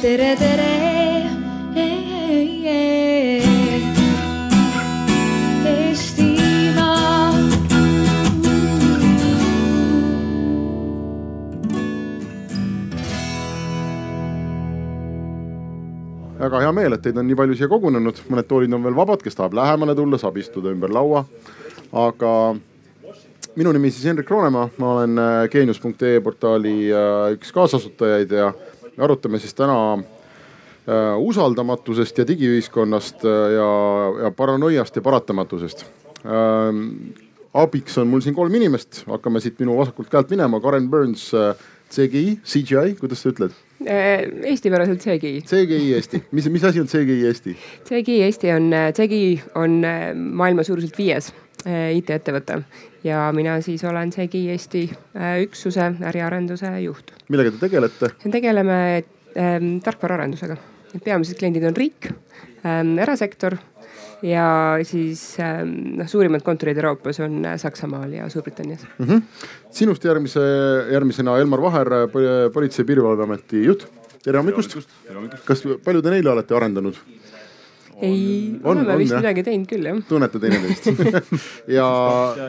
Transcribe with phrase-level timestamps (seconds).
[0.00, 0.68] tere, tere.
[16.40, 19.20] Väga hea meel, et teid on nii palju siia kogunenud, mõned toolid on veel vabad,
[19.20, 21.26] kes tahab lähemale tulla, saab istuda ümber laua.
[21.92, 22.30] aga
[23.58, 28.52] minu nimi siis Hendrik Roonemaa, ma olen äh, geenius.ee portaali äh, üks kaasasutajaid ja
[29.00, 33.70] arutame siis täna äh, usaldamatusest ja digiühiskonnast ja,
[34.24, 35.86] ja paranoiast ja paratamatusest.
[37.54, 41.30] abiks on mul siin kolm inimest, hakkame siit minu vasakult käelt minema, Karen Burns,
[41.90, 43.56] CGI, CGI, kuidas sa ütled?
[43.80, 45.40] eestipäraselt CGI.
[45.48, 47.56] CGI Eesti, mis, mis asi on CGI Eesti?
[47.88, 49.80] CGI Eesti on, CGI on
[50.36, 51.32] maailma suuruselt viies
[51.96, 52.60] IT-ettevõte
[53.04, 54.84] ja mina siis olen CGI Eesti
[55.44, 57.12] üksuse äriarenduse juht.
[57.28, 58.12] millega te tegelete?
[58.30, 58.78] tegeleme
[59.36, 60.56] ähm, tarkvaraarendusega,
[60.94, 62.10] et peamised kliendid on riik
[62.64, 63.56] ähm,, erasektor
[64.22, 69.06] ja siis ähm, noh, suurimad kontorid Euroopas on Saksamaal ja Suurbritannias mm.
[69.06, 69.22] -hmm.
[69.70, 70.40] sinust järgmise,
[70.92, 71.88] järgmisena Elmar Vaher,
[72.52, 73.86] Politsei- ja Piirivalveameti juht.
[74.22, 74.76] tere hommikust.
[75.44, 76.94] kas, palju te neile olete arendanud?
[78.00, 79.20] Ei, oleme vist jah.
[79.20, 79.98] midagi teinud küll jah.
[80.08, 80.86] tunnete teineteist
[81.76, 81.86] ja,
[82.38, 82.48] ja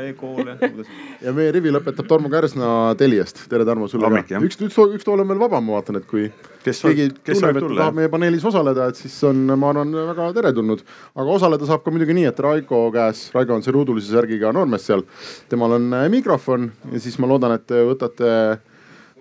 [1.26, 3.44] ja meie rivi lõpetab Tarmo Kärsna Teliast.
[3.52, 4.42] tere Tarmo sulle Hommik, ka.
[4.48, 6.30] üks, üks, üks tool on veel vaba, ma vaatan, et kui
[6.64, 10.32] kes, keegi kes tunneb, et tahab meie paneelis osaleda, et siis on, ma arvan, väga
[10.40, 10.84] teretulnud.
[11.16, 14.88] aga osaleda saab ka muidugi nii, et Raigo käes, Raigo on see ruudulise särgiga noormees
[14.88, 15.06] seal,
[15.52, 18.36] temal on äh, mikrofon ja siis ma loodan, et te võtate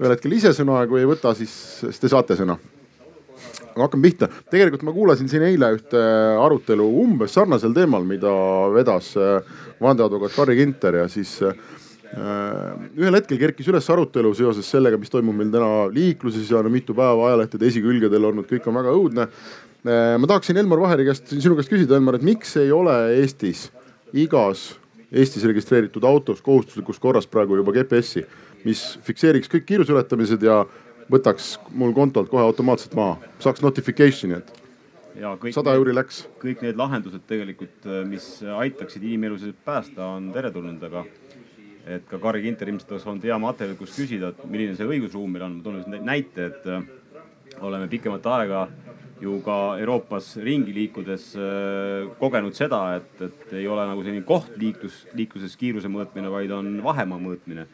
[0.01, 2.59] ühel hetkel ise sõna ja kui ei võta, siis, siis te saate sõna
[3.71, 4.29] aga hakkame pihta.
[4.51, 6.01] tegelikult ma kuulasin siin eile ühte
[6.45, 8.33] arutelu umbes sarnasel teemal, mida
[8.75, 9.41] vedas äh,
[9.83, 11.55] vandeadvokaat Carri Ginter ja siis äh,
[12.99, 16.97] ühel hetkel kerkis üles arutelu seoses sellega, mis toimub meil täna liikluses ja no mitu
[16.97, 19.29] päeva ajalehtede esikülgedel olnud, kõik on väga õudne.
[19.87, 23.69] Äh, ma tahaksin Elmar Vaheri käest, sinu käest küsida, Elmar, et miks ei ole Eestis
[24.11, 24.73] igas
[25.11, 28.23] Eestis registreeritud autos kohustuslikus korras praegu juba GPS-i,
[28.63, 30.61] mis fikseeriks kõik kiiruseületamised ja
[31.11, 34.61] võtaks mul kontolt kohe automaatselt maha, saaks notification'i, et
[35.55, 36.25] sada euri läks.
[36.43, 41.05] kõik need lahendused tegelikult, mis aitaksid inimelusid päästa, on teretulnud, aga
[41.87, 45.33] et ka Carri Ginter ilmselt oleks olnud hea materjal, kus küsida, et milline see õigusruum
[45.33, 45.59] meil on.
[45.59, 46.85] ma toon näite, et äh,
[47.61, 48.69] oleme pikemat aega
[49.21, 54.55] ju ka Euroopas ringi liikudes äh, kogenud seda, et, et ei ole nagu selline koht
[54.61, 57.67] liiklus, liikluses kiiruse mõõtmine, vaid on vahemaa mõõtmine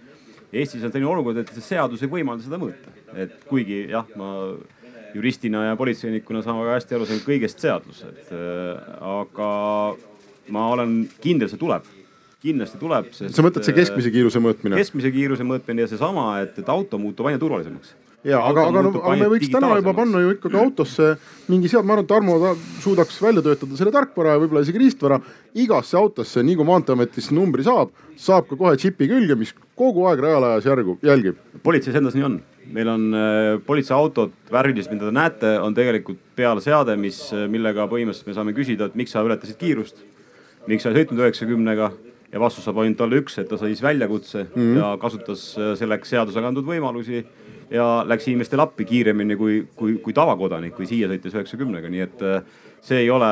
[0.53, 4.31] Eestis on selline olukord, et see seadus ei võimalda seda mõõta, et kuigi jah, ma
[5.17, 9.51] juristina ja politseinikuna saan väga hästi aru, see on kõigest seadus, et äh, aga
[10.55, 11.87] ma olen kindel, see tuleb
[12.47, 13.13] kindlasti tuleb.
[13.17, 14.79] sa mõtled see keskmise kiiruse mõõtmine?
[14.79, 17.95] keskmise kiiruse mõõtmine ja seesama, et, et auto muutub aina turvalisemaks
[18.27, 21.13] ja aga, aga, no, aga me võiks täna juba panna ju ikkagi autosse
[21.51, 22.53] mingi sead, ma arvan, Tarmo ta
[22.83, 25.21] suudaks välja töötada selle tarkvara ja võib-olla isegi riistvara.
[25.55, 30.21] igasse autosse, nii kui Maanteeametis numbri saab, saab ka kohe džipi külge, mis kogu aeg
[30.25, 31.41] reaalajas järgu, jälgib.
[31.63, 32.41] politseis endas nii on,
[32.73, 37.89] meil on äh, politseiautod, värvilised, mida te näete, on tegelikult peal seade, mis, äh, millega
[37.91, 40.05] põhimõtteliselt me saame küsida, et miks sa ületasid kiirust.
[40.67, 41.93] miks sa ei sõitnud üheksakümnega
[42.33, 44.79] ja vastus saab ainult olla üks, et ta sai väljakutse mm -hmm.
[44.81, 47.25] ja kasutas äh, selleks seadusega antud võimalusi
[47.71, 52.23] ja läks inimestele appi kiiremini kui, kui, kui tavakodanik või siia sõites üheksakümnega, nii et
[52.23, 52.43] äh,
[52.87, 53.31] see ei ole,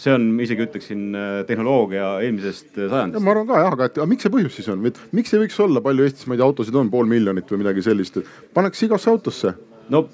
[0.00, 3.24] see on, isegi ütleksin äh, tehnoloogia eelmisest äh, sajandist.
[3.24, 4.86] ma arvan ka jah, aga, et aga miks see põhjus siis on,
[5.16, 7.84] miks ei võiks olla, palju Eestis, ma ei tea, autosid on, pool miljonit või midagi
[7.84, 8.22] sellist,
[8.56, 9.52] pannakse igasse autosse?
[9.92, 10.06] no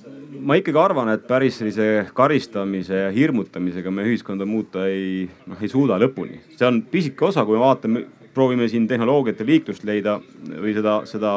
[0.42, 5.70] ma ikkagi arvan, et päris sellise karistamise ja hirmutamisega me ühiskonda muuta ei, noh ei
[5.70, 6.42] suuda lõpuni.
[6.56, 10.18] see on pisike osa, kui me vaatame, proovime siin tehnoloogiat ja liiklust leida
[10.56, 11.36] või seda, seda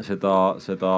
[0.00, 0.94] seda, seda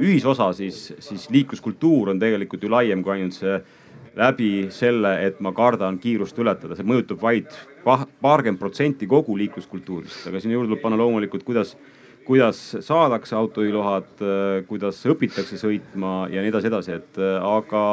[0.00, 3.54] ühisosa, siis, siis liikluskultuur on tegelikult ju laiem kui ainult see
[4.16, 7.50] läbi selle, et ma kardan kiirust ületada, see mõjutab vaid
[7.84, 11.76] paarkümmend protsenti kogu liikluskultuurist, aga sinna juurde tuleb panna loomulikult, kuidas,
[12.26, 14.24] kuidas saadakse autojuhiload,
[14.68, 17.84] kuidas õpitakse sõitma ja nii edasi, edasi, et aga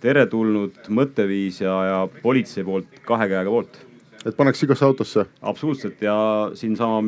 [0.00, 3.80] teretulnud mõtteviis ja, ja politsei poolt kahe käega poolt.
[4.20, 5.24] Et paneks igasse autosse?
[5.40, 6.02] absoluutselt.
[6.04, 6.14] Ja
[6.54, 7.00] siinsama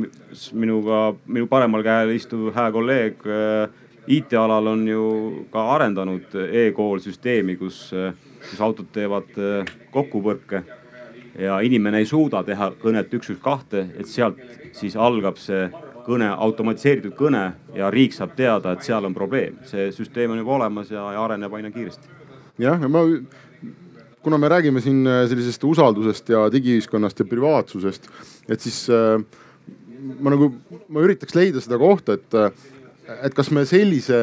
[0.57, 5.03] minuga, minu paremal käel istuv hää kolleeg äh, IT-alal on ju
[5.53, 7.85] ka arendanud e-kool süsteemi, kus,
[8.51, 10.63] kus autod teevad äh, kokkupõrke
[11.39, 14.41] ja inimene ei suuda teha kõnet üks, üks, kahte, et sealt
[14.77, 15.69] siis algab see
[16.07, 17.45] kõne, automatiseeritud kõne
[17.77, 19.61] ja riik saab teada, et seal on probleem.
[19.67, 22.09] see süsteem on juba olemas ja, ja areneb aina kiiresti.
[22.59, 23.07] jah, ma
[24.23, 28.11] kuna me räägime siin äh, sellisest usaldusest ja digiühiskonnast ja privaatsusest,
[28.49, 29.23] et siis äh,
[30.21, 30.53] ma nagu,
[30.89, 32.35] ma üritaks leida seda kohta, et,
[33.25, 34.19] et kas me sellise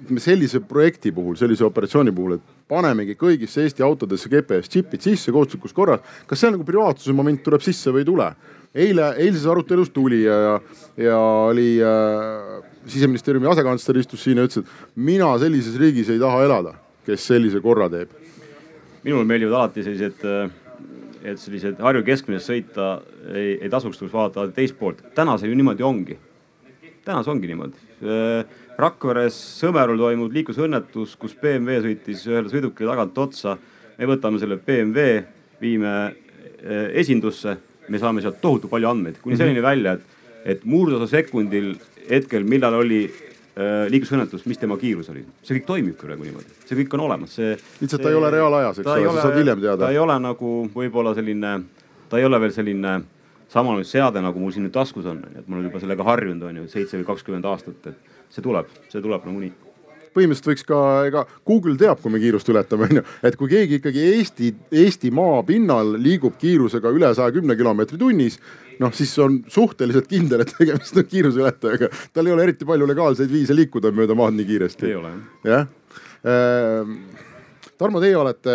[0.00, 5.32] ütleme sellise projekti puhul, sellise operatsiooni puhul, et panemegi kõigisse Eesti autodesse GPS džipid sisse
[5.32, 6.00] kohustuslikus korras.
[6.26, 8.30] kas see nagu privaatsuse moment tuleb sisse või ei tule?
[8.74, 10.60] eile, eilses arutelus tuli ja,
[10.96, 11.18] ja
[11.50, 16.74] oli äh, siseministeeriumi asekantsler istus siin ja ütles, et mina sellises riigis ei taha elada,
[17.06, 18.10] kes sellise korra teeb.
[19.02, 20.50] minule meeldivad alati sellised äh
[21.24, 22.86] et sellised Harju keskmisest sõita
[23.28, 25.02] ei, ei tasuks, tuleks vaadata teist poolt.
[25.14, 26.16] täna see ju niimoodi ongi.
[27.10, 27.86] Täna see ongi niimoodi.
[28.00, 33.58] Äh, Rakveres Sõmerul toimunud liiklusõnnetus, kus BMW sõitis ühele sõidukile tagant otsa.
[34.00, 35.24] me võtame selle BMW,
[35.60, 37.56] viime äh, esindusse,
[37.88, 39.42] me saame sealt tohutu palju andmeid, kuni mhm.
[39.42, 40.22] selleni välja, et,
[40.54, 41.74] et murdosa sekundil
[42.08, 46.80] hetkel, millal oli äh, liiklusõnnetus, mis tema kiirus oli, see kõik toimib praegu niimoodi, see
[46.80, 47.52] kõik on olemas, see.
[47.82, 49.84] lihtsalt ta ei ole reaalajas, eks ole, sa saad hiljem teada.
[49.84, 51.56] ta ei ole nagu võib-olla selline,
[52.08, 53.00] ta ei ole veel selline
[53.50, 56.46] samasugune seade, nagu mul siin nüüd taskus on, onju, et ma olen juba sellega harjunud,
[56.50, 59.52] onju, seitse või kakskümmend aastat, et see tuleb, see tuleb nagunii
[60.14, 63.02] põhimõtteliselt võiks ka, ega Google teab, kui me kiirust ületame, onju.
[63.26, 64.50] et kui keegi ikkagi Eesti,
[64.82, 68.40] Eesti maa pinnal liigub kiirusega üle saja kümne kilomeetri tunnis,
[68.82, 71.90] noh siis on suhteliselt kindel, et tegemist on kiiruseületajaga.
[72.14, 74.88] tal ei ole eriti palju legaalseid viise liikuda mööda maad nii kiiresti.
[74.90, 75.12] ei ole
[75.46, 75.68] jah.
[76.26, 76.96] Ehm,
[77.80, 78.54] Tarmo, teie olete,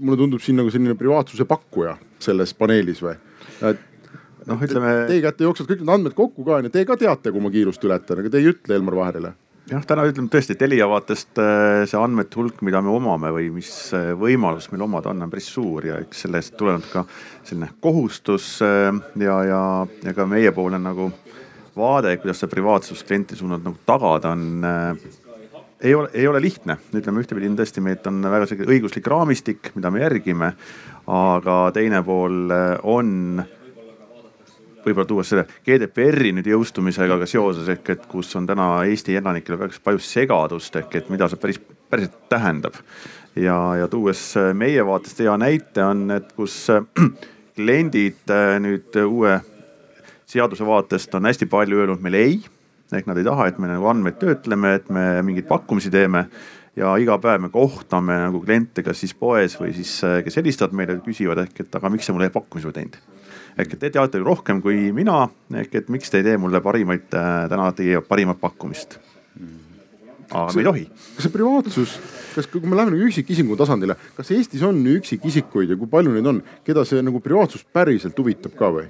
[0.00, 3.14] mulle tundub siin nagu selline privaatsuse pakkuja selles paneelis või?
[3.62, 4.96] Noh, ütleme.
[5.10, 7.84] Teie kätte jooksevad kõik need andmed kokku ka onju, te ka teate, kui ma kiirust
[7.88, 9.34] ületan, aga te ei ütle Elmar Vaherile
[9.70, 13.70] jah, täna ütleme tõesti, Telia vaatest äh, see andmete hulk, mida me omame või mis
[13.96, 17.04] äh, võimalus meil omada on, on päris suur ja eks sellest tuleneb ka
[17.46, 18.90] selline kohustus äh,
[19.22, 19.62] ja, ja,
[20.04, 21.10] ja ka meiepoolne nagu
[21.76, 24.64] vaade, kuidas see privaatsus klienti suunalt nagu tagada on
[25.82, 29.72] ei ole, ei ole lihtne, ütleme ühtepidi on tõesti, meil on väga selge õiguslik raamistik,
[29.74, 30.52] mida me järgime.
[31.06, 32.52] aga teine pool
[32.82, 33.42] on
[34.84, 39.58] võib-olla tuua selle GDPR-i nüüd jõustumisega ka seoses ehk et kus on täna Eesti elanikel
[39.58, 42.78] väga palju segadust ehk et mida see päris, päriselt tähendab.
[43.36, 46.66] ja, ja tuues meie vaatest hea näite on, et kus
[47.56, 49.38] kliendid äh, nüüd uue
[50.32, 52.40] seaduse vaatest on hästi palju öelnud meile ei.
[52.96, 56.26] Ehk nad ei taha, et me nagu andmeid töötleme, et me mingeid pakkumisi teeme
[56.76, 60.76] ja iga päev me kohtame nagu kliente, kas siis poes või siis, äh, kes helistavad
[60.76, 63.00] meile, küsivad ehk, et aga miks sa mulle pakkumisi ei teinud
[63.58, 65.26] ehk et te teate ju rohkem kui mina,
[65.62, 68.98] ehk et miks te ei tee mulle parimaid, äh, täna teie parimat pakkumist.
[70.32, 70.86] aga kas me ei tohi.
[71.16, 71.98] kas see privaatsus,
[72.34, 76.26] kas, kui me läheme nagu üksikisiku tasandile, kas Eestis on üksikisikuid ja kui palju neid
[76.26, 78.88] on, keda see nagu privaatsus päriselt huvitab ka või?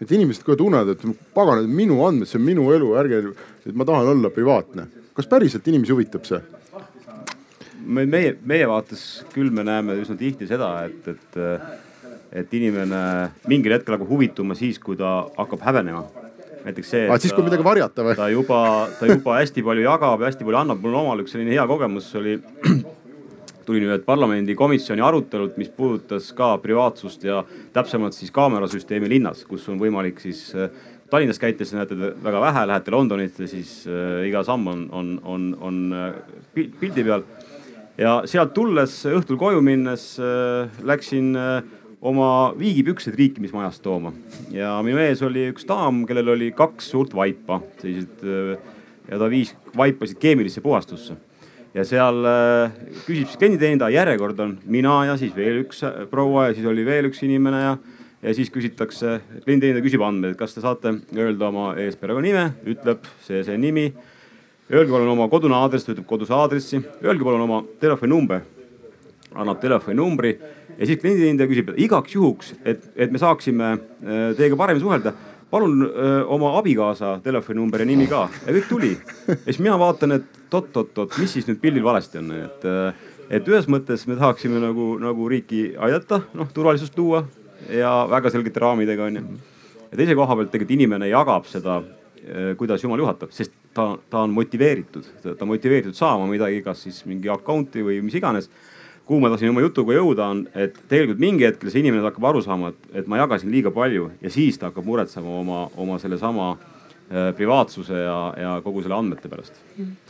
[0.00, 3.22] Et inimesed ka tunnevad, et pagan, et minu andmed, see on minu elu, ärge,
[3.64, 4.88] et ma tahan olla privaatne.
[5.16, 6.42] kas päriselt inimesi huvitab see?
[7.86, 11.38] meie, meie vaates küll me näeme üsna tihti seda, et, et
[12.36, 13.00] et inimene
[13.48, 16.04] mingil hetkel hakkab huvituma siis, kui ta hakkab häbenema.
[16.66, 17.06] näiteks see.
[17.22, 18.16] siis, kui midagi varjata või?
[18.18, 18.60] ta juba,
[18.98, 20.82] ta juba hästi palju jagab ja hästi palju annab.
[20.82, 22.36] mul omal üks selline hea kogemus oli,
[23.66, 27.42] tulin ühelt parlamendikomisjoni arutelult, mis puudutas ka privaatsust ja
[27.74, 30.52] täpsemalt siis kaamerasüsteemi linnas, kus on võimalik siis
[31.10, 35.76] Tallinnas käites näete väga vähe, lähete Londonisse, siis äh, iga samm on, on, on, on
[35.94, 36.14] äh,
[36.80, 37.22] pildi peal.
[37.98, 41.60] ja sealt tulles õhtul koju minnes äh, läksin äh,
[42.02, 44.12] oma viigipüksed riikimismajast tooma
[44.50, 48.74] ja minu ees oli üks daam, kellel oli kaks suurt vaipa, sellised äh,
[49.06, 51.14] ja ta viis vaipasid keemilisse puhastusse.
[51.76, 52.72] Ja seal äh,
[53.04, 56.86] küsib siis klienditeenindaja, järjekord on mina ja siis veel üks äh, proua ja siis oli
[56.86, 57.74] veel üks inimene ja,
[58.24, 63.58] ja siis küsitakse, klienditeenindaja küsib andmeid, kas te saate öelda oma eesperekonnanime, ütleb see, see
[63.60, 63.90] nimi.
[64.66, 68.42] Öelge palun oma kodune aadress, ta ütleb koduse aadressi, öelge palun oma telefoninumber,
[69.36, 70.32] annab telefoninumbri
[70.76, 75.12] ja siis klienditeenindaja küsib igaks juhuks, et, et me saaksime äh, teiega paremini suhelda
[75.50, 78.92] palun öö, oma abikaasa telefoninumber ja nimi ka ja kõik tuli.
[79.28, 82.66] ja siis mina vaatan, et oot-oot-oot, mis siis nüüd pildil valesti on, et,
[83.38, 87.24] et ühes mõttes me tahaksime nagu, nagu riiki aidata, noh turvalisust luua
[87.70, 89.24] ja väga selgete raamidega onju.
[89.90, 91.80] ja teise koha pealt tegelikult inimene jagab seda,
[92.58, 97.04] kuidas jumal juhatab, sest ta, ta on motiveeritud, ta on motiveeritud saama midagi, kas siis
[97.06, 98.50] mingi account'i või mis iganes
[99.06, 102.42] kuhu ma tahtsin oma jutuga jõuda, on, et tegelikult mingi hetkel see inimene hakkab aru
[102.44, 106.48] saama, et, et ma jagasin liiga palju ja siis ta hakkab muretsema oma, oma sellesama
[106.56, 109.62] äh, privaatsuse ja, ja kogu selle andmete pärast.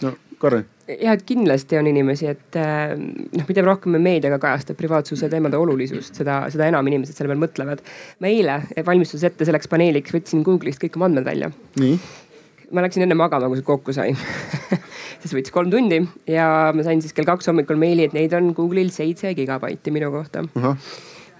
[0.05, 0.63] no Karri.
[0.89, 5.61] ja, et kindlasti on inimesi, et äh, noh, mida rohkem me meediaga kajastab privaatsuse teemade
[5.61, 7.85] olulisust, seda, seda enam inimesed selle peale mõtlevad.
[8.21, 11.53] ma eile valmistudes ette selleks paneeliks võtsin Google'ist kõik oma andmed välja.
[12.73, 14.17] ma läksin enne magama, kui see kokku sai
[15.23, 18.53] siis võttis kolm tundi ja ma sain siis kell kaks hommikul meili, et neid on
[18.57, 20.47] Google'il seitse gigabaiti minu kohta.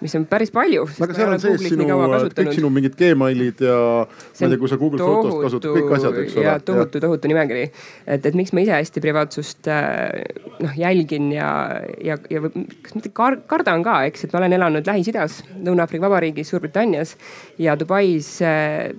[0.01, 0.83] mis on päris palju.
[1.01, 1.87] aga seal on sees sinu,
[2.37, 4.11] kõik sinu mingid Gmailid ja ma
[4.43, 6.57] ei tea, kui sa Google tohutu, Fotost kasutad, kõik asjad, eks ole.
[6.69, 7.71] tohutu, tohutu nimekiri.
[8.05, 10.27] et, et miks ma ise hästi privaatsust äh,
[10.61, 11.51] noh jälgin ja,
[12.05, 16.53] ja, ja kas mitte kar kardan ka, eks, et ma olen elanud Lähis-Idas, Lõuna-Aafrika Vabariigis,
[16.53, 17.17] Suurbritannias
[17.63, 18.93] ja Dubais äh,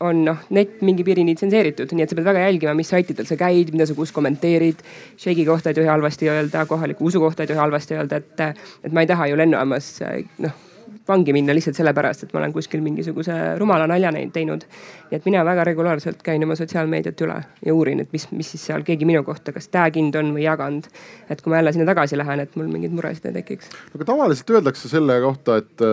[0.00, 3.38] on noh, net mingi piirini tsenseeritud, nii et sa pead väga jälgima, mis saitidel sa
[3.40, 4.82] käid, mida sa kus kommenteerid.
[5.20, 8.92] Sheik'i kohta ei tohi halvasti öelda, kohaliku usu kohta ei tohi halvasti öelda, et, et
[8.92, 9.96] ma ei taha ju lennujaamas
[10.44, 10.62] noh
[11.08, 14.64] vangi minna lihtsalt sellepärast, et ma olen kuskil mingisuguse rumala nalja teinud.
[15.10, 17.36] nii et mina väga regulaarselt käin oma sotsiaalmeediat üle
[17.66, 20.46] ja uurin, et mis, mis siis seal keegi minu kohta, kas tag inud on või
[20.46, 20.88] jaganud.
[21.28, 23.68] et kui ma jälle sinna tagasi lähen, et mul mingeid muresid ei tekiks.
[23.94, 25.86] aga tavaliselt öeldakse selle kohta, et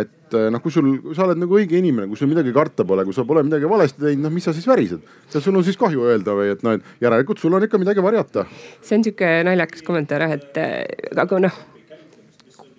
[0.00, 2.86] et et eh, noh, kui sul, sa oled nagu õige inimene, kui sul midagi karta
[2.88, 5.02] pole, kui sa pole midagi valesti teinud, noh, mis sa siis värised.
[5.32, 8.04] kas sul on siis kahju öelda või et noh, et järelikult sul on ikka midagi
[8.04, 8.46] varjata.
[8.80, 11.60] see on sihuke naljakas kommentaar jah, et eh, aga noh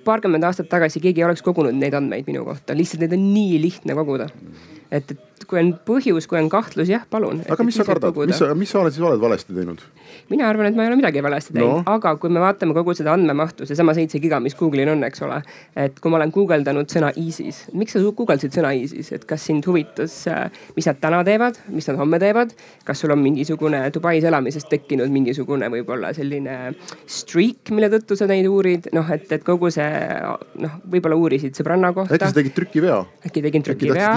[0.04, 3.62] paarkümmend aastat tagasi keegi ei oleks kogunud neid andmeid minu kohta, lihtsalt neid on nii
[3.64, 4.28] lihtne koguda.
[4.92, 7.42] et, et kui on põhjus, kui on kahtlus, jah, palun.
[7.50, 9.82] aga mis sa kardad, mis sa, mis sa oled siis oled valesti teinud?
[10.30, 12.96] mina arvan, et ma ei ole midagi valesti teinud no., aga kui me vaatame kogu
[12.98, 15.40] seda andmemahtu, seesama seitse giga, mis Google'il on, eks ole.
[15.80, 19.66] et kui ma olen guugeldanud sõna ISIS, miks sa guugeldasid sõna ISIS, et kas sind
[19.68, 20.46] huvitas, äh,
[20.78, 22.54] mis nad täna teevad, mis nad homme teevad?
[22.88, 26.74] kas sul on mingisugune Dubais elamisest tekkinud mingisugune võib-olla selline
[27.10, 29.90] streak, mille tõttu sa neid uurid, noh, et, et kogu see
[30.64, 32.18] noh, võib-olla uurisid sõbranna kohta.
[32.18, 33.00] äkki sa tegid trükivea?
[33.28, 34.14] äkki tegin trükivea.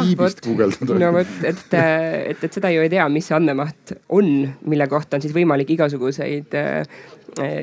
[0.97, 4.29] no vot, et, et, et seda ju ei tea, mis see andmemaht on,
[4.67, 6.99] mille kohta on siis võimalik igasuguseid eh,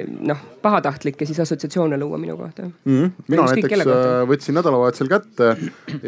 [0.08, 2.74] noh, pahatahtlikke siis assotsiatsioone luua minu kohta mm.
[2.86, 3.12] -hmm.
[3.28, 5.56] mina näiteks äh, võtsin nädalavahetusel kätte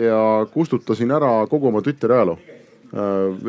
[0.08, 0.20] ja
[0.54, 2.40] kustutasin ära kogu oma Twitteri ajaloo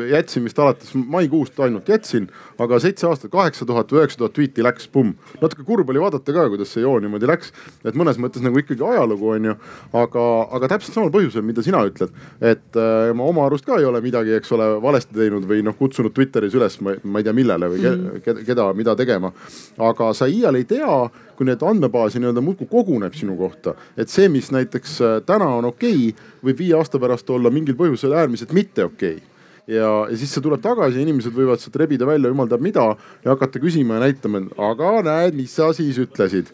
[0.09, 2.27] jätsin vist alates maikuust ainult jätsin,
[2.59, 5.13] aga seitse aastat, kaheksa tuhat üheksa tuhat tweet'i läks, pumm.
[5.41, 7.53] natuke kurb oli vaadata ka, kuidas see joon niimoodi läks,
[7.85, 9.55] et mõnes mõttes nagu ikkagi ajalugu on ju.
[9.93, 10.25] aga,
[10.57, 14.01] aga täpselt samal põhjusel, mida sina ütled, et äh, ma oma arust ka ei ole
[14.03, 17.83] midagi, eks ole, valesti teinud või noh, kutsunud Twitteris üles, ma ei tea millele või
[17.83, 18.25] mm.
[18.25, 19.31] keda, keda, mida tegema.
[19.77, 20.91] aga sa iial ei tea
[21.37, 25.69] kui need andmebaasi nii-öelda muudkui koguneb sinu kohta, et see, mis näiteks äh, täna on
[25.69, 29.35] okei okay,, võib viie aasta pärast olla mingil põhjusel äärmiselt mitte okei okay
[29.67, 32.85] ja, ja siis see tuleb tagasi ja inimesed võivad sealt rebida välja jumal teab mida
[33.23, 36.53] ja hakata küsima ja näitama, aga näed, mis sa siis ütlesid.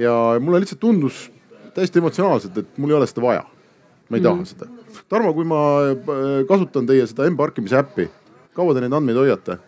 [0.00, 1.28] ja mulle lihtsalt tundus
[1.74, 3.44] täiesti emotsionaalselt, et mul ei ole seda vaja.
[4.08, 4.24] ma ei mm.
[4.24, 4.44] taha mhm.
[4.44, 4.66] seda.
[5.08, 5.60] Tarmo, kui ma
[5.90, 8.08] äh, kasutan teie seda M-parkimise äppi,
[8.56, 9.58] kaua te neid andmeid hoiate?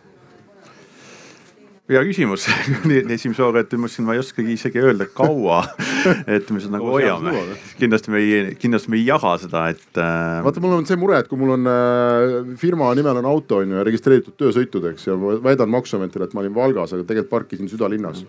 [1.87, 2.47] Hea küsimus
[3.15, 5.61] esimese hooga, et mõtlesin, ma ei oskagi isegi öelda, kaua,
[6.37, 7.35] et me seda nagu hoiame.
[7.79, 10.41] kindlasti me ei, kindlasti me ei jaga seda, et äh....
[10.47, 13.71] vaata, mul on see mure, et kui mul on äh, firma nimel on auto on
[13.71, 17.35] ju ja registreeritud töösõitud, eks ja ma väidan maksuametile, et ma olin Valgas, aga tegelikult
[17.37, 18.25] parkisin südalinnas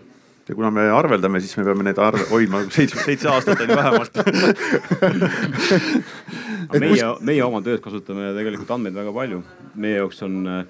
[0.48, 3.76] ja kuna me arveldame, siis me peame neid arve hoidma seitse, seitse aastat on ju
[3.76, 4.20] vähemalt
[6.84, 9.42] meie, meie oma töös kasutame tegelikult andmeid väga palju.
[9.74, 10.62] meie jaoks on äh,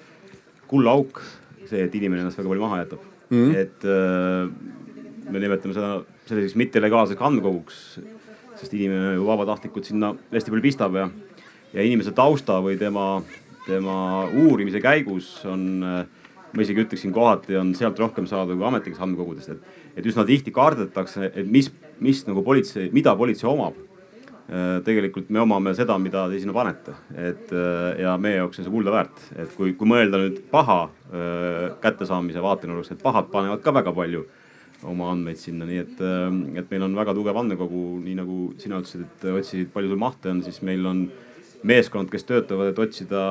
[0.67, 1.21] kullaauk
[1.69, 3.39] see, et inimene ennast väga palju maha jätab mm.
[3.39, 3.55] -hmm.
[3.55, 7.99] et äh, me nimetame seda selliseks mittelegaalseks andmekoguks,
[8.59, 11.09] sest inimene ju vabatahtlikult sinna hästi palju pistab ja,
[11.73, 13.21] ja inimese tausta või tema,
[13.67, 16.05] tema uurimise käigus on äh,
[16.53, 20.53] ma isegi ütleksin, kohati on sealt rohkem saada kui ametlikest andmekogudest, et, et üsna tihti
[20.53, 21.69] kardetakse, et mis,
[22.01, 23.77] mis nagu politsei, mida politsei omab
[24.85, 28.73] tegelikult me omame seda, mida te sinna panete, et äh, ja meie jaoks on see
[28.73, 33.73] kulda väärt, et kui, kui mõelda nüüd paha äh, kättesaamise vaatenurgast, et pahad panevad ka
[33.75, 34.25] väga palju
[34.89, 36.01] oma andmeid sinna, nii et,
[36.61, 40.31] et meil on väga tugev andmekogu, nii nagu sina ütlesid, et otsisid, palju sul mahte
[40.31, 41.01] on, siis meil on
[41.67, 43.21] meeskond, kes töötavad, et otsida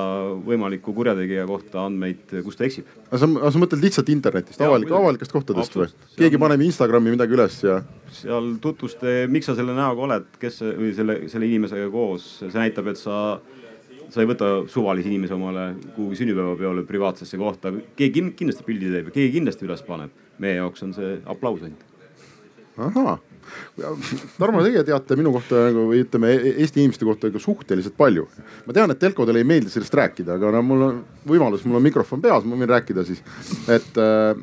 [0.45, 2.89] võimaliku kurjategija kohta andmeid, kus ta eksib.
[3.09, 5.89] aga sa, sa mõtled lihtsalt internetist, avalik, avalikest kohtadest või?
[6.19, 6.43] keegi on...
[6.45, 7.79] paneb Instagrami midagi üles ja?
[8.13, 12.93] seal tutvuste, miks sa selle näoga oled, kes või selle, selle inimesega koos, see näitab,
[12.93, 13.39] et sa
[14.09, 19.17] sa ei võta suvalise inimese omale kuhugi sünnipäevapeole privaatsesse kohta, keegi kindlasti pildi teeb ja
[19.19, 20.25] keegi kindlasti üles paneb.
[20.39, 21.85] meie jaoks on see aplaus ainult.
[22.79, 23.19] ahah
[24.39, 28.27] Tarmo, teie teate minu kohta nagu või ütleme Eesti inimeste kohta ikka suhteliselt palju.
[28.67, 31.87] ma tean, et telkodele ei meeldi sellest rääkida, aga no mul on võimalus, mul on
[31.89, 33.23] mikrofon peas, ma võin rääkida siis,
[33.69, 34.41] et äh,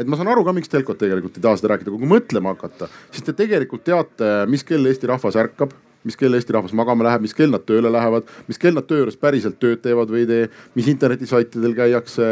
[0.00, 2.90] et ma saan aru ka, miks telkod tegelikult ei taha seda rääkida, kui mõtlema hakata,
[3.14, 7.24] siis te tegelikult teate, mis kell Eesti rahvas ärkab mis kell Eesti rahvas magama läheb,
[7.26, 10.28] mis kell nad tööle lähevad, mis kell nad töö juures päriselt tööd teevad või ei
[10.30, 10.46] tee,
[10.78, 12.28] mis internetisaitidel käiakse,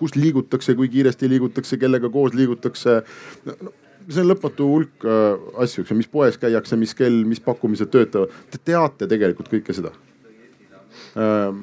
[0.00, 3.00] kus liigutakse, kui kiiresti liigutakse, kellega koos liigutakse
[3.46, 3.72] no,
[4.08, 7.92] see on lõpmatu hulk äh, asju, eks ju, mis poes käiakse, mis kell, mis pakkumised
[7.92, 8.32] töötavad.
[8.50, 9.92] Te teate tegelikult kõike seda
[11.18, 11.62] ähm,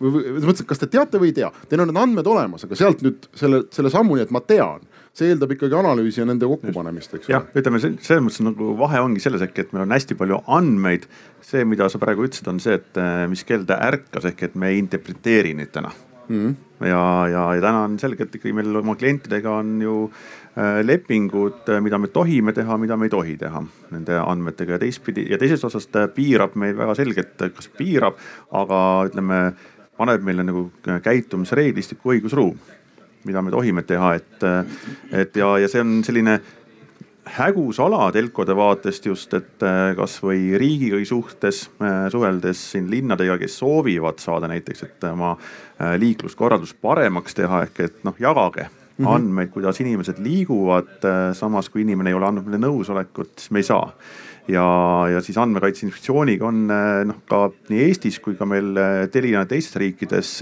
[0.00, 2.78] või, või mõtlesin, kas te teate või ei tea, teil on need andmed olemas, aga
[2.78, 4.84] sealt nüüd selle, selle sammuni, et ma tean,
[5.16, 7.34] see eeldab ikkagi analüüsi ja nende kokkupanemist, eks ole.
[7.34, 11.08] jah, ütleme selles mõttes nagu vahe ongi selles äkki, et meil on hästi palju andmeid.
[11.44, 14.54] see, mida sa praegu ütlesid, on see, et äh, mis kell ta ärkas ehk et
[14.54, 15.90] me ei interpreteeri neid täna
[16.28, 16.36] mm.
[16.36, 16.86] -hmm.
[16.86, 19.96] ja, ja, ja täna on selgelt ikkagi meil oma klientidega on ju
[20.82, 24.76] lepingud, äh, mida me tohime teha, mida me ei tohi teha nende andmetega.
[24.76, 28.18] Ja teistpidi ja teisest otsast piirab meil väga selgelt, kas piirab,
[28.50, 28.80] aga
[29.10, 29.40] ütleme
[30.00, 30.70] paneb meile nagu
[31.04, 32.56] käitumisreeglistiku õigusruum,
[33.28, 34.46] mida me tohime teha, et,
[35.12, 36.38] et ja, ja see on selline
[37.36, 39.62] hägus ala telkode vaatest just, et
[39.98, 41.66] kasvõi riigiga suhtes
[42.10, 45.36] suheldes siin linnadega, kes soovivad saada näiteks, et oma
[46.00, 49.14] liikluskorraldust paremaks teha, ehk et noh, jagage mm -hmm.
[49.14, 51.06] andmeid, kuidas inimesed liiguvad.
[51.32, 53.92] samas kui inimene ei ole andnud meile nõusolekut, siis me ei saa
[54.48, 54.64] ja,
[55.12, 59.44] ja siis Andmekaitse Inspektsiooniga on eh, noh, ka nii Eestis kui ka meil eh, Telia
[59.46, 60.32] teistes riikides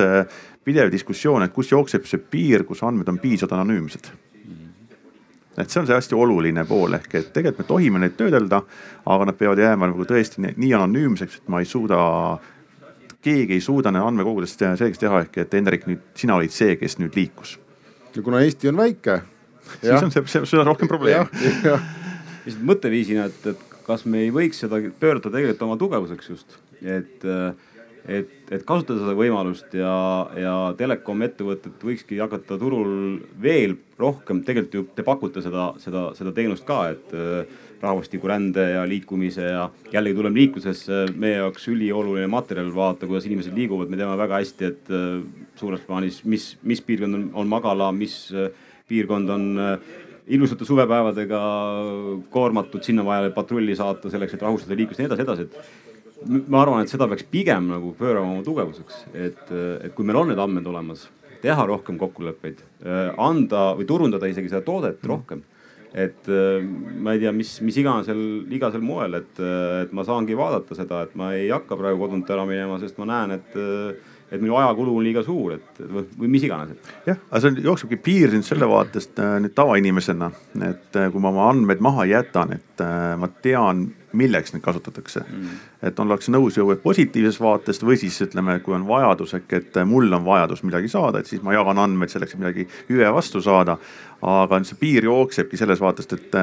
[0.64, 4.10] pidev diskussioon, et kus jookseb see piir, kus andmed on piisavalt anonüümsed
[5.58, 8.62] et see on see hästi oluline pool ehk et tegelikult me tohime neid töödelda,
[9.06, 11.98] aga nad peavad jääma nagu tõesti nii, nii anonüümseks, et ma ei suuda,
[13.24, 17.18] keegi ei suuda andmekogudest selgeks teha, ehk et Hendrik, nüüd sina olid see, kes nüüd
[17.18, 17.56] liikus.
[18.18, 19.20] Ja kuna Eesti on väike.
[19.80, 21.30] siis on see, see, on rohkem probleem.
[22.44, 27.24] lihtsalt mõtteviisina, et, et kas me ei võiks seda pöörata tegelikult oma tugevuseks just, et,
[28.06, 29.94] et, et kasutada seda võimalust ja,
[30.38, 36.32] ja telekom ettevõtted võikski hakata turul veel rohkem, tegelikult ju te pakute seda, seda, seda
[36.36, 42.70] teenust ka, et äh, rahvastikurände ja liikumise ja jällegi tuleme liiklusesse, meie jaoks ülioluline materjal
[42.74, 45.06] vaadata, kuidas inimesed liiguvad, me teame väga hästi, et äh,
[45.60, 48.52] suures plaanis, mis, mis piirkond on, on magala, mis äh,
[48.88, 49.50] piirkond on
[50.28, 51.40] ilusate suvepäevadega
[52.32, 55.87] koormatud, sinna vaja patrulli saata selleks, et rahustada liiklust ja nii edasi, edasi, et
[56.26, 59.44] ma arvan, et seda peaks pigem nagu pöörama oma tugevuseks, et,
[59.84, 61.06] et kui meil on need andmed olemas,
[61.42, 62.64] teha rohkem kokkuleppeid,
[63.22, 65.12] anda või turundada isegi seda toodet mm.
[65.12, 65.44] rohkem
[65.88, 68.18] et ma ei tea, mis, mis igasel,
[68.52, 72.44] igasel moel, et, et ma saangi vaadata seda, et ma ei hakka praegu kodunt ära
[72.46, 73.56] minema, sest ma näen, et
[74.28, 76.76] et minu ajakulu on liiga suur, et või mis iganes.
[77.06, 80.30] jah, aga see on, jooksebki piir nüüd selle vaatest äh, nüüd tavainimesena,
[80.68, 85.20] et äh, kui ma oma andmeid maha jätan, et äh, ma tean, milleks neid kasutatakse
[85.24, 85.60] mm..
[85.88, 90.12] et ollakse nõus ju positiivsest vaatest või siis ütleme, kui on vajadus ehk et mul
[90.12, 93.78] on vajadus midagi saada, et siis ma jagan andmeid selleks, et midagi hüve vastu saada.
[94.22, 96.36] aga see piir jooksebki selles vaatest, et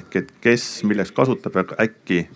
[0.00, 2.26] ehk et kes milleks kasutab ja äkki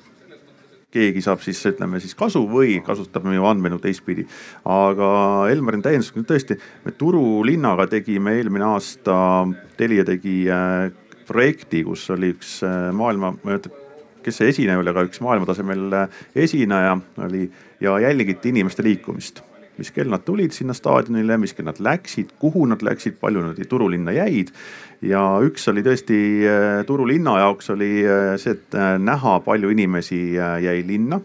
[0.92, 4.26] keegi saab siis ütleme siis kasu või kasutab meie andmeid teistpidi.
[4.68, 5.08] aga
[5.50, 9.14] Elmarin täiendas tõesti, me Turulinnaga tegime eelmine aasta,
[9.76, 10.90] Telia tegi äh,
[11.28, 13.34] projekti, kus oli üks äh, maailma,
[14.24, 17.48] kes see esineja oli, aga üks maailmatasemel äh, esineja oli
[17.82, 19.42] ja jälgiti inimeste liikumist.
[19.80, 23.60] Mis kell nad tulid sinna staadionile, mis kell nad läksid, kuhu nad läksid, palju nad
[23.68, 24.52] turulinna jäid.
[25.02, 29.72] Ja üks oli tõesti äh, Turu linna jaoks oli äh, see, et äh, näha, palju
[29.72, 31.18] inimesi jäi linna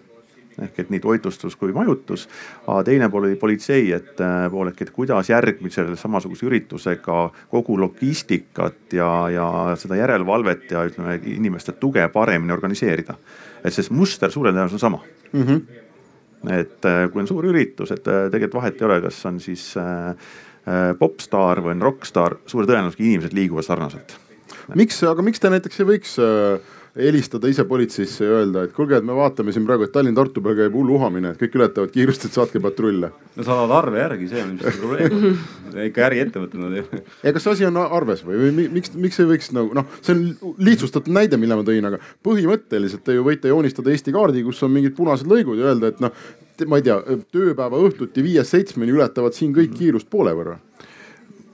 [0.61, 2.27] ehk et nii toitlustus kui majutus.
[2.65, 7.19] aga teine pool oli politsei, et pool ehk, et kuidas järgmisel samasuguse üritusega
[7.51, 13.17] kogu logistikat ja, ja seda järelevalvet ja ütleme inimeste tuge paremini organiseerida.
[13.63, 14.99] et see muster suure tõenäosusega on sama
[15.31, 15.43] mm.
[15.43, 16.59] -hmm.
[16.59, 20.15] et kui on suur üritus, et tegelikult vahet ei ole, kas on siis äh,
[20.67, 24.17] Äh, popstaar või on rokkstaar, suure tõenäosusega inimesed liiguvad sarnaselt.
[24.75, 26.57] miks, aga miks te näiteks ei võiks äh,
[26.97, 30.57] helistada ise politseisse ja öelda, et kuulge, et me vaatame siin praegu, et Tallinn-Tartu peal
[30.57, 33.11] käib hull uhamine, et kõik ületavad kiirust, et saatke patrulle.
[33.35, 35.37] no saadavad arve järgi, see on ilmselt probleem
[35.87, 36.85] ikka äriettevõtted nad ju.
[37.23, 40.15] ja kas see asi on arves või, või miks, miks ei võiks nagu noh, see
[40.15, 44.63] on lihtsustatud näide, mille ma tõin, aga põhimõtteliselt te ju võite joonistada Eesti kaardi, kus
[44.65, 46.15] on mingid punased lõigud ja öelda, et noh,
[46.65, 46.97] ma ei tea,
[47.33, 50.57] tööpäeva õhtuti viiest seitsmeni ületavad siin kõik kiirust poole võrra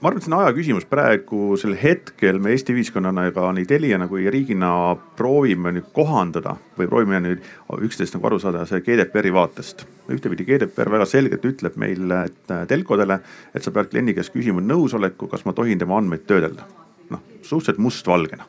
[0.04, 4.04] ma arvan, et see on aja küsimus praegusel hetkel me Eesti ühiskonnana ega nii Teliana
[4.10, 4.68] kui riigina
[5.16, 7.46] proovime nüüd kohandada või proovime nüüd
[7.86, 9.86] üksteist nagu aru saada see GDPR-i vaatest.
[10.12, 13.16] ühtepidi GDPR väga selgelt ütleb meile, et telkodele,
[13.56, 16.68] et sa pead kliendi käest küsima nõusoleku, kas ma tohin tema andmeid töödelda.
[17.08, 18.44] noh, suhteliselt mustvalgena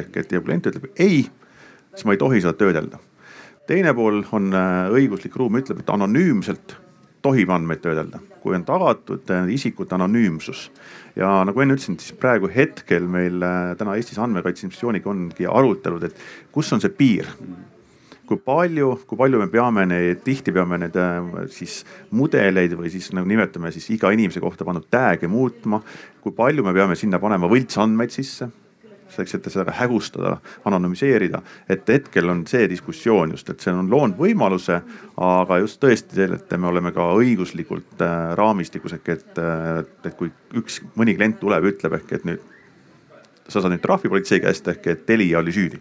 [0.00, 1.26] ehk et ja klient ütleb ei,
[1.92, 3.04] siis ma ei tohi seda töödelda
[3.66, 6.78] teine pool on äh, õiguslik ruum, ütleb, et anonüümselt
[7.22, 10.70] tohib andmeid töödelda, kui on tagatud äh, isikute anonüümsus.
[11.16, 16.06] ja nagu enne ütlesin, siis praegu hetkel meil äh, täna Eestis Andmekaitse Inspektsiooniga ongi arutelud,
[16.06, 16.20] et
[16.54, 17.30] kus on see piir
[18.26, 20.96] kui palju, kui palju me peame neid, tihti peame neid
[21.54, 21.78] siis
[22.10, 25.82] mudeleid või siis nagu nimetame siis iga inimese kohta pandud tag'e muutma.
[26.20, 28.50] kui palju me peame sinna panema võltsandmeid sisse
[29.12, 31.42] selleks, et seda hägustada, anonüümiseerida.
[31.68, 34.80] et hetkel on see diskussioon just, et see on loonud võimaluse,
[35.16, 40.30] aga just tõesti, et me oleme ka õiguslikult äh, raamistikus ehk et, äh, et kui
[40.56, 42.52] üks, mõni klient tuleb, ütleb ehk et nüüd
[43.48, 45.78] sa saad nüüd trahvi politsei käest ehk et Telia oli süüdi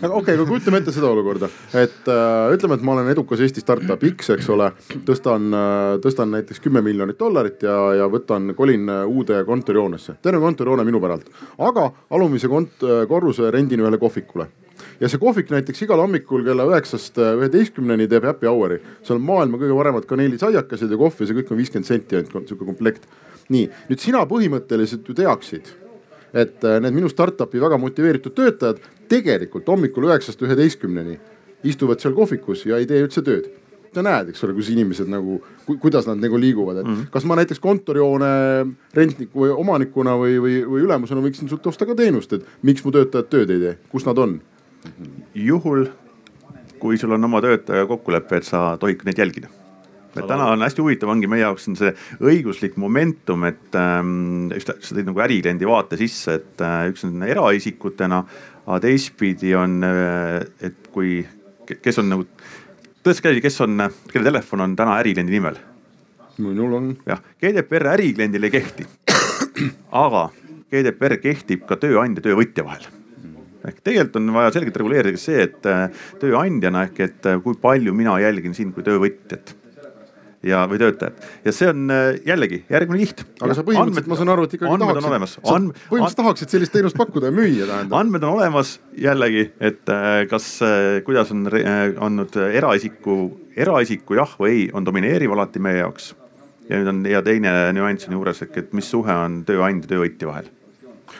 [0.00, 3.42] aga okei okay,, aga kujutame ette seda olukorda, et äh, ütleme, et ma olen edukas
[3.44, 4.70] Eesti startup X, eks ole,
[5.08, 10.16] tõstan äh,, tõstan näiteks kümme miljonit dollarit ja, ja võtan, kolin äh, uude kontorihoonesse.
[10.22, 14.48] terve kontorihoone minu päralt, aga alumise kont-, äh, korruse rendin ühele kohvikule
[15.00, 18.80] ja see kohvik näiteks igal hommikul kella üheksast üheteistkümneni teeb happy hour'i.
[19.04, 22.48] seal on maailma kõige paremad kaneelisaiakesed ja kohv ja see kõik on viiskümmend senti ainult
[22.48, 23.04] sihuke komplekt.
[23.52, 25.68] nii, nüüd sina põhimõtteliselt ju teaksid
[26.32, 31.18] et need minu startup'i väga motiveeritud töötajad tegelikult hommikul üheksast üheteistkümneni
[31.66, 33.50] istuvad seal kohvikus ja ei tee üldse tööd
[33.94, 35.40] sa näed, eks ole, kus inimesed nagu,
[35.82, 37.10] kuidas nad nagu liiguvad, et mm -hmm.
[37.10, 38.30] kas ma näiteks kontorihoone
[38.94, 42.92] rentniku või omanikuna või, või, või ülemusena võiksin sult osta ka teenust, et miks mu
[42.94, 44.40] töötajad tööd ei tee, kus nad on?
[45.34, 45.86] juhul,
[46.78, 49.50] kui sul on oma töötaja kokkulepe, et sa tohid neid jälgida
[50.16, 54.72] et täna on hästi huvitav, ongi meie jaoks on see õiguslik momentum, et ähm, just
[54.80, 58.24] sa tõid nagu ärikliendi vaate sisse, et äh, üks on eraisikutena,
[58.66, 61.20] aga teistpidi on äh,, et kui,
[61.68, 62.26] kes on nagu,
[63.06, 65.58] tõstke käsi, kes on, kelle telefon on täna ärikliendi nimel?
[66.40, 66.94] minul on.
[67.06, 68.86] jah, GDPR ärikliendile ei kehti.
[70.04, 70.28] aga
[70.70, 72.88] GDPR kehtib ka tööandja, töövõtja vahel
[73.66, 75.88] ehk tegelikult on vaja selgelt reguleerida see, et äh,
[76.20, 79.54] tööandjana ehk et äh, kui palju mina jälgin sind kui töövõtjat
[80.46, 83.24] ja, või töötajat ja see on äh, jällegi järgmine kiht.
[83.42, 85.74] aga sa põhimõtteliselt, ma saan aru, et ikkagi tahaksid, sa And...
[85.90, 87.96] põhimõtteliselt tahaksid sellist teenust pakkuda ja müüa tähendab.
[88.00, 93.18] andmed on olemas jällegi, et äh, kas, äh, kuidas on olnud eraisiku,
[93.56, 96.14] eraisiku jah või ei, on domineeriv alati meie jaoks.
[96.70, 100.50] ja nüüd on ja teine nüanss on juures, et mis suhe on tööandja, töövõtja vahel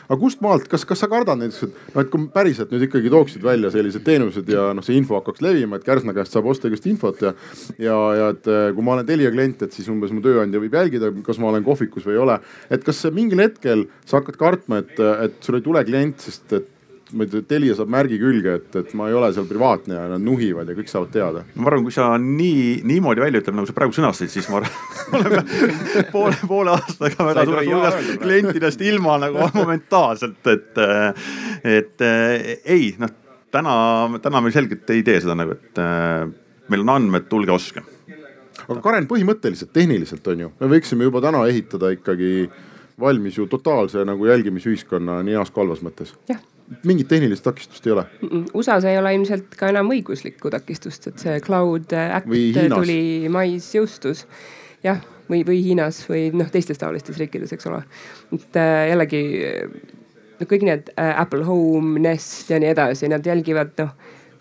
[0.07, 3.11] aga kust maalt, kas, kas sa kardad näiteks, et noh, et kui päriselt nüüd ikkagi
[3.13, 6.71] tooksid välja sellised teenused ja noh, see info hakkaks levima, et Kärsna käest saab osta
[6.71, 7.33] igast infot ja.
[7.77, 10.77] ja, ja et eh, kui ma olen Telia klient, et siis umbes mu tööandja võib
[10.79, 12.39] jälgida, kas ma olen kohvikus või ei ole.
[12.71, 16.70] et kas mingil hetkel sa hakkad kartma, et, et sul ei tule klient, sest et
[17.13, 20.03] ma ei tea, Telia saab märgi külge, et, et ma ei ole seal privaatne ja
[20.11, 21.43] nad nuhivad ja kõik saavad teada.
[21.55, 25.41] ma arvan, kui sa nii, niimoodi välja ütled, nagu sa praegu sõnastasid, siis ma oleme
[26.13, 30.83] poole, poole aastaga väga suures hulgas klientidest ilma nagu momentaalselt, et,
[31.77, 33.15] et ei noh,
[33.51, 33.75] täna,
[34.23, 35.81] täna me selgelt ei tee seda nagu, et
[36.71, 37.83] meil on andmed, tulge ostke.
[38.67, 42.47] aga Karen, põhimõtteliselt tehniliselt on ju, me võiksime juba täna ehitada ikkagi
[43.01, 46.15] valmis ju totaalse nagu jälgimisühiskonna nii heas kui halvas mõttes.
[46.29, 46.39] jah
[46.87, 48.05] mingit tehnilist takistust ei ole.
[48.53, 52.29] USA-s ei ole ilmselt ka enam õiguslikku takistust, et see Cloud Act
[52.75, 54.25] tuli mais jõustus.
[54.83, 57.83] jah, või, või Hiinas või noh, teistes taolistes riikides, eks ole.
[58.37, 59.21] et äh, jällegi
[60.39, 63.93] noh, kõik need äh, Apple Home, Nest ja nii edasi, nad jälgivad noh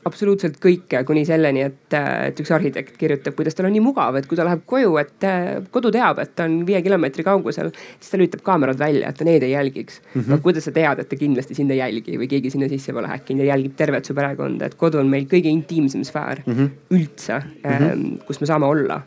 [0.09, 4.29] absoluutselt kõike kuni selleni, et, et üks arhitekt kirjutab, kuidas tal on nii mugav, et
[4.29, 5.27] kui ta läheb koju, et
[5.75, 9.29] kodu teab, et ta on viie kilomeetri kaugusel, siis ta lülitab kaamerad välja, et ta
[9.29, 10.21] neid ei jälgiks mm.
[10.21, 10.31] -hmm.
[10.33, 13.13] no kuidas sa tead, et ta kindlasti sind ei jälgi või keegi sinna sisse pole
[13.13, 16.71] häkkinud ja jälgib tervet su perekonda, et kodu on meil kõige intiimsem sfäär mm -hmm.
[16.91, 18.25] üldse mm, -hmm.
[18.27, 19.03] kus me saame olla.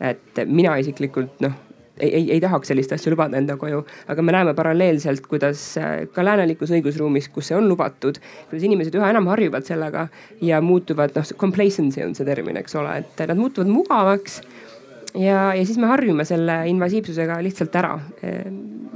[0.00, 1.52] et mina isiklikult noh
[2.00, 3.84] ei, ei, ei tahaks sellist asja lubada enda koju.
[4.08, 8.96] aga me näeme paralleelselt, kuidas äh, ka läänelikus õigusruumis, kus see on lubatud, kuidas inimesed
[8.98, 10.08] üha enam harjuvad sellega
[10.44, 14.40] ja muutuvad, noh, complacency on see termin, eks ole, et nad muutuvad mugavaks
[15.16, 17.94] ja, ja siis me harjume selle invasiivsusega lihtsalt ära.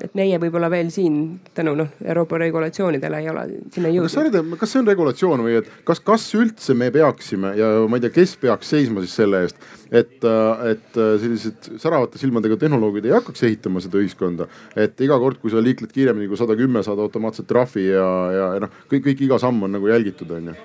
[0.00, 1.16] et meie võib-olla veel siin
[1.54, 3.42] tänu noh Euroopa regulatsioonidele ei ole
[3.74, 4.56] sinna jõudnud.
[4.60, 8.14] kas see on regulatsioon või et kas, kas üldse me peaksime ja ma ei tea,
[8.14, 10.24] kes peaks seisma siis selle eest, et,
[10.70, 14.48] et sellised säravate silmadega tehnoloogid ei hakkaks ehitama seda ühiskonda.
[14.76, 18.52] et iga kord, kui sa liikled kiiremini kui sada kümme, saad automaatselt trahvi ja, ja,
[18.56, 20.60] ja noh, kõik, kõik iga samm on nagu jälgitud, on ju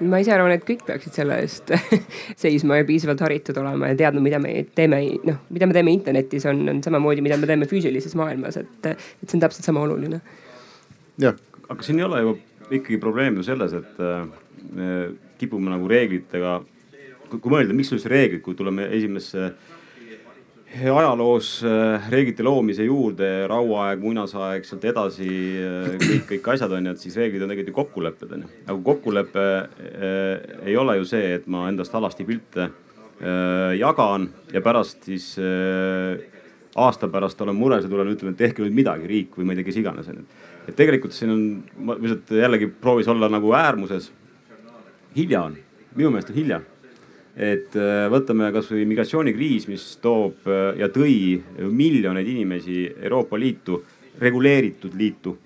[0.00, 1.72] ma ise arvan, et kõik peaksid selle eest
[2.42, 6.46] seisma ja piisavalt haritud olema ja teadma, mida me teeme, noh, mida me teeme internetis,
[6.50, 10.20] on, on samamoodi, mida me teeme füüsilises maailmas, et, et see on täpselt sama oluline.
[11.22, 12.34] jah, aga siin ei ole ju
[12.80, 14.26] ikkagi probleem ju selles, et äh,
[14.76, 14.90] me
[15.40, 16.58] kipume nagu reeglitega,
[17.30, 19.52] kui mõelda, miks üldse reeglid, kui tuleme esimesse
[20.74, 25.28] ajaloos äh, reeglite loomise juurde, rauaaeg, muinasaeg, sealt edasi
[25.62, 28.50] äh, kõik, kõik asjad on ju, et siis reeglid on tegelikult ju kokkulepped on ju.
[28.66, 34.62] aga kokkulepe äh, ei ole ju see, et ma endast alasti pilte äh, jagan ja
[34.64, 36.18] pärast siis äh,
[36.76, 39.62] aasta pärast olen mures ja tulen ütlema, et tehke nüüd midagi, riik või ma ei
[39.62, 40.26] tea, kes iganes on ju.
[40.66, 41.44] et tegelikult siin on,
[41.78, 44.10] ma lihtsalt jällegi proovis olla nagu äärmuses.
[45.16, 45.56] hilja on,
[45.94, 46.60] minu meelest on hilja
[47.36, 51.36] et äh, võtame kasvõi migratsioonikriis, mis toob äh, ja tõi
[51.68, 53.82] miljoneid inimesi Euroopa Liitu,
[54.20, 55.36] reguleeritud liitu.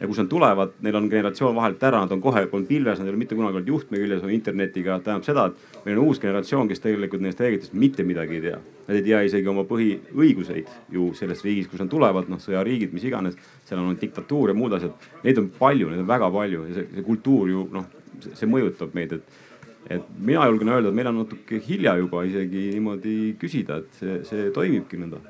[0.00, 3.08] ja kus nad tulevad, neil on generatsioon vahelt ära, nad on kohe olnud pilves, nad
[3.08, 5.00] ei ole mitte kunagi olnud juhtme küljes või internetiga.
[5.04, 8.62] tähendab seda, et meil on uus generatsioon, kes tegelikult nendest reeglitest mitte midagi ei tea.
[8.86, 13.04] Nad ei tea isegi oma põhiõiguseid ju selles riigis, kus nad tulevad, noh sõjariigid, mis
[13.10, 13.36] iganes.
[13.68, 16.88] seal on diktatuur ja muud asjad, neid on palju, neid on väga palju ja see,
[16.94, 17.84] see kultuur ju noh,
[18.32, 19.49] see mõjutab meid, et
[19.88, 24.18] et mina julgen öelda, et meil on natuke hilja juba isegi niimoodi küsida, et see,
[24.28, 25.22] see toimibki nõnda.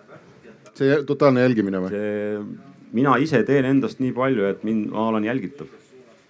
[0.74, 2.02] see totaalne jälgimine või?
[2.96, 5.68] mina ise teen endast nii palju, et mind, ma olen jälgitav.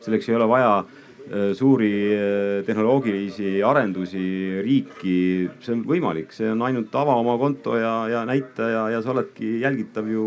[0.01, 5.17] selleks ei ole vaja äh, suuri äh, tehnoloogilisi arendusi, riiki,
[5.61, 9.13] see on võimalik, see on ainult ava oma konto ja, ja näita ja, ja sa
[9.13, 10.25] oledki jälgitav ju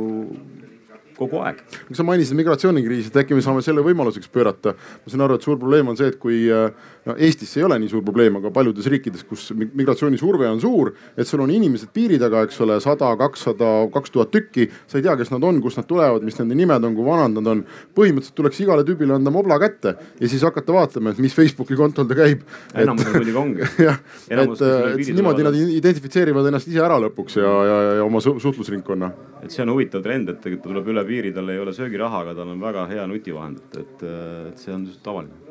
[1.17, 1.61] kogu aeg.
[1.93, 4.73] sa mainisid migratsioonikriisi, et äkki me saame selle võimaluseks pöörata.
[4.73, 6.71] ma saan aru, et suur probleem on see, et kui äh,
[7.07, 11.27] no Eestis ei ole nii suur probleem, aga paljudes riikides, kus migratsioonisurve on suur, et
[11.27, 14.69] sul on inimesed piiri taga, eks ole, sada, kakssada, kaks tuhat tükki.
[14.87, 17.35] sa ei tea, kes nad on, kust nad tulevad, mis nende nimed on, kui vanad
[17.37, 17.65] nad on.
[17.97, 22.07] põhimõtteliselt tuleks igale tüübile anda mobla kätte ja siis hakata vaatama, et mis Facebooki kontol
[22.09, 22.43] ta käib.
[22.73, 23.69] enamusel muidugi ongi.
[23.87, 24.65] jah, et,
[25.03, 29.11] et niimoodi nad identifitseerivad ennast ise ära lõpuks ja, ja, ja oma suhtlusringkonna.
[29.43, 32.37] et see on huvitav trend, et ta tuleb üle piiri, tal ei ole söögiraha, aga
[32.39, 35.42] tal on väga hea nutivahend, et, et see on tavaline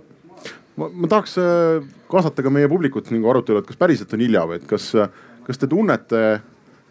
[0.76, 4.44] ma, ma tahaks äh, kaasata ka meie publikut nagu arutelu, et kas päriselt on hilja
[4.48, 4.90] või et kas,
[5.46, 6.24] kas te tunnete,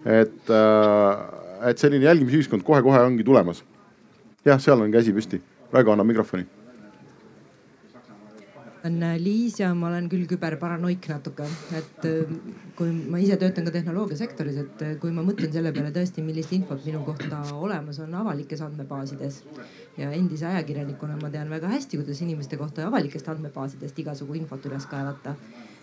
[0.06, 3.63] et, äh, et selline jälgimisühiskond kohe-kohe ongi tulemas?
[4.46, 5.38] jah, seal on käsi püsti.
[5.72, 6.61] Raigo annab mikrofoni
[8.84, 11.46] olen äh, Liis ja ma olen küll küberparanoik natuke,
[11.78, 12.34] et äh,
[12.78, 16.54] kui ma ise töötan ka tehnoloogiasektoris, et äh, kui ma mõtlen selle peale tõesti, millist
[16.58, 19.41] infot minu kohta olemas on avalikes andmebaasides
[20.00, 24.88] ja endise ajakirjanikuna ma tean väga hästi, kuidas inimeste kohta avalikest andmebaasidest igasugu infot üles
[24.89, 25.36] kaevata.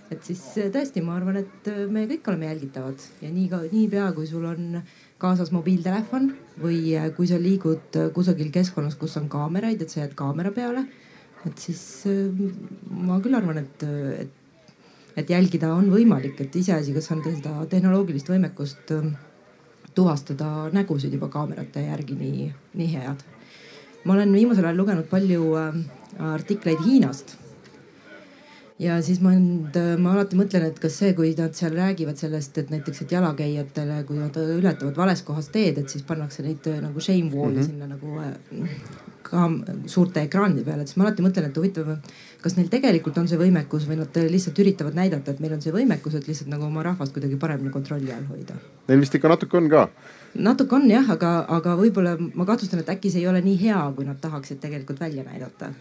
[0.08, 0.40] Et siis
[0.72, 3.02] tõesti, ma arvan, et me kõik oleme jälgitavad.
[3.20, 4.78] Ja nii ka niipea, kui sul on
[5.20, 6.30] kaasas mobiiltelefon
[6.62, 10.86] või kui sa liigud kusagil keskkonnas, kus on kaameraid, et sa jääd kaamera peale
[11.46, 12.28] et siis äh,
[12.90, 13.86] ma küll arvan, et,
[14.24, 14.74] et,
[15.22, 19.10] et jälgida on võimalik, et iseasi, kas on seda tehnoloogilist võimekust äh,
[19.94, 22.48] tuvastada nägusid juba kaamerate järgi nii,
[22.78, 23.26] nii head.
[24.04, 25.78] ma olen viimasel ajal lugenud palju äh,
[26.34, 27.36] artikleid Hiinast
[28.78, 29.32] ja siis ma,
[29.98, 34.02] ma alati mõtlen, et kas see, kui nad seal räägivad sellest, et näiteks, et jalakäijatele,
[34.06, 37.66] kui nad ületavad vales kohas teed, et siis pannakse neid nagu shame wall'i mm -hmm.
[37.66, 39.46] sinna nagu ka
[39.90, 41.90] suurte ekraanide peal, et siis ma alati mõtlen, et huvitav,
[42.42, 45.74] kas neil tegelikult on see võimekus või nad lihtsalt üritavad näidata, et meil on see
[45.74, 48.56] võimekus, et lihtsalt nagu oma rahvast kuidagi paremini kontrolli all hoida.
[48.88, 49.88] Neil vist ikka natuke on ka.
[50.34, 53.84] natuke on jah, aga, aga võib-olla ma kahtlustan, et äkki see ei ole nii hea,
[53.96, 55.72] kui nad tahaksid tegelikult välja näidata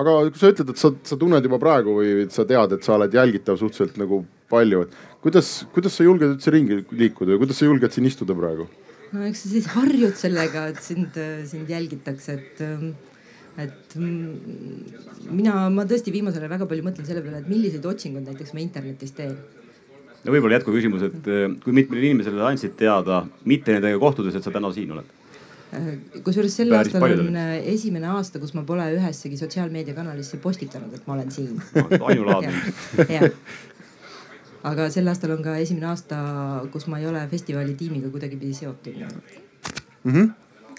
[0.00, 2.96] aga kui sa ütled, et sa, sa tunned juba praegu või sa tead, et sa
[2.96, 7.60] oled jälgitav suhteliselt nagu palju, et kuidas, kuidas sa julged üldse ringi liikuda ja kuidas
[7.60, 8.68] sa julged siin istuda praegu?
[9.14, 11.18] No eks sa siis harjud sellega, et sind,
[11.50, 12.64] sind jälgitakse, et
[13.56, 18.52] et mina, ma tõesti viimasel ajal väga palju mõtlen selle peale, et milliseid otsinguid näiteks
[18.52, 19.36] ma internetis teen.
[20.24, 21.30] no võib-olla jätkuküsimus, et
[21.64, 25.14] kui mitmele inimesele andsid teada, mitte nendega kohtudes, et sa täna siin oled?
[26.24, 31.08] Kusjuures sel Päris aastal on äh, esimene aasta, kus ma pole ühessegi sotsiaalmeediakanalisse postitanud, et
[31.08, 31.56] ma olen siin.
[31.98, 32.52] ainulaadne
[34.70, 36.18] aga sel aastal on ka esimene aasta,
[36.72, 40.12] kus ma ei ole festivali tiimiga kuidagipidi seotud mm.
[40.12, 40.28] -hmm.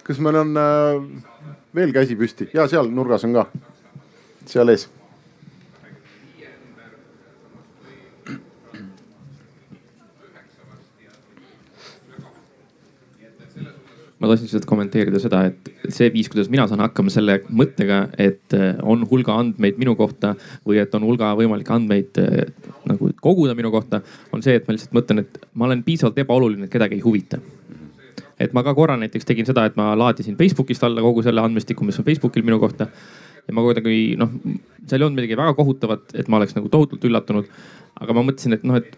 [0.04, 1.02] kas meil on äh,
[1.76, 3.48] veel käsi püsti ja seal nurgas on ka,
[4.46, 4.90] seal ees
[14.20, 18.56] ma tahtsin lihtsalt kommenteerida seda, et see viis, kuidas mina saan hakkama selle mõttega, et
[18.58, 20.34] äh, on hulga andmeid minu kohta
[20.68, 24.02] või et on hulga võimalikke andmeid äh, nagu koguda minu kohta,
[24.34, 27.42] on see, et ma lihtsalt mõtlen, et ma olen piisavalt ebaoluline, et kedagi ei huvita
[28.40, 31.86] et ma ka korra näiteks tegin seda, et ma laadisin Facebookist alla kogu selle andmestiku,
[31.88, 32.88] mis on Facebookil minu kohta.
[33.48, 34.34] ja ma kuidagi noh,
[34.86, 37.48] seal ei olnud midagi väga kohutavat, et ma oleks nagu tohutult üllatunud.
[37.98, 38.94] aga ma mõtlesin, et noh, et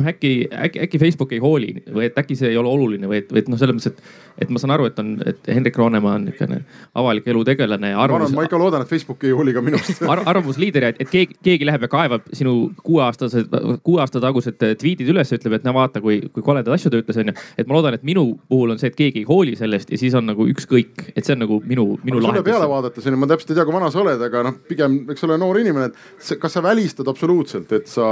[0.00, 3.20] noh äkki, äkki, äkki Facebook ei hooli või et äkki see ei ole oluline või
[3.22, 5.78] et, või et noh, selles mõttes, et, et ma saan aru, et on, et Hendrik
[5.78, 6.60] Roonemaa on niisugune
[6.98, 7.92] avalik elu tegelane.
[7.94, 8.34] Arvamus...
[8.34, 10.24] ma ikka loodan, et Facebook ei hooli ka minust ar.
[10.32, 13.54] arvamusliider ja et, et keegi, keegi läheb ja kaevab sinu kuueaastased,
[13.86, 17.20] kuue aasta tagused tweetid üles, ütleb, et no vaata, kui, kui koledaid asju ta ütles,
[17.22, 17.36] onju.
[17.60, 20.16] et ma loodan, et minu puhul on see, et keegi ei hooli sellest ja siis
[20.18, 22.40] on nagu ükskõik, et see on nagu minu, minu lahendus.
[22.40, 25.26] sulle peale vaadates ma täpselt ei tea, kui vana sa oled, aga noh, pigem eks
[25.28, 28.06] ole noor inimene, et kas sa välistad absoluutselt, et sa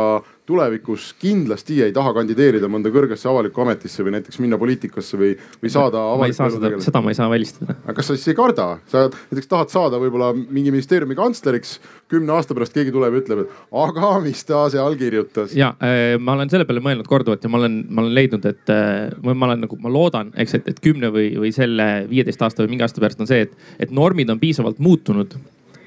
[0.48, 5.72] tulevikus kindlasti ei taha kandideerida mõnda kõrgesse avalikku ametisse või näiteks minna poliitikasse või, või
[5.72, 6.00] saada.
[6.16, 7.76] ma ei saa seda, seda ma ei saa välistada.
[7.82, 11.74] aga kas sa siis ei karda, sa näiteks tahad saada võib-olla mingi ministeeriumi kantsleriks,
[12.08, 15.52] kümne aasta pärast keegi tuleb ja ütleb, et aga mis ta seal kirjutas.
[15.58, 18.72] ja äh, ma olen selle peale mõelnud korduvalt ja ma olen, ma olen leidnud, et
[18.72, 22.64] äh, ma olen nagu, ma loodan, eks, et, et kümne või, või selle viieteist aasta
[22.64, 25.36] või mingi aasta pärast on see, et, et normid on piisavalt muutunud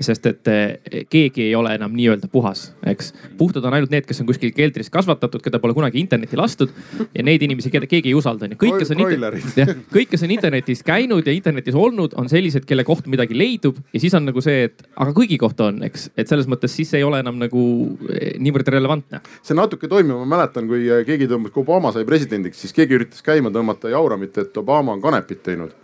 [0.06, 3.12] sest et eh, keegi ei ole enam nii-öelda puhas, eks.
[3.38, 6.74] puhtad on ainult need, kes on kuskil keldris kasvatatud, keda pole kunagi internetti lastud
[7.16, 8.60] ja neid inimesi, keda keegi ei usalda, onju.
[8.62, 9.04] kõik, kes on,
[9.60, 13.80] jah, kõik, kes on internetis käinud ja internetis olnud, on sellised, kelle kohta midagi leidub
[13.94, 16.94] ja siis on nagu see, et aga kõigi kohta on, eks, et selles mõttes siis
[16.98, 17.66] ei ole enam nagu
[18.10, 19.22] eh, niivõrd relevantne.
[19.42, 22.98] see natuke toimib, ma mäletan, kui eh, keegi tõmbas, kui Obama sai presidendiks, siis keegi
[22.98, 25.81] üritas käima tõmmata jauramit, et Obama on kanepit teinud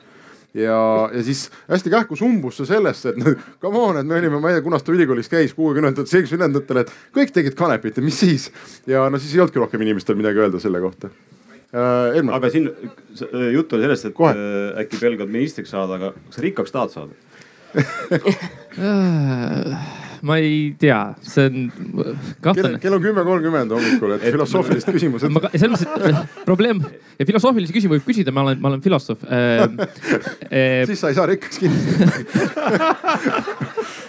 [0.57, 4.39] ja, ja siis hästi kähku sumbus see sellesse, et no come on, et me olime,
[4.41, 8.19] ma ei tea, kunas ta ülikoolis käis, kuuekümnendatel, seitsmekümnendatel, et kõik tegid kanepit ja mis
[8.23, 8.43] siis.
[8.89, 11.05] ja no siis ei olnudki rohkem inimestel midagi öelda selle kohta
[11.75, 12.33] äh,.
[12.39, 12.65] aga siin
[13.53, 14.33] jutt oli sellest, et Kohe.
[14.33, 14.37] Äh,
[14.83, 17.13] äkki pelgad ministriks saada, aga kas rikkaks tahad saada
[20.25, 21.71] ma ei tea, see on
[22.41, 22.79] kahtlane.
[22.83, 25.37] kell on kümme kolmkümmend hommikul, et filosoofilised küsimused.
[25.53, 26.81] selles mõttes, et probleem
[27.19, 29.65] ja filosoofilisi küsimusi võib küsida, ma olen, ma olen filosoof äh,.
[30.47, 32.05] Äh, siis sa ei saa rikkaks kindlasti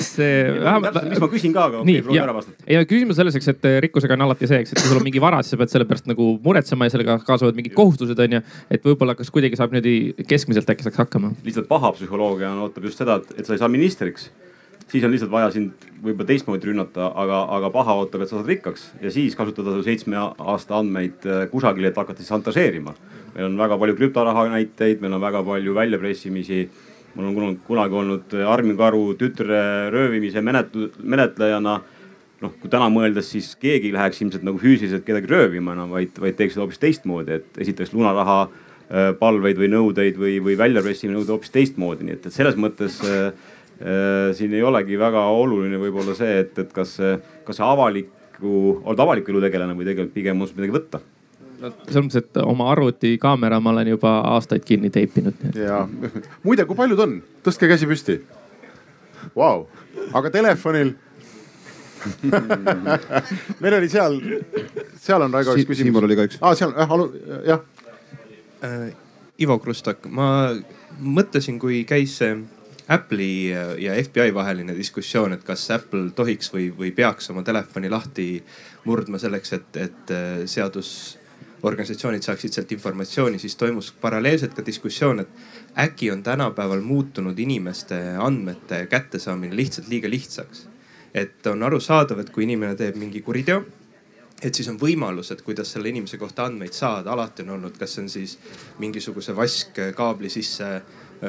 [0.00, 0.98] see vähemalt.
[1.08, 2.64] mis ma küsin ka, aga okei okay,, proovi ära vastata.
[2.66, 5.22] ei, küsimus selles, eks, et rikkusega on alati see, eks, et kui sul on mingi
[5.22, 8.42] vara, siis sa pead selle pärast nagu muretsema ja sellega kaasavad mingid kohustused, onju.
[8.72, 11.34] et võib-olla kas kuidagi saab niimoodi keskmiselt äkki saaks hakkama.
[11.46, 14.30] lihtsalt paha psühholoogia on, ootab just seda, et sa ei saa ministriks
[14.92, 18.50] siis on lihtsalt vaja sind võib-olla teistmoodi rünnata, aga, aga paha ootab, et sa saad
[18.50, 22.94] rikkaks ja siis kasutada su seitsme aasta andmeid äh, kusagil, et hakata siis šantažeerima.
[23.34, 26.66] meil on väga palju krüptoraha näiteid, meil on väga palju väljapressimisi.
[27.14, 31.80] mul on kunagi olnud Armin Karu tütre röövimise menetlu-, menetlejana
[32.42, 36.16] noh, kui täna mõeldes, siis keegi ei läheks ilmselt nagu füüsiliselt kedagi röövima enam, vaid,
[36.18, 41.16] vaid teeks seda hoopis teistmoodi, et esitaks lunaraha äh, palveid või nõudeid või, või väljapressimine
[41.16, 43.51] nõudeid hoopis teistmoodi, nii et, et selles mõttes äh, Äh,
[44.38, 46.92] siin ei olegi väga oluline võib-olla see, et, et kas,
[47.42, 51.00] kas sa avaliku, oled avaliku elu tegelane või tegelikult pigem on sul midagi võtta
[51.62, 55.46] no selles mõttes, et oma arvutikaamera ma olen juba aastaid kinni teipinud.
[55.56, 55.82] ja
[56.46, 57.16] muide, kui paljud on,
[57.46, 58.18] tõstke käsi püsti.
[59.38, 59.66] Vau,
[60.18, 60.94] aga telefonil
[63.62, 64.18] meil oli seal,
[64.98, 65.86] seal on Raigo üks küsimus.
[65.86, 66.40] Siimul oli ka üks.
[66.42, 66.98] aa, seal, jah,
[67.52, 67.64] jah
[68.66, 68.90] äh,.
[69.42, 70.52] Ivo Krustak, ma
[71.00, 72.34] mõtlesin, kui käis see
[72.88, 78.26] Apple'i ja FBI vaheline diskussioon, et kas Apple tohiks või, või peaks oma telefoni lahti
[78.84, 85.78] murdma selleks, et, et äh, seadusorganisatsioonid saaksid sealt informatsiooni, siis toimus paralleelselt ka diskussioon, et
[85.86, 90.68] äkki on tänapäeval muutunud inimeste andmete kättesaamine lihtsalt liiga lihtsaks.
[91.14, 93.64] et on arusaadav, et kui inimene teeb mingi kuriteo
[94.42, 98.02] et siis on võimalused, kuidas selle inimese kohta andmeid saada, alati on olnud, kas see
[98.02, 98.38] on siis
[98.82, 100.70] mingisuguse vaskkaabli sisse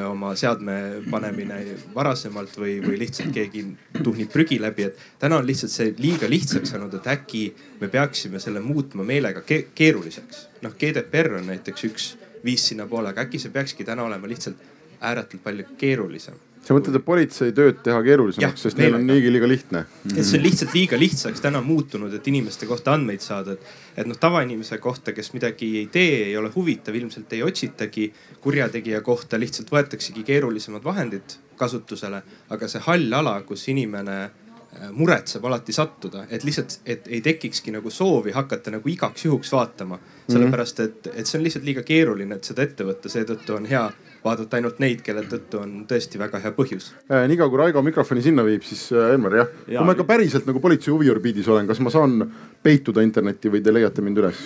[0.10, 0.76] oma seadme
[1.12, 1.60] panemine
[1.94, 3.66] varasemalt või, või lihtsalt keegi
[4.04, 7.44] tuhnib prügi läbi, et täna on lihtsalt see liiga lihtsaks saanud, et äkki
[7.82, 10.48] me peaksime selle muutma meelega ke keeruliseks.
[10.62, 12.10] noh, GDPR on näiteks üks
[12.46, 14.58] viis sinnapoole, aga äkki see peakski täna olema lihtsalt
[15.02, 19.50] ääretult palju keerulisem sa mõtled, et politsei tööd teha keerulisemaks, sest neil on niigi liiga
[19.50, 19.84] lihtne?
[20.14, 24.08] et see on lihtsalt liiga lihtsaks täna muutunud, et inimeste kohta andmeid saada, et, et
[24.10, 28.12] noh, tavainimese kohta, kes midagi ei tee, ei ole huvitav, ilmselt ei otsitagi.
[28.44, 35.46] kurjategija kohta lihtsalt võetaksegi keerulisemad vahendid kasutusele, aga see hall ala, kus inimene äh, muretseb
[35.46, 40.00] alati sattuda, et lihtsalt, et ei tekikski nagu soovi hakata nagu igaks juhuks vaatama.
[40.28, 43.88] sellepärast, et, et see on lihtsalt liiga keeruline, et seda ette võtta, seetõttu on hea
[44.24, 47.26] vaadata ainult neid, kelle tõttu on tõesti väga hea põhjus äh,.
[47.32, 50.48] niikaua kui Raigo mikrofoni sinna viib, siis äh, Elmar jah ja,, kui ma ikka päriselt
[50.50, 52.30] nagu politsei huviorbiidis olen, kas ma saan
[52.64, 54.46] peituda internetti või te leiate mind üles?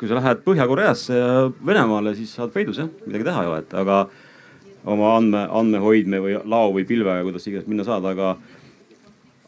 [0.00, 1.32] kui sa lähed Põhja-Koreasse ja
[1.66, 3.98] Venemaale, siis saad peidus jah, midagi teha ei ole, et aga
[4.88, 8.32] oma andme, andmehoidme või lao või pilvega, kuidas iganes minna saad, aga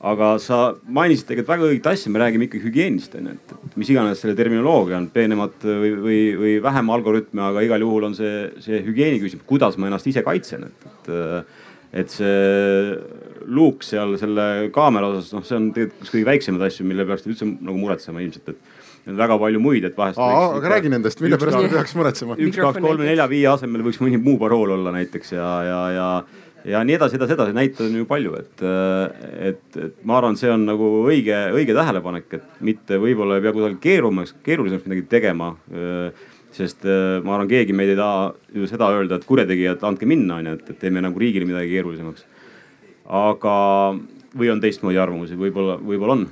[0.02, 0.60] aga sa
[0.90, 4.98] mainisid tegelikult väga õiget asja, me räägime ikkagi hügieenist onju, et mis iganes selle terminoloogia
[4.98, 9.46] on, peenemat või, või, või vähem algoritme, aga igal juhul on see, see hügieeni küsimus,
[9.46, 11.12] kuidas ma ennast ise kaitsen, et, et.
[12.02, 12.96] et see
[13.42, 17.26] luuk seal selle kaamera osas, noh, see on tegelikult üks kõige väiksemaid asju, mille pärast
[17.26, 20.20] üldse nagu muretsema ilmselt, et on väga palju muid, et vahest.
[20.22, 22.36] aga räägi nendest, mille pärast me peaks muretsema.
[22.38, 26.08] üks, kaks, kolm, nelja, viie asemel võiks mõni muu parool olla näiteks ja, ja, ja
[26.64, 28.64] ja nii edasi, edasi, edasi, näiteid on ju palju, et,
[29.50, 33.54] et, et ma arvan, see on nagu õige, õige tähelepanek, et mitte võib-olla ei pea
[33.56, 35.52] kusagil keerumaks, keerulisemaks midagi tegema.
[36.52, 36.84] sest
[37.24, 40.72] ma arvan, keegi meid ei taha ju seda öelda, et kurjategijad, andke minna, onju, et,
[40.74, 42.26] et teeme nagu riigile midagi keerulisemaks.
[43.08, 43.54] aga,
[44.38, 46.26] või on teistmoodi arvamusi, võib-olla, võib-olla on.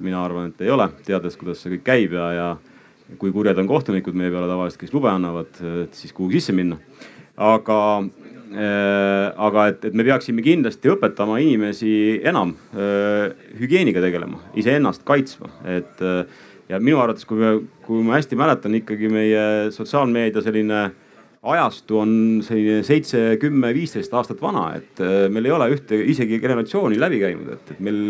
[0.00, 2.48] mina arvan, et ei ole, teades, kuidas see kõik käib ja, ja
[3.20, 5.60] kui kurjad on kohtunikud meie peale tavaliselt, kes lube annavad,
[5.92, 6.80] siis kuhugi sisse minna.
[7.36, 15.04] aga äh,, aga et, et me peaksime kindlasti õpetama inimesi enam äh, hügieeniga tegelema, iseennast
[15.08, 16.26] kaitsma, et äh,
[16.68, 17.54] ja minu arvates, kui me,
[17.86, 20.84] kui ma hästi mäletan, ikkagi meie sotsiaalmeedia selline
[21.44, 22.14] ajastu on
[22.44, 27.20] selline seitse, kümme, viisteist aastat vana, et äh, meil ei ole ühte isegi generatsiooni läbi
[27.24, 28.02] käinud, et, et meil,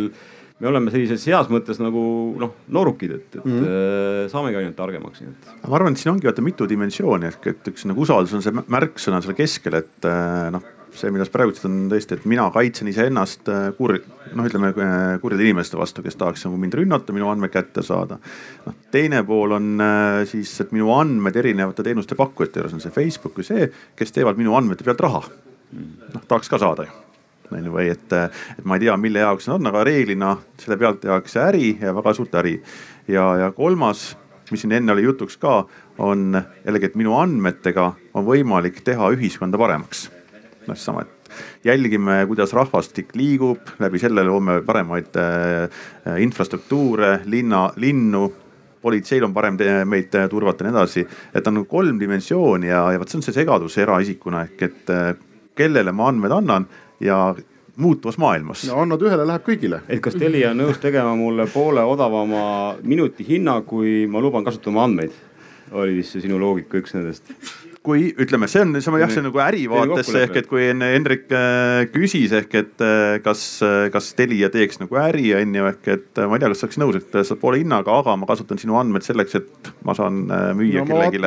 [0.63, 2.03] me oleme sellises heas mõttes nagu
[2.39, 4.31] noh, noorukid, et, et mm -hmm.
[4.31, 5.51] saamegi ainult targemaks, nii et.
[5.67, 8.55] ma arvan, et siin ongi vaata mitu dimensiooni ehk et üks nagu usaldus on see
[8.55, 12.45] märksõna seal keskel, et äh, noh see, mida sa praegu ütlesid, on tõesti, et mina
[12.55, 13.99] kaitsen iseennast äh, kur-,
[14.31, 14.71] noh, ütleme
[15.19, 18.21] kurjade inimeste vastu, kes tahaks nagu mind rünnata, minu andmeid kätte saada.
[18.67, 19.83] noh, teine pool on
[20.31, 24.39] siis, et minu andmed erinevate teenuste pakkujate juures on see Facebook või see, kes teevad
[24.39, 25.25] minu andmete pealt raha.
[26.15, 27.04] noh, tahaks ka saada ju
[27.53, 30.79] on ju, või et, et ma ei tea, mille jaoks need on, aga reeglina selle
[30.81, 32.59] pealt tehakse äri ja väga suurt äri.
[33.09, 34.13] ja, ja kolmas,
[34.51, 35.65] mis siin enne oli jutuks ka,
[35.99, 36.35] on
[36.65, 40.09] jällegi, et minu andmetega on võimalik teha ühiskonda paremaks
[40.67, 48.29] noh, seesama, et jälgime, kuidas rahvastik liigub, läbi selle loome paremaid äh, infrastruktuure, linna, linnu
[48.85, 49.57] politseil on parem
[49.89, 51.07] meid turvata ja nii edasi.
[51.35, 55.15] et on kolm dimensiooni ja, ja vot see on see segadus eraisikuna ehk et äh,
[55.57, 56.67] kellele ma andmed annan
[57.05, 57.35] ja
[57.77, 58.65] muutuvas maailmas.
[58.69, 59.83] no annad ühele, läheb kõigile.
[59.89, 62.45] et kas Telia on nõus tegema mulle poole odavama
[62.83, 65.13] minuti hinna, kui ma luban kasutada oma andmeid?
[65.73, 67.33] oli vist see sinu loogika üks nendest?
[67.85, 70.87] Kui ütleme, see on, see on jah, see on nagu ärivaates ehk et kui enne
[70.95, 75.68] Hendrik äh, küsis ehk et äh, kas, äh, kas Telia teeks nagu äri on ju
[75.68, 78.61] ehk et ma ei tea, kas oleks nõus, et saad poole hinnaga, aga ma kasutan
[78.61, 80.24] sinu andmeid selleks, et ma saan
[80.57, 81.20] müüa no, kellelegi,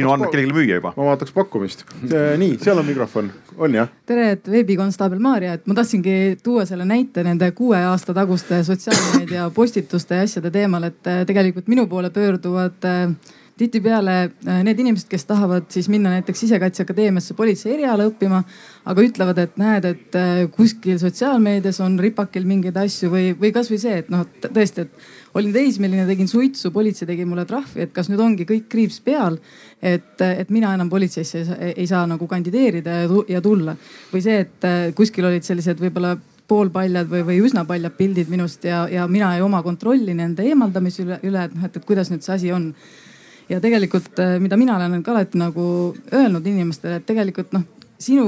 [0.00, 0.94] sinu andmeid kellelegi müüa juba.
[0.98, 1.86] ma vaataks pakkumist.
[2.02, 3.94] nii, seal on mikrofon, on jah?
[4.10, 9.46] tere, et veebikonstaabel Maarja, et ma tahtsingi tuua selle näite nende kuue aasta taguste sotsiaalmeedia
[9.54, 15.26] postituste ja asjade teemal, et tegelikult minu poole pöörduvad äh, tihtipeale äh, need inimesed, kes
[15.28, 18.42] tahavad siis minna näiteks Sisekaitseakadeemiasse politsei eriala õppima,
[18.90, 23.80] aga ütlevad, et näed, et äh, kuskil sotsiaalmeedias on ripakil mingeid asju või, või kasvõi
[23.82, 28.10] see, et noh, tõesti, et olin teismeline, tegin suitsu, politsei tegi mulle trahvi, et kas
[28.10, 29.38] nüüd ongi kõik kriips peal.
[29.82, 32.98] et, et mina enam politseisse ei saa, ei saa nagu kandideerida
[33.28, 33.72] ja tulla
[34.12, 36.16] või see, et äh, kuskil olid sellised võib-olla
[36.50, 41.04] poolpaljad või, või üsna paljad pildid minust ja, ja mina ei oma kontrolli nende eemaldamise
[41.04, 42.72] üle, üle, et noh, et, et kuidas nüüd see asi on
[43.50, 45.66] ja tegelikult, äh, mida mina olen ka alati nagu
[46.12, 47.66] öelnud inimestele, et tegelikult noh,
[48.00, 48.26] sinu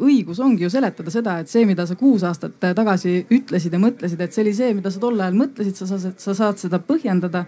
[0.00, 4.22] õigus ongi ju seletada seda, et see, mida sa kuus aastat tagasi ütlesid ja mõtlesid,
[4.24, 7.44] et see oli see, mida sa tol ajal mõtlesid, sa saad, sa saad seda põhjendada.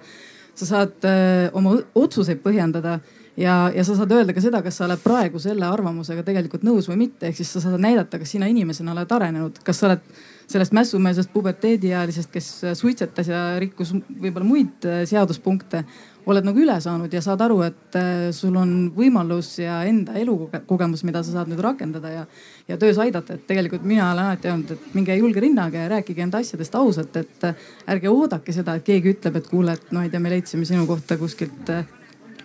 [0.54, 1.12] sa saad öö,
[1.46, 2.98] äh, oma otsuseid põhjendada
[3.36, 6.90] ja, ja sa saad öelda ka seda, kas sa oled praegu selle arvamusega tegelikult nõus
[6.90, 10.04] või mitte, ehk siis sa saad näidata, kas sina inimesena oled arenenud, kas sa oled
[10.52, 15.86] sellest mässumeelsest puberteediealisest, kes suitsetas ja rikkus võib-olla muid äh, seaduspunkte
[16.26, 21.02] oled nagu üle saanud ja saad aru, et äh, sul on võimalus ja enda elukogemus,
[21.08, 22.22] mida sa saad nüüd rakendada ja,
[22.68, 23.34] ja töös aidata.
[23.34, 27.16] et tegelikult mina olen alati öelnud, et minge julge rinnaga ja rääkige enda asjadest ausalt,
[27.16, 30.32] et äh, ärge oodake seda, et keegi ütleb, et kuule, et no ei tea, me
[30.32, 31.84] leidsime sinu kohta kuskilt äh,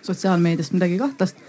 [0.02, 1.42] sotsiaalmeediast midagi kahtlast.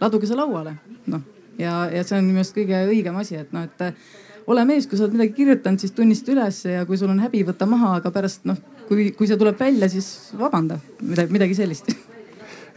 [0.00, 0.76] laduge see lauale,
[1.06, 1.22] noh
[1.58, 4.98] ja, ja see on minu arust kõige õigem asi, et noh, et ole mees, kui
[4.98, 8.12] sa oled midagi kirjutanud, siis tunnista üles ja kui sul on häbi, võta maha, aga
[8.14, 8.58] pärast noh,
[8.92, 11.92] kui, kui see tuleb välja, siis vabanda, midagi, midagi sellist.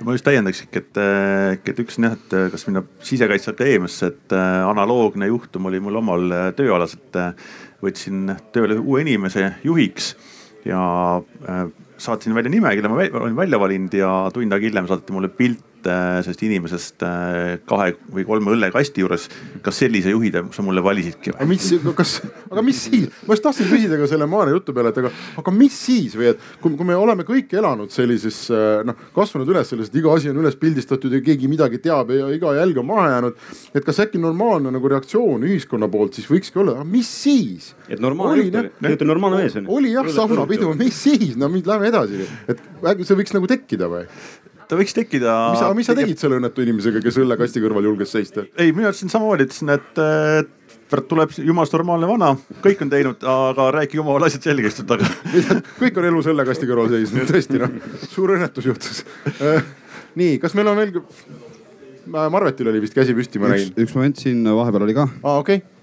[0.03, 0.97] Ma just täiendaks ikka, et,
[1.72, 6.26] et üks on jah, et kas minna Sisekaitseakadeemiasse, et äh, analoogne juhtum oli mul omal
[6.36, 7.30] äh, tööalas, et äh,
[7.84, 10.13] võtsin tööle uue inimese juhiks
[10.66, 10.82] ja
[12.01, 16.23] saatsin välja nimekirja, ma olin välja valinud ja tund aega hiljem saadeti mulle pilt Äh,
[16.25, 19.27] sellest inimesest äh, kahe või kolme õllekasti juures.
[19.61, 21.47] kas sellise juhi sa mulle valisidki või?
[21.51, 21.67] mis,
[21.97, 22.15] kas,
[22.49, 25.11] aga mis siis, ma just tahtsin küsida ka selle Maarja jutu peale, et aga,
[25.41, 29.51] aga mis siis või et kui, kui me oleme kõik elanud sellises äh, noh, kasvanud
[29.53, 32.81] üles selles, et iga asi on üles pildistatud ja keegi midagi teab ja iga jälg
[32.81, 33.45] on maha jäänud.
[33.75, 37.75] et kas äkki normaalne nagu reaktsioon ühiskonna poolt siis võikski olla, aga mis siis?
[37.89, 39.77] et normaalne juht oli, tegelikult normaalne mees on ju.
[39.77, 44.09] oli jah, saunapidu, mis siis, no lähme edasi, et äkki see võiks nagu tekkida või?
[44.70, 45.34] Ta võiks tekkida.
[45.53, 48.45] mis sa, mis sa tegid selle õnnetu inimesega, kes õllekasti kõrval julges seista?
[48.57, 50.03] ei, mina ütlesin samamoodi, ütlesin, et
[50.89, 52.32] kurat tuleb jumalast normaalne vana,
[52.63, 55.09] kõik on teinud, aga rääkige omavahel asjad selgeks, et aga.
[55.82, 57.78] kõik on elus õllekasti kõrval seisnud, tõesti noh,
[58.11, 59.03] suur õnnetus juhtus
[59.36, 59.61] äh,
[60.20, 60.99] nii, kas meil on veel?
[62.05, 63.72] Marvetil oli vist käsi püsti, ma nägin.
[63.82, 65.09] üks moment siin vahepeal oli ka.
[65.24, 65.74] aa, okei okay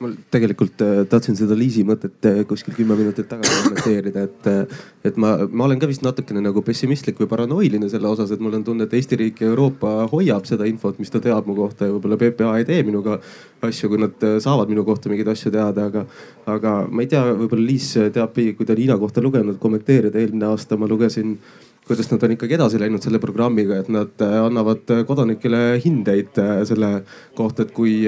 [0.00, 4.80] ma tegelikult äh, tahtsin seda Liisi mõtet äh, kuskil kümme minutit tagasi kommenteerida, et, äh,
[5.08, 8.58] et ma, ma olen ka vist natukene nagu pessimistlik või paranoiline selle osas, et mul
[8.58, 11.88] on tunne, et Eesti riik ja Euroopa hoiab seda infot, mis ta teab mu kohta
[11.88, 13.20] ja võib-olla PPA ei tee minuga
[13.66, 16.06] asju, kui nad saavad minu kohta mingeid asju teada, aga,
[16.56, 20.20] aga ma ei tea, võib-olla Liis teab, kui ta Liina kohta lugenud, kommenteerida.
[20.20, 21.38] eelmine aasta ma lugesin
[21.86, 26.38] kuidas nad on ikkagi edasi läinud selle programmiga, et nad äh, annavad äh, kodanikele hindeid
[26.42, 26.90] äh, selle
[27.38, 28.00] kohta, et kui,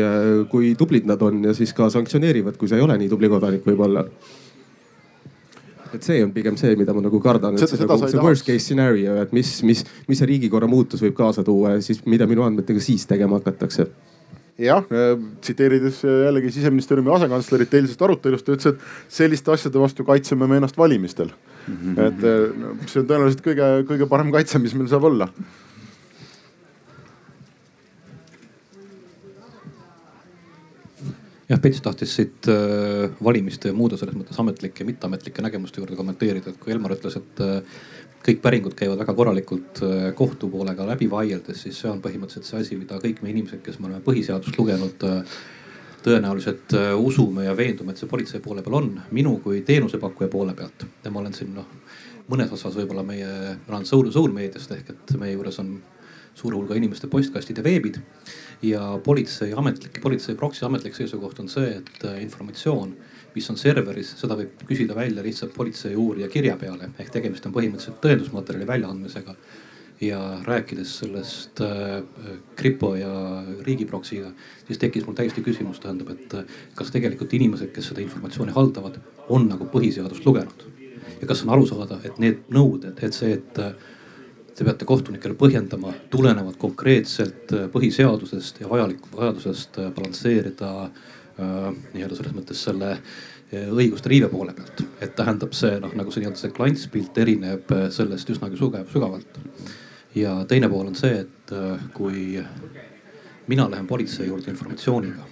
[0.51, 3.67] kui tublid nad on ja siis ka sanktsioneerivad, kui sa ei ole nii tubli kodanik
[3.69, 4.05] võib-olla.
[5.95, 8.67] Et see on pigem see, mida ma nagu kardan, et see, nagu, see worst case
[8.67, 12.45] scenario, et mis, mis, mis see riigikorra muutus võib kaasa tuua ja siis mida minu
[12.45, 13.87] andmetega siis tegema hakatakse.
[14.59, 14.83] Jah,
[15.39, 20.77] tsiteerides jällegi siseministeeriumi asekantslerit eilsest arutelust, ta ütles, et selliste asjade vastu kaitseme me ennast
[20.77, 21.31] valimistel.
[22.05, 22.27] Et
[22.59, 25.31] no, see on tõenäoliselt kõige, kõige parem kaitse, mis meil saab olla.
[31.49, 35.97] jah, Pets tahtis siit äh, valimiste ja muude selles mõttes ametlike ja mitteametlike nägemuste juurde
[35.97, 37.79] kommenteerida, et kui Elmar ütles, et äh,
[38.27, 39.81] kõik päringud käivad väga korralikult
[40.19, 43.79] kohtu poolega läbi vaieldes, siis see on põhimõtteliselt see asi, mida kõik me inimesed, kes
[43.79, 45.07] me oleme põhiseadust lugenud
[46.05, 48.91] tõenäoliselt äh, usume ja veendume, et see politsei poole peal on.
[49.11, 51.67] minu kui teenusepakkuja poole pealt ja ma olen siin noh,
[52.29, 53.29] mõnes osas võib-olla meie,
[53.67, 55.79] ma olen soul, soul meediast ehk et meie juures on
[56.39, 58.01] suure hulga inimeste postkastid ja veebid.
[58.63, 62.95] ja politsei ametlik, politsei proksi ametlik seisukoht on see, et äh, informatsioon,
[63.35, 67.55] mis on serveris, seda võib küsida välja lihtsalt politsei uurija kirja peale ehk tegemist on
[67.55, 69.35] põhimõtteliselt tõendusmaterjali väljaandmisega
[70.01, 72.03] ja rääkides sellest äh,
[72.57, 74.31] kripo ja riigiproksiga,
[74.67, 79.01] siis tekkis mul täiesti küsimus, tähendab, et äh, kas tegelikult inimesed, kes seda informatsiooni haldavad,
[79.29, 80.67] on nagu põhiseadust lugenud.
[81.21, 83.73] ja kas on aru saada, et need nõuded, et see, et äh,
[84.55, 90.91] te peate kohtunikele põhjendama, tulenevad konkreetselt põhiseadusest ja vajalik, vajadusest balansseerida
[91.39, 92.97] nii-öelda selles mõttes selle
[93.55, 94.83] õiguste riive poole pealt.
[95.01, 99.39] et tähendab see noh, nagu see nii-öelda see klantspilt erineb sellest üsnagi sugev, sügavalt
[100.15, 102.45] ja teine pool on see, et äh, kui
[103.49, 105.27] mina lähen politsei juurde informatsiooniga,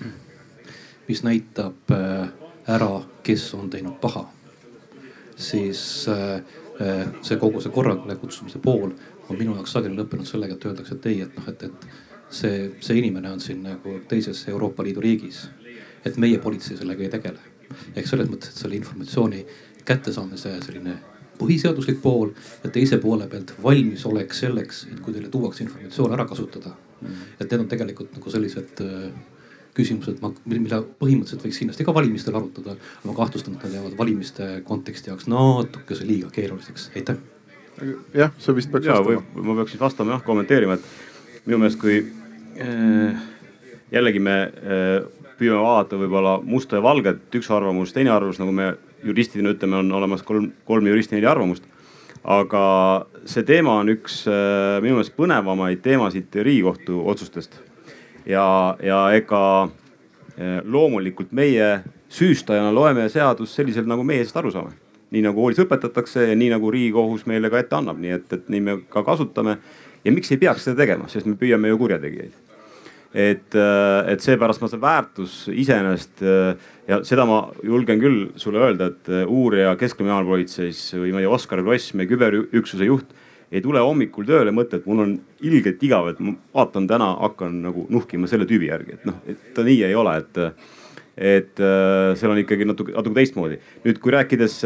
[1.09, 2.29] mis näitab äh,
[2.69, 4.27] ära, kes on teinud paha,
[5.37, 6.41] siis äh,
[7.23, 8.91] see kogu see korrale kutsumise pool
[9.29, 11.87] on minu jaoks sageli lõppenud sellega, et öeldakse, et ei, et noh, et, et
[12.31, 15.47] see, see inimene on siin nagu teises Euroopa Liidu riigis.
[16.07, 17.39] et meie politsei sellega ei tegele.
[17.97, 19.47] ehk selles mõttes, et selle informatsiooni
[19.85, 20.99] kättesaamise selline
[21.39, 22.33] põhiseaduslik pool
[22.65, 26.77] ja teise poole pealt valmisolek selleks, et kui teile tuuakse informatsioon ära kasutada.
[27.41, 29.11] et need on tegelikult nagu sellised äh,
[29.77, 32.77] küsimused, mida põhimõtteliselt võiks kindlasti ka valimistel arutada.
[32.77, 37.19] aga ma kahtlustan, et nad jäävad valimiste konteksti jaoks natukese liiga keeruliseks, aitäh.
[38.15, 39.43] jah, sa vist peaks ja, vastama.
[39.43, 43.29] ma peaks siis vastama jah, kommenteerima, et minu meelest, kui äh,
[43.93, 44.97] jällegi me äh,
[45.37, 48.73] püüame vaadata võib-olla musta ja valget, üks arvamus, teine arvamus, nagu me
[49.07, 51.65] juristina ütleme, on olemas kolm, kolm juristi, neli arvamust.
[52.27, 52.61] aga
[53.31, 57.61] see teema on üks äh, minu meelest põnevamaid teemasid Riigikohtu otsustest.
[58.27, 64.75] ja, ja ega äh, loomulikult meie süüstajana loeme seadust selliselt, nagu meie sellest aru saame.
[65.11, 68.49] nii nagu koolis õpetatakse ja nii nagu Riigikohus meile ka ette annab, nii et, et
[68.49, 69.59] nii me ka kasutame.
[70.05, 72.46] ja miks ei peaks seda tegema, sest me püüame ju kurjategijaid
[73.15, 78.63] et, äh, et seepärast ma see väärtus iseenesest äh, ja seda ma julgen küll sulle
[78.65, 83.15] öelda, et äh, uurija Keskkriminaalpolitseis või ma ei tea, Oskar Kross, meie küberüksuse juht
[83.55, 87.61] ei tule hommikul tööle mõtte, et mul on ilgelt igav, et ma vaatan täna, hakkan
[87.63, 90.41] nagu nuhkima selle tüübi järgi, et noh, et ta nii ei ole, et,
[91.15, 91.63] et
[92.19, 93.61] seal on ikkagi natuke, natuke teistmoodi.
[93.87, 94.59] nüüd, kui rääkides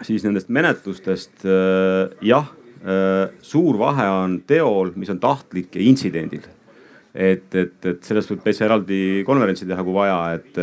[0.00, 1.44] siis nendest menetlustest,
[2.24, 2.48] jah,
[3.44, 6.48] suur vahe on teol, mis on tahtlik ja intsidendil
[7.14, 10.58] et, et, et sellest võib täitsa eraldi konverentsi teha, kui vaja, et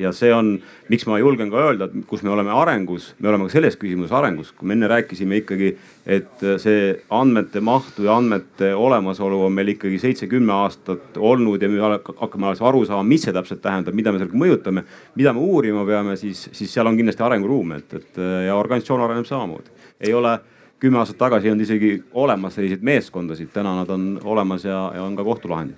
[0.00, 0.54] ja see on,
[0.92, 4.14] miks ma julgen ka öelda, et kus me oleme arengus, me oleme ka selles küsimuses
[4.14, 5.72] arengus, kui me enne rääkisime ikkagi,
[6.08, 11.82] et see andmete mahtu ja andmete olemasolu on meil ikkagi seitse-kümme aastat olnud ja me
[11.82, 14.84] hakkame alles aru saama, mis see täpselt tähendab, mida me sellega mõjutame,
[15.18, 19.28] mida me uurima peame, siis, siis seal on kindlasti arenguruumi, et, et ja organisatsioon areneb
[19.28, 19.76] samamoodi.
[20.00, 20.38] ei ole
[20.78, 25.02] kümme aastat tagasi ei olnud isegi olemas selliseid meeskondasid, täna nad on olemas ja, ja
[25.02, 25.76] on ka kohtulahendid.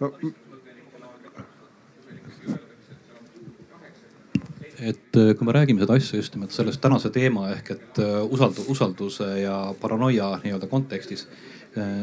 [0.00, 0.12] No
[4.78, 8.18] et äh, kui me räägime seda asja just nimelt sellest tänase teema ehk et äh,
[8.30, 11.26] usaldu, usalduse ja paranoia nii-öelda kontekstis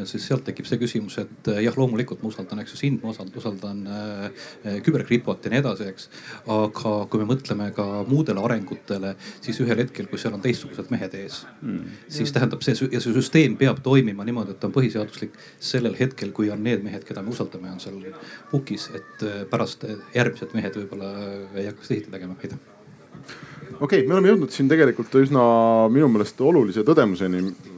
[0.10, 3.12] siis sealt tekib see küsimus, et äh, jah, loomulikult ma usaldan, eks ju sind, ma
[3.14, 6.08] usaldan, usaldan äh, küberkriptot ja nii edasi, eks.
[6.56, 9.16] aga kui me mõtleme ka muudele arengutele,
[9.46, 13.16] siis ühel hetkel, kui seal on teistsugused mehed ees mm., siis tähendab see ja see
[13.16, 17.24] süsteem peab toimima niimoodi, et ta on põhiseaduslik sellel hetkel, kui on need mehed, keda
[17.26, 18.02] me usaldame, on seal
[18.52, 21.12] pukis, et pärast järgmised mehed võib-olla
[21.56, 22.60] ei hakkaks teisiti tegema, aitäh
[23.80, 25.46] okei okay,, me oleme jõudnud siin tegelikult üsna
[25.92, 27.75] minu meelest olulise tõdemuseni Äh,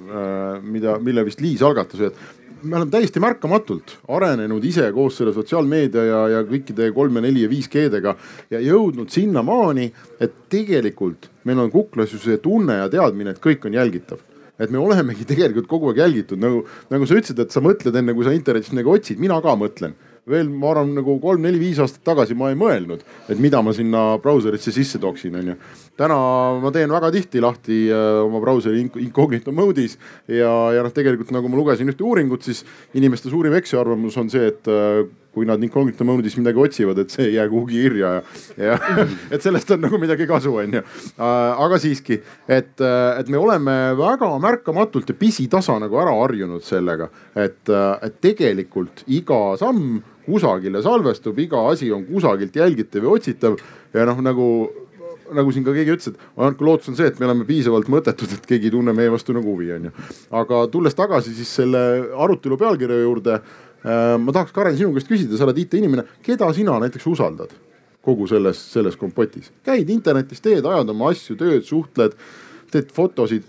[0.64, 6.06] mida, mille vist Liis algatas, et me oleme täiesti märkamatult arenenud ise koos selle sotsiaalmeedia
[6.08, 8.16] ja, ja kõikide kolme, neli ja 5G-dega
[8.54, 9.92] ja jõudnud sinnamaani,
[10.24, 14.24] et tegelikult meil on kuklas ju see tunne ja teadmine, et kõik on jälgitav.
[14.58, 18.16] Et me olemegi tegelikult kogu aeg jälgitud, nagu, nagu sa ütlesid, et sa mõtled enne,
[18.18, 19.94] kui sa internetist midagi otsid, mina ka mõtlen
[20.28, 24.74] veel ma arvan nagu kolm-neli-viis aastat tagasi ma ei mõelnud, et mida ma sinna brauserisse
[24.76, 25.56] sisse tooksin, onju.
[25.98, 26.18] täna
[26.62, 29.96] ma teen väga tihti lahti äh, oma brauseri incognito mode'is
[30.28, 32.66] ja, ja noh, tegelikult nagu ma lugesin ühte uuringut, siis
[32.98, 35.06] inimeste suurim eksiarvamus on see, et äh,
[35.38, 38.22] kui nad incognito mode'is midagi otsivad, et see ei jää kuhugi kirja ja,
[38.58, 38.78] ja
[39.34, 40.84] et sellest on nagu midagi kasu, onju.
[40.84, 42.20] Äh, aga siiski,
[42.52, 47.08] et, et me oleme väga märkamatult ja pisitasa nagu ära harjunud sellega,
[47.38, 53.58] et, et tegelikult iga samm kusagile salvestub, iga asi on kusagilt jälgitav ja otsitav
[53.96, 54.50] ja noh, nagu
[55.28, 58.32] nagu siin ka keegi ütles, et ainuke lootus on see, et me oleme piisavalt mõttetud,
[58.32, 59.90] et keegi ei tunne meie vastu nagu huvi, onju.
[60.40, 61.82] aga tulles tagasi siis selle
[62.16, 63.42] arutelu pealkirja juurde
[63.86, 67.54] Äh, ma tahaks, Karen, sinu käest küsida, sa oled IT-inimene, keda sina näiteks usaldad
[68.08, 69.52] kogu selles, selles kompotis?
[69.68, 72.16] käid internetis, teed, ajad oma asju, tööd, suhtled,
[72.74, 73.46] teed fotosid.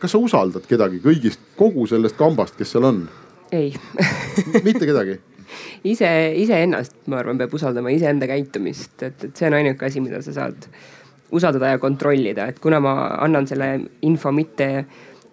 [0.00, 3.04] kas sa usaldad kedagi kõigist, kogu sellest kambast, kes seal on?
[3.52, 3.74] ei
[4.66, 5.20] mitte kedagi?
[5.92, 6.10] Ise,
[6.42, 10.34] iseennast, ma arvan, peab usaldama, iseenda käitumist, et, et see on ainuke asi, mida sa
[10.36, 10.68] saad
[11.36, 13.72] usaldada ja kontrollida, et kuna ma annan selle
[14.06, 14.70] info mitte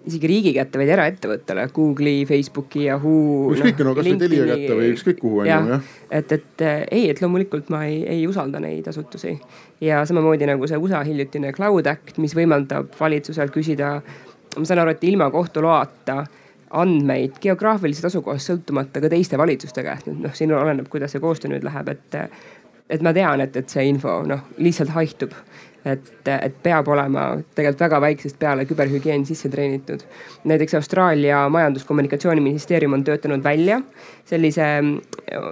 [0.04, 3.54] isegi riigi kätte, vaid eraettevõttele, Google'i, Facebooki, Yahoo.
[3.54, 5.94] ükskõik no,, kasvõi Telia kätte või ükskõik kuhu on ju jah.
[6.12, 9.38] et, et ei, et loomulikult ma ei, ei usalda neid asutusi
[9.84, 13.96] ja samamoodi nagu see USA hiljutine Cloud Act, mis võimaldab valitsusel küsida,
[14.58, 16.26] ma saan aru, et ilma kohtu loata
[16.74, 21.66] andmeid geograafilisest asukohast sõltumata ka teiste valitsuste käest, noh, siin oleneb, kuidas see koostöö nüüd
[21.68, 22.20] läheb, et
[22.94, 25.34] et ma tean, et, et see info noh, lihtsalt haihtub
[25.86, 27.26] et, et peab olema
[27.56, 30.04] tegelikult väga väiksest peale küberhügieen sisse treenitud.
[30.44, 33.82] näiteks Austraalia majandus-kommunikatsiooniministeerium on töötanud välja
[34.26, 34.66] sellise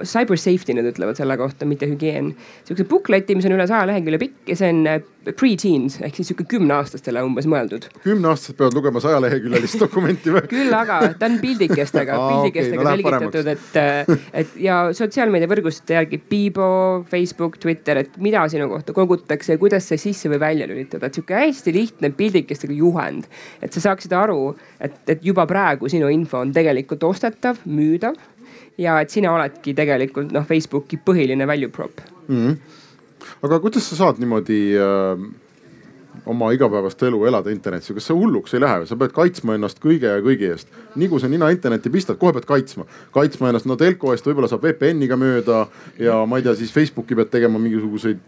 [0.08, 2.36] cyber safety, nad ütlevad selle kohta, mitte hügieen.
[2.66, 5.02] sihukese bookleti, mis on üle saja lehekülje pikk ja see on äh,
[5.38, 7.88] pre-teens ehk siis sihuke kümneaastastele umbes mõeldud.
[8.06, 10.44] kümneaastased peavad lugema sajaleheküljelist dokumenti või?
[10.56, 16.22] küll aga, ta on pildikestega pildikestega okay, no selgitatud, et, äh, et ja sotsiaalmeediavõrgustiku järgi
[16.32, 16.72] Bibo,
[17.12, 21.18] Facebook, Twitter, et mida sinu kohta kogutakse ja kuidas see sisse või välja lülitada, et
[21.18, 23.26] sihuke hästi lihtne pildikestega juhend.
[23.62, 28.16] et sa saaksid aru, et, et juba praegu sinu info on tegelikult ostetav, müüdav
[28.78, 32.36] ja et sina oledki tegelikult noh, Facebooki põhiline value prop mm.
[32.36, 32.58] -hmm.
[33.42, 35.26] aga kuidas sa saad niimoodi äh,
[36.26, 40.12] oma igapäevast elu elada internetis, kas sa hulluks ei lähe, sa pead kaitsma ennast kõige
[40.12, 40.70] ja kõigi eest.
[40.96, 44.50] nii kui sa nina internetti pistad, kohe pead kaitsma, kaitsma ennast, no telko eest võib-olla
[44.52, 45.64] saab VPN-iga mööda
[46.00, 48.22] ja ma ei tea, siis Facebooki pead tegema mingisuguseid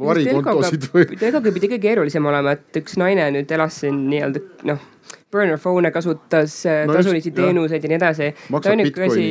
[0.00, 1.08] varikontosid või.
[1.14, 4.92] telkoga pidi kõige keerulisem olema, et üks naine nüüd elas siin nii-öelda noh
[5.36, 8.30] burner phone'e kasutas äh, no, tasulisi teenuseid ja nii edasi.
[8.50, 9.26] ta ainuke asi,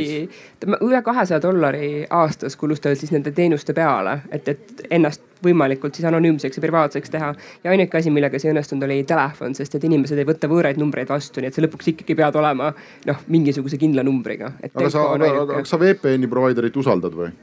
[0.79, 6.07] üle kahesaja dollari aastas kulus tal siis nende teenuste peale, et, et ennast võimalikult siis
[6.09, 7.31] anonüümseks ja privaatseks teha.
[7.63, 11.09] ja ainuke asi, millega see õnnestunud, oli telefon, sest et inimesed ei võta võõraid numbreid
[11.11, 12.71] vastu, nii et sa lõpuks ikkagi pead olema
[13.09, 14.53] noh, mingisuguse kindla numbriga.
[14.71, 17.33] aga sa, aga, aga kas sa VPN-i provider'it usaldad või?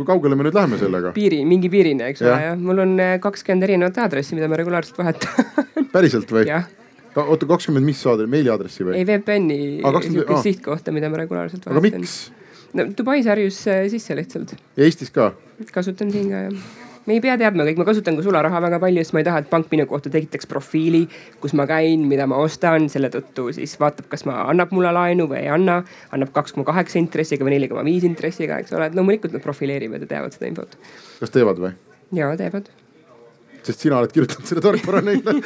[0.00, 1.14] kui kaugele me nüüd läheme sellega?
[1.16, 2.58] piiri, mingi piirini, eks ole, jah.
[2.58, 6.46] mul on äh, kakskümmend erinevat aadressi, mida ma regulaarselt vahetan päriselt või?
[6.54, 6.68] jah
[7.16, 8.98] oota, kakskümmend mis saad, meiliaadressi või?
[9.00, 10.44] ei, VPN-i sihukest ah.
[10.44, 11.78] sihtkohta, mida ma regulaarselt vahetan.
[11.78, 12.18] aga miks?
[12.76, 14.54] no Dubais harjus äh, sisse lihtsalt.
[14.76, 15.32] ja Eestis ka?
[15.74, 19.02] kasutan siin ka jah me ei pea teadma kõik, ma kasutan ka sularaha väga palju,
[19.02, 21.00] sest ma ei taha, et pank minu kohta tekitaks profiili,
[21.42, 25.26] kus ma käin, mida ma ostan, selle tõttu siis vaatab, kas ma, annab mulle laenu
[25.30, 25.80] või ei anna.
[26.14, 29.44] annab kaks koma kaheksa intressiga või neli koma viis intressiga, eks ole, et loomulikult nad
[29.44, 30.76] profileerivad ja teavad seda infot.
[31.22, 31.74] kas teevad või?
[32.14, 32.70] ja teevad
[33.66, 35.34] sest sina oled kirjutanud selle tarkvara neile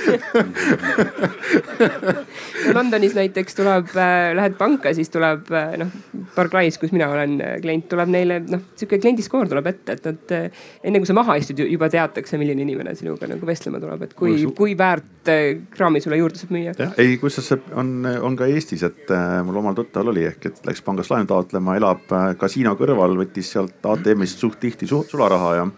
[2.75, 5.91] Londonis näiteks tuleb äh,, lähed panka, siis tuleb äh, noh,
[6.35, 10.35] Barclays, kus mina olen äh, klient, tuleb neile noh, sihuke kliendiskoor tuleb ette, et nad
[10.35, 14.15] äh, enne kui sa maha istud, juba teatakse, milline inimene sinuga nagu vestlema tuleb, et
[14.19, 15.43] kui, kui väärt äh,
[15.75, 16.75] kraami sulle juurde saab müüa.
[17.01, 17.97] ei, kusjuures see on,
[18.29, 21.77] on ka Eestis, et äh, mul omal tuttaval oli ehk, et läks pangast laenu taotlema,
[21.81, 25.69] elab kasiino kõrval, võttis sealt ATM-ist suht tihti sularaha ja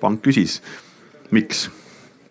[0.00, 0.60] pank küsis
[1.30, 1.68] miks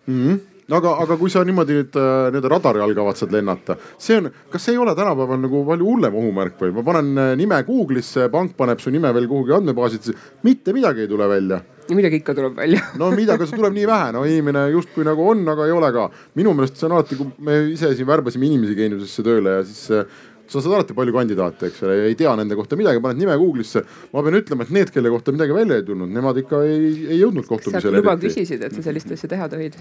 [0.06, 0.22] mm.
[0.22, 0.40] -hmm
[0.76, 4.66] aga, aga kui sa niimoodi nüüd äh, nii-öelda radari all kavatsed lennata, see on, kas
[4.66, 8.54] see ei ole tänapäeval nagu palju hullem ohumärk või ma panen äh, nime Google'isse, pank
[8.58, 10.14] paneb su nime veel kuhugi andmebaasidesse,
[10.46, 11.60] mitte midagi ei tule välja
[11.94, 15.26] midagi ikka tuleb välja no mida, aga see tuleb nii vähe, no inimene justkui nagu
[15.32, 16.08] on, aga ei ole ka.
[16.38, 19.82] minu meelest see on alati, kui me ise siin värbasime inimesi geeniusesse tööle ja siis
[19.96, 20.20] äh,
[20.50, 23.84] sa saad alati palju kandidaate, eks ole, ei tea nende kohta midagi, paned nime Google'isse.
[24.12, 27.20] ma pean ütlema, et need, kelle kohta midagi välja ei tulnud, nemad ikka ei, ei
[27.22, 28.02] jõudnud kohtumisele.
[28.02, 29.78] luba küsisid, et sa sellist asja teha tohid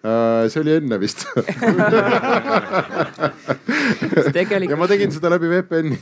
[0.00, 1.26] see oli enne vist.
[4.32, 4.70] Tegelikult...
[4.70, 5.98] ja ma tegin seda läbi VPN-i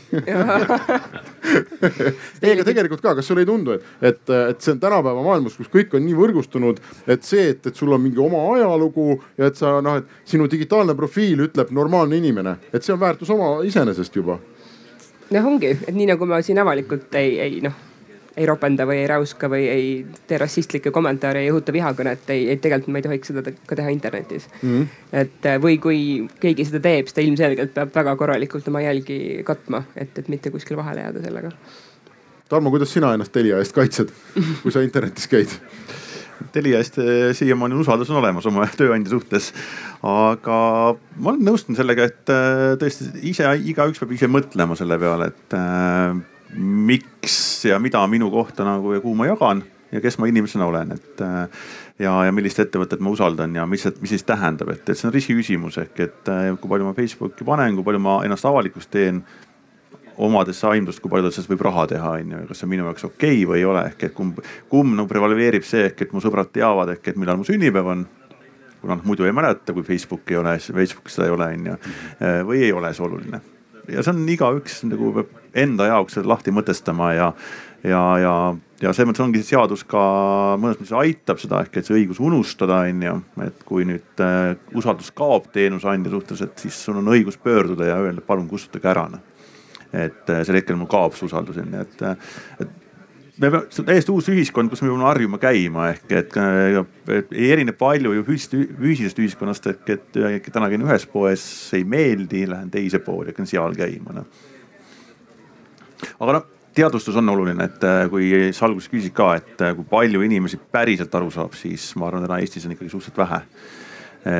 [2.42, 5.56] ei, aga tegelikult ka, kas sulle ei tundu, et, et, et see on tänapäeva maailmas,
[5.58, 6.76] kus kõik on nii võrgustunud,
[7.10, 10.46] et see, et, et sul on mingi oma ajalugu ja et sa noh, et sinu
[10.50, 14.38] digitaalne profiil ütleb normaalne inimene, et see on väärtus oma iseenesest juba.
[15.32, 17.87] noh, ongi, et nii nagu ma siin avalikult ei, ei noh
[18.38, 19.88] ei ropenda või ei räuska või ei
[20.30, 23.92] tee rassistlikke kommentaare, ei õhuta vihakõnet, ei, ei tegelikult ma ei tohiks seda ka teha
[23.94, 24.70] internetis mm.
[24.70, 24.86] -hmm.
[25.24, 26.00] et äh, või kui
[26.40, 30.54] keegi seda teeb, siis ta ilmselgelt peab väga korralikult oma jälgi katma, et, et mitte
[30.54, 31.52] kuskile vahele jääda sellega.
[32.48, 34.14] Tarmo, kuidas sina ennast Telia eest kaitsed,
[34.62, 35.52] kui sa internetis käid?
[36.54, 39.52] Telia eest äh, siiamaani usaldus on olemas oma tööandja suhtes.
[40.02, 40.56] aga
[41.18, 45.56] ma olen nõustunud sellega, et äh, tõesti ise igaüks peab ise mõtlema selle peale, et
[46.54, 50.92] miks ja mida minu kohta nagu ja kuhu ma jagan ja kes ma inimesena olen,
[50.92, 51.48] et äh,
[51.98, 55.14] ja, ja millist ettevõtet ma usaldan ja mis, mis siis tähendab, et, et see on
[55.14, 59.22] riskiküsimus ehk et äh, kui palju ma Facebooki panen, kui palju ma ennast avalikuks teen
[60.18, 63.08] omades aimdust, kui palju sellest võib raha teha, on ju, kas see on minu jaoks
[63.08, 66.24] okei okay või ei ole, ehk et kumb, kumb nagu prevaleerib see ehk et mu
[66.24, 68.06] sõbrad teavad ehk et millal mu sünnipäev on.
[68.78, 71.78] kuna noh muidu ei mäleta, kui Facebooki ei ole, Facebookis seda ei ole, on ju,
[72.22, 73.40] äh, või ei ole see oluline
[73.88, 77.28] ja see on igaüks nagu peab enda jaoks lahti mõtestama ja,
[77.84, 78.34] ja, ja,
[78.82, 80.02] ja selles mõttes ongi see seadus ka
[80.60, 83.14] mõnes mõttes aitab seda ehk et see õigus unustada, on ju.
[83.46, 88.00] et kui nüüd äh, usaldus kaob teenuseandja suhtes, et siis sul on õigus pöörduda ja
[88.02, 89.24] öelda, palun kustutage ära noh.
[89.92, 92.76] et äh, sel hetkel mul kaob see usaldus on ju, et, äh, et
[93.38, 96.36] me peame, see on täiesti uus ühiskond, kus me peame harjuma käima ehk et,
[97.14, 101.44] et ei erine palju ju füüsist, füüsilisest ühiskonnast ehk et, et täna käin ühes poes,
[101.78, 104.46] ei meeldi, lähen teise pooli, hakkan seal käima noh.
[106.18, 106.46] Aga noh,
[106.78, 110.60] teadvustus on oluline, et äh, kui sa alguses küsisid ka, et äh, kui palju inimesi
[110.72, 113.42] päriselt aru saab, siis ma arvan, täna Eestis on ikkagi suhteliselt vähe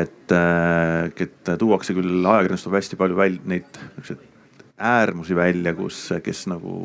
[0.02, 4.26] et, äh, et tuuakse küll, ajakirjandus toob hästi palju välja neid niisuguseid
[4.78, 6.80] äärmusi välja, kus, kes nagu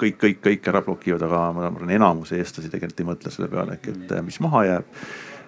[0.00, 3.78] kõik, kõik, kõik ära blokivad, aga ma arvan, enamus eestlasi tegelikult ei mõtle selle peale,
[3.80, 5.04] et mis maha jääb.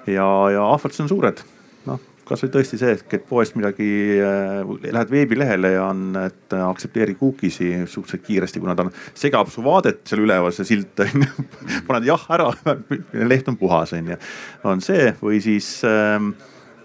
[0.08, 1.42] ja, ja ahvatlused on suured,
[1.84, 3.88] noh kasvõi tõesti see, et poest midagi
[4.22, 10.02] äh,, lähed veebilehele ja on, et aktsepteeri cookies'i suhteliselt kiiresti, kuna ta segab su vaadet
[10.08, 11.46] seal üleval, see silt on ju.
[11.88, 12.50] paned jah ära,
[13.32, 14.20] leht on puhas, on ju.
[14.66, 16.18] on see või siis äh,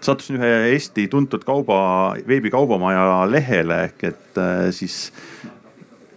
[0.02, 1.80] sattusin ühe Eesti tuntud kauba,
[2.28, 5.12] veebikaubamaja lehele ehk et äh, siis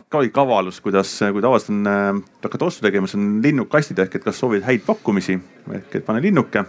[0.09, 4.19] ka oli kavalus, kuidas, kui tavaliselt on äh,, hakkad ostu tegema, siis on linnukastid ehk
[4.19, 5.38] et kas soovid häid pakkumisi
[5.82, 6.65] ehk et pane linnuke.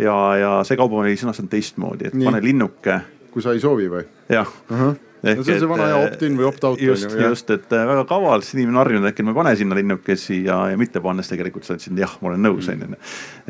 [0.00, 2.28] Ja, ja see kaubamaja oli sõnastanud teistmoodi, et Nii.
[2.28, 2.98] pane linnuke.
[3.30, 4.04] kui sa ei soovi või?
[4.32, 4.76] jah uh.
[4.76, 4.98] -huh.
[5.20, 6.80] Ehk, no see on see vana hea äh, opt-in või opt-out.
[6.80, 9.76] just, just, et äh, väga kaval, siis inimene on harjunud, äkki ma ei pane sinna
[9.76, 12.86] linnukesi ja, ja mitte pannes tegelikult sa ütlesid jah, ma olen nõus, mm.
[12.86, 13.00] onju.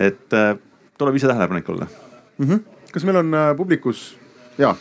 [0.08, 0.56] et äh,
[0.98, 2.48] tuleb ise tähelepanelik olla mm.
[2.48, 2.64] -hmm.
[2.90, 4.02] kas meil on äh, publikus,
[4.58, 4.74] jaa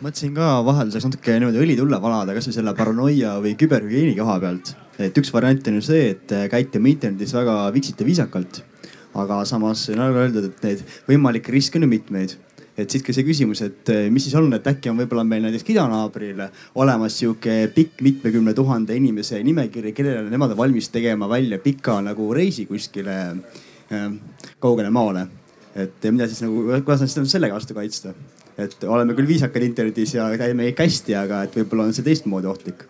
[0.00, 4.74] mõtlesin ka vahelduseks natuke niimoodi õli tulle valada, kasvõi selle paranoia või küberhügieeni koha pealt.
[4.98, 8.62] et üks variant on ju see, et käite oma internetis väga viksite viisakalt.
[9.14, 12.36] Aga samas nagu öeldud, et neid võimalikke riske on ju mitmeid
[12.80, 15.66] et siit ka see küsimus, et mis siis on, et äkki on võib-olla meil näiteks
[15.72, 16.42] idanaabril
[16.80, 22.30] olemas sihuke pikk mitmekümne tuhande inimese nimekiri, kellele nemad on valmis tegema välja pika nagu
[22.36, 23.16] reisi kuskile
[23.92, 24.06] äh,
[24.62, 25.26] kaugele maale.
[25.74, 28.14] et mida siis nagu, kuidas nad sellega vastu kaitsta?
[28.58, 32.50] et oleme küll viisakad internetis ja käime kõik hästi, aga et võib-olla on see teistmoodi
[32.50, 32.86] ohtlik.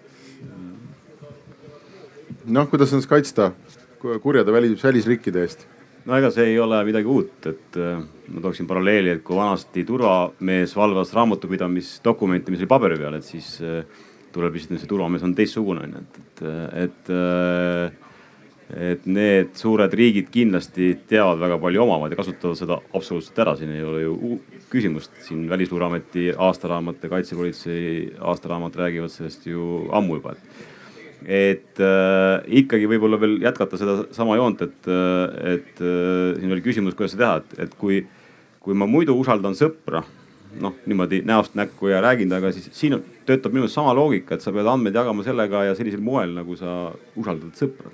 [2.46, 3.52] noh, kuidas ennast kaitsta
[4.00, 5.66] kurjade välis, välisriikide eest?
[6.07, 9.84] No ega see ei ole midagi uut, et äh, ma tooksin paralleeli, et kui vanasti
[9.88, 13.82] turvamees valvas raamatupidamisdokumenti, mis oli paberi peal, et siis äh,
[14.34, 16.46] tuleb lihtsalt, see turvamees on teistsugune onju, et, et,
[16.84, 18.07] et äh,
[18.70, 23.72] et need suured riigid kindlasti teavad väga palju omavad ja kasutavad seda absoluutselt ära, siin
[23.74, 24.38] ei ole ju
[24.70, 25.11] küsimust.
[25.26, 30.69] siin Välisluureameti aastaraamat ja Kaitsepolitsei aastaraamat räägivad sellest ju ammu juba, et
[31.26, 36.96] et äh, ikkagi võib-olla veel jätkata sedasama joont, et, äh, et äh, siin oli küsimus,
[36.96, 38.00] kuidas seda teha, et, et kui,
[38.62, 40.02] kui ma muidu usaldan sõpra,
[40.60, 42.98] noh niimoodi näost näkku ja räägin temaga, siis siin
[43.28, 46.56] töötab minu meelest sama loogika, et sa pead andmeid jagama sellega ja sellisel moel, nagu
[46.58, 47.92] sa usaldad sõpra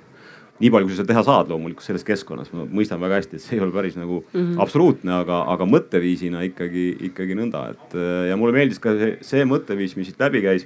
[0.57, 3.43] nii palju, kui sa seda teha saad loomulikult selles keskkonnas, ma mõistan väga hästi, et
[3.43, 4.61] see ei ole päris nagu mm -hmm.
[4.63, 7.93] absoluutne, aga, aga mõtteviisina ikkagi, ikkagi nõnda, et
[8.31, 10.65] ja mulle meeldis ka see, see mõtteviis, mis siit läbi käis.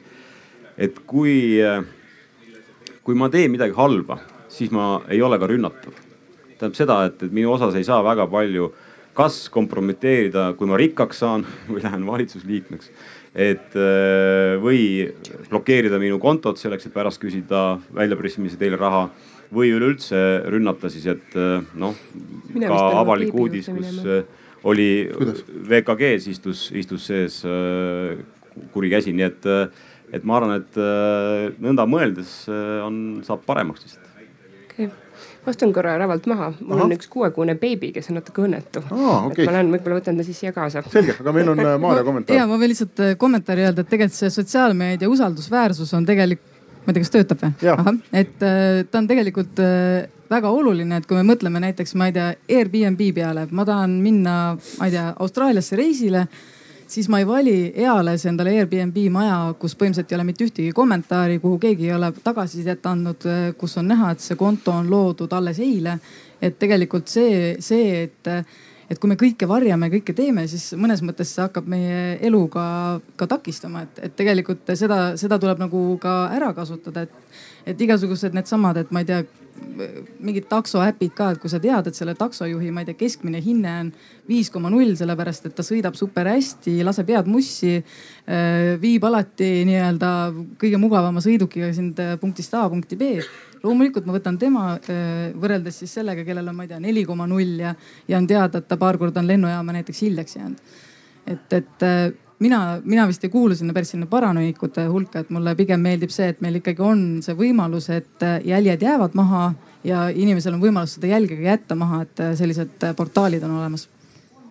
[0.77, 1.59] et kui,
[3.11, 5.97] kui ma teen midagi halba, siis ma ei ole ka rünnatav.
[6.55, 8.69] tähendab seda, et, et minu osas ei saa väga palju
[9.17, 12.93] kas kompromiteerida, kui ma rikkaks saan või lähen valitsusliikmeks
[13.31, 13.75] et
[14.59, 15.07] või
[15.47, 19.05] blokeerida minu kontot selleks, et pärast küsida väljapressimise teel raha
[19.51, 20.19] või üleüldse
[20.51, 21.95] rünnata siis, et äh, noh,
[22.55, 24.23] ka avalik uudis, kus äh,
[24.63, 24.87] oli
[25.67, 28.15] VKG-s istus, istus sees äh,
[28.71, 29.49] kuri käsi, nii et,
[30.11, 32.33] et ma arvan, et nõnda mõeldes
[32.85, 34.09] on, saab paremaks lihtsalt
[34.71, 34.91] okay
[35.49, 36.85] astun korra ravalt maha, mul Aha.
[36.85, 39.25] on üks kuuekuune beebi, kes on natuke õnnetu ah,.
[39.31, 39.47] Okay.
[39.47, 40.83] ma lähen, võib-olla võtan ta siis siia kaasa.
[40.93, 42.37] selge, aga meil on Maarja kommentaar.
[42.37, 46.49] ja ma võin lihtsalt kommentaari öelda, et tegelikult see sotsiaalmeedia usaldusväärsus on tegelikult
[46.81, 47.97] ma ei tea, kas töötab või?
[48.21, 52.15] et äh, ta on tegelikult äh, väga oluline, et kui me mõtleme näiteks, ma ei
[52.15, 54.37] tea, Airbnb peale, et ma tahan minna,
[54.79, 56.25] ma ei tea, Austraaliasse reisile
[56.91, 61.39] siis ma ei vali eales endale Airbnb maja, kus põhimõtteliselt ei ole mitte ühtegi kommentaari,
[61.43, 65.31] kuhu keegi ei ole tagasisidet andnud, äh, kus on näha, et see konto on loodud
[65.37, 65.99] alles eile.
[66.41, 68.27] et tegelikult see, see, et
[68.91, 72.63] et kui me kõike varjame, kõike teeme, siis mõnes mõttes see hakkab meie elu ka,
[73.15, 77.37] ka takistama, et, et tegelikult seda, seda tuleb nagu ka ära kasutada, et,
[77.71, 79.21] et igasugused needsamad, et ma ei tea,
[80.19, 83.75] mingid taksoäpid ka, et kui sa tead, et selle taksojuhi, ma ei tea, keskmine hinne
[83.83, 83.91] on
[84.29, 87.77] viis koma null, sellepärast et ta sõidab super hästi, laseb head mussi,
[88.81, 90.11] viib alati nii-öelda
[90.61, 93.15] kõige mugavama sõidukiga sind punktist A punkti B
[93.65, 97.27] loomulikult ma võtan tema äh, võrreldes siis sellega, kellel on, ma ei tea, neli koma
[97.29, 97.73] null ja,
[98.09, 100.77] ja on teada, et ta paar korda on lennujaama näiteks hiljaks jäänud.
[101.27, 102.11] et, et äh,
[102.41, 106.31] mina, mina vist ei kuulu sinna päris sinna paranoikute hulka, et mulle pigem meeldib see,
[106.33, 109.47] et meil ikkagi on see võimalus, et äh, jäljed jäävad maha
[109.87, 113.87] ja inimesel on võimalus seda jälge ka jätta maha, et sellised portaalid on olemas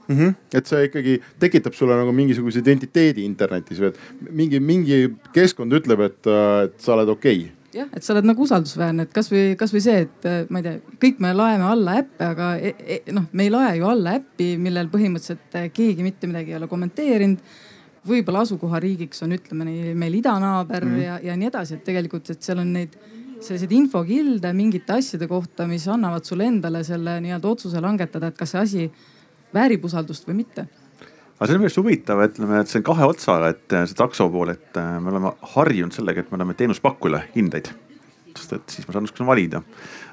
[0.08, 0.16] mm.
[0.16, 0.34] -hmm.
[0.54, 5.00] et see ikkagi tekitab sulle nagu mingisuguse identiteedi internetis või et mingi, mingi
[5.34, 6.20] keskkond ütleb, et,
[6.64, 10.04] et sa oled okei okay jah, et sa oled nagu usaldusväärne, et kasvõi, kasvõi see,
[10.06, 13.46] et äh, ma ei tea, kõik me laeme alla äppe, aga e, e, noh, me
[13.46, 17.58] ei lae ju alla äppi, millel põhimõtteliselt äh, keegi mitte midagi ei ole kommenteerinud.
[18.08, 21.00] Võib-olla asukohariigiks on, ütleme meil idanaaber mm.
[21.04, 22.96] ja, ja nii edasi, et tegelikult, et seal on neid
[23.40, 28.52] selliseid infokilde mingite asjade kohta, mis annavad sulle endale selle nii-öelda otsuse langetada, et kas
[28.54, 28.86] see asi
[29.54, 30.66] väärib usaldust või mitte
[31.40, 34.26] aga see on arust huvitav, ütleme, et see on kahe otsaga, et äh, see takso
[34.32, 37.70] pool, et äh, me oleme harjunud sellega, et me oleme teenuspakkujale hindeid.
[38.36, 39.62] sest et siis ma saan oskan valida.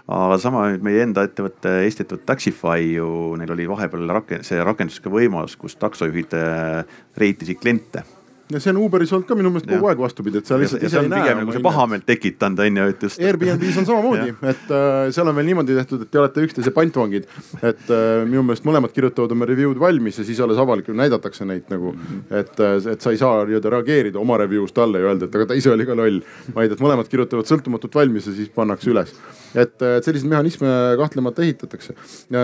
[0.07, 5.01] Aga sama meie enda ettevõte, Eesti ettevõte Taxify ju, neil oli vahepeal rak-, see rakendus
[5.03, 8.05] ka võimalus, kus taksojuhid äh, reitisid kliente
[8.51, 11.01] ja see on Uberis olnud ka minu meelest kogu aeg vastupidi, et sa lihtsalt ise
[11.01, 11.21] ei näe.
[11.21, 13.19] pigem nagu see pahameelt tekitanud on ju, et just.
[13.19, 17.27] Airbnb-s on samamoodi et äh, seal on veel niimoodi tehtud, et te olete üksteise pantvangid.
[17.61, 21.71] et äh, minu meelest mõlemad kirjutavad oma review'd valmis ja siis alles avalikult näidatakse neid
[21.73, 21.93] nagu.
[22.29, 25.49] et, äh, et sa ei saa nii-öelda reageerida oma review's talle ja öelda, et aga
[25.51, 26.21] ta ise oli ka loll.
[26.55, 29.11] vaid et mõlemad kirjutavad sõltumatult valmis ja siis pannakse üles.
[29.55, 30.71] et, et selliseid mehhanisme
[31.01, 31.97] kahtlemata ehitatakse.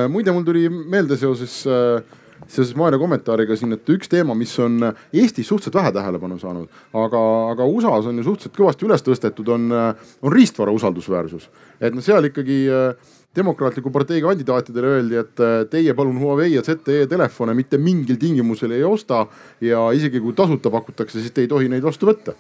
[0.09, 4.79] muide, mul tuli meelde seoses äh, seoses Maarja kommentaariga siin, et üks teema, mis on
[5.13, 7.23] Eestis suhteliselt vähe tähelepanu saanud, aga,
[7.53, 11.49] aga USA-s on ju suhteliselt kõvasti üles tõstetud, on, on riistvara usaldusväärsus.
[11.79, 16.63] et noh, seal ikkagi äh, demokraatliku partei kandidaatidele öeldi, et äh, teie palun Huawei ja
[16.65, 19.25] ZTE telefone mitte mingil tingimusel ei osta
[19.61, 22.37] ja isegi kui tasuta pakutakse, siis te ei tohi neid vastu võtta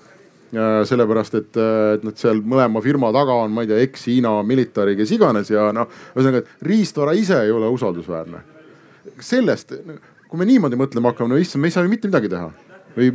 [0.53, 4.93] sellepärast et, äh, et nad seal mõlema firma taga on, ma ei tea, eks-Hiina military,
[4.99, 8.52] kes iganes ja noh, ühesõnaga, et riistvara ise ei ole usaldusväärne
[9.23, 9.73] sellest,
[10.29, 12.51] kui me niimoodi mõtlema hakkame, no issand, me ei saa ju mitte midagi teha
[12.93, 13.09] või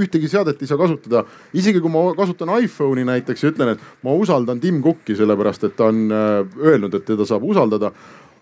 [0.00, 1.24] ühtegi seadet ei saa kasutada.
[1.54, 5.76] isegi kui ma kasutan iPhone'i näiteks ja ütlen, et ma usaldan Tim Cooki sellepärast, et
[5.78, 7.92] ta on äh, öelnud, et teda saab usaldada.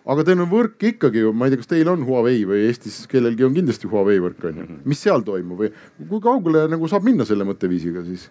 [0.08, 3.02] aga teil on võrk ikkagi ju, ma ei tea, kas teil on Huawei või Eestis
[3.10, 4.68] kellelgi on kindlasti Huawei võrk on ju.
[4.88, 5.72] Mis seal toimub või
[6.08, 8.30] kui kaugele nagu saab minna selle mõtteviisiga siis?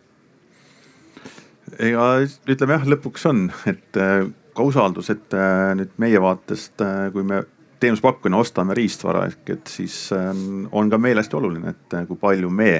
[1.77, 4.25] ega ütleme jah, lõpuks on, et äh,
[4.57, 6.81] ka usaldus, et äh, nüüd meie vaatest,
[7.13, 7.43] kui me
[7.79, 12.19] teenusepakkujana ostame riistvara ehk et siis ähm, on ka meile hästi oluline, et äh, kui
[12.19, 12.71] palju me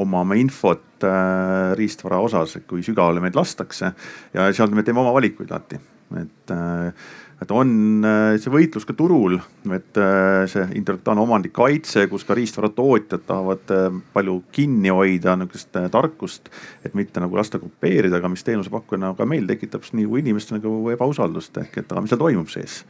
[0.00, 3.92] omame infot äh, riistvara osas, kui sügavale meid lastakse
[4.34, 5.80] ja seal me teeme oma valikuid alati,
[6.20, 7.10] et äh,
[7.40, 7.70] et on
[8.04, 9.38] äh, see võitlus ka turul,
[9.72, 15.80] et äh, see intellektuaalne omandi kaitse, kus ka riistvaratootjad tahavad äh, palju kinni hoida nihukest
[15.92, 16.50] tarkust,
[16.84, 21.56] et mitte nagu lasta kopeerida, aga mis teenusepakkujana ka meil tekitab nii inimestel nagu ebausaldust
[21.64, 22.82] ehk et aga mis seal toimub sees.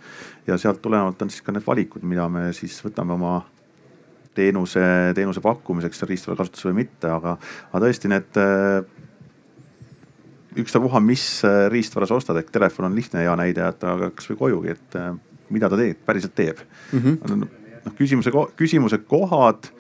[0.47, 3.41] ja sealt tulenevalt on siis ka need valikud, mida me siis võtame oma
[4.35, 4.83] teenuse,
[5.15, 7.37] teenuse pakkumiseks riistvara kasutusse või mitte, aga,
[7.71, 8.39] aga tõesti need
[10.59, 14.39] ükstapuha, mis äh, riistvara sa ostad, ehk telefon on lihtne hea näide, et aga kasvõi
[14.41, 15.13] kojugi, et äh,
[15.55, 17.01] mida ta teeb, päriselt teeb mm.
[17.01, 17.47] -hmm.
[17.85, 19.71] noh, küsimuse, küsimuse kohad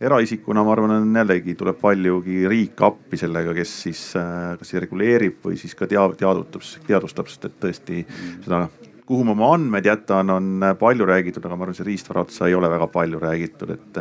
[0.00, 5.40] eraisikuna ma arvan, on jällegi tuleb paljugi riik appi sellega, kes siis kas siis reguleerib
[5.44, 8.04] või siis ka tea-, teadutab, teadvustab, sest et tõesti
[8.44, 8.68] seda
[9.08, 12.54] kuhu ma oma andmed jätan, on palju räägitud, aga ma arvan, see riistvara otsa ei
[12.54, 14.00] ole väga palju räägitud, et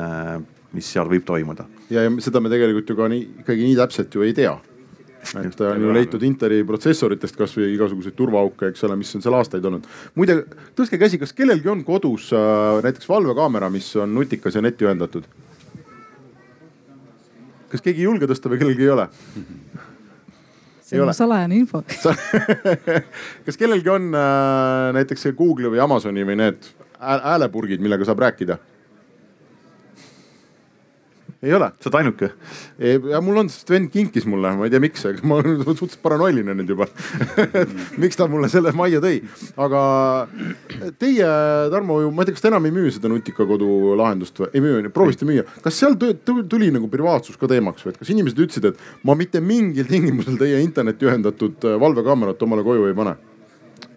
[0.76, 1.66] mis seal võib toimuda.
[1.89, 4.58] ja, ja seda me tegelikult ju ka nii, ikkagi nii täpselt ju ei tea
[5.43, 9.65] et on ju leitud Interi protsessoritest kasvõi igasuguseid turvaauke, eks ole, mis on seal aastaid
[9.65, 9.88] olnud.
[10.15, 10.39] muide,
[10.78, 15.28] tõstke käsi, kas kellelgi on kodus äh, näiteks valvekaamera, mis on nutikas ja netti ühendatud?
[17.68, 19.09] kas keegi ei julge tõsta või kellelgi ei ole?
[20.88, 21.84] see on salajane info
[23.45, 28.57] kas kellelgi on äh, näiteks Google'i või Amazoni või need häälepurgid, millega saab rääkida?
[31.44, 31.70] Ei ole?
[31.80, 32.30] sa oled ainuke?
[33.12, 36.02] ja mul on, sest vend kinkis mulle, ma ei tea, miks, aga ma olen suhteliselt
[36.06, 36.88] paranoiline nüüd juba
[38.04, 39.22] miks ta mulle selle majja tõi,
[39.68, 39.82] aga
[41.02, 41.30] teie,
[41.74, 44.66] Tarmo ma ei tea, kas te enam ei müü seda nutika kodu lahendust või ei
[44.66, 45.46] müü, proovisite müüa.
[45.64, 49.42] kas seal tuli nagu privaatsus ka teemaks või, et kas inimesed ütlesid, et ma mitte
[49.44, 53.18] mingil tingimusel teie internetti ühendatud äh, valvekaamerat omale koju ei pane?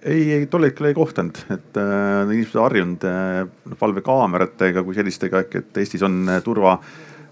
[0.05, 3.45] ei, ei tol hetkel ei kohtunud, et äh, inimesed harjunud äh,
[3.81, 6.79] valvekaameratega kui sellistega ehk et Eestis on äh, turva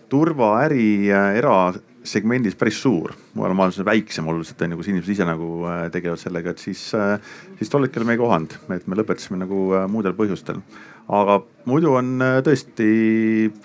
[0.09, 3.13] turvaäri erasegmendis päris suur.
[3.35, 6.63] mujal maailmas on väiksem oluliselt on ju, kus inimesed ise nagu äh, tegelevad sellega, et
[6.63, 7.21] siis, äh,
[7.59, 10.61] siis tol hetkel me ei kohanud, et me lõpetasime nagu äh, muudel põhjustel.
[11.09, 12.89] aga muidu on tõesti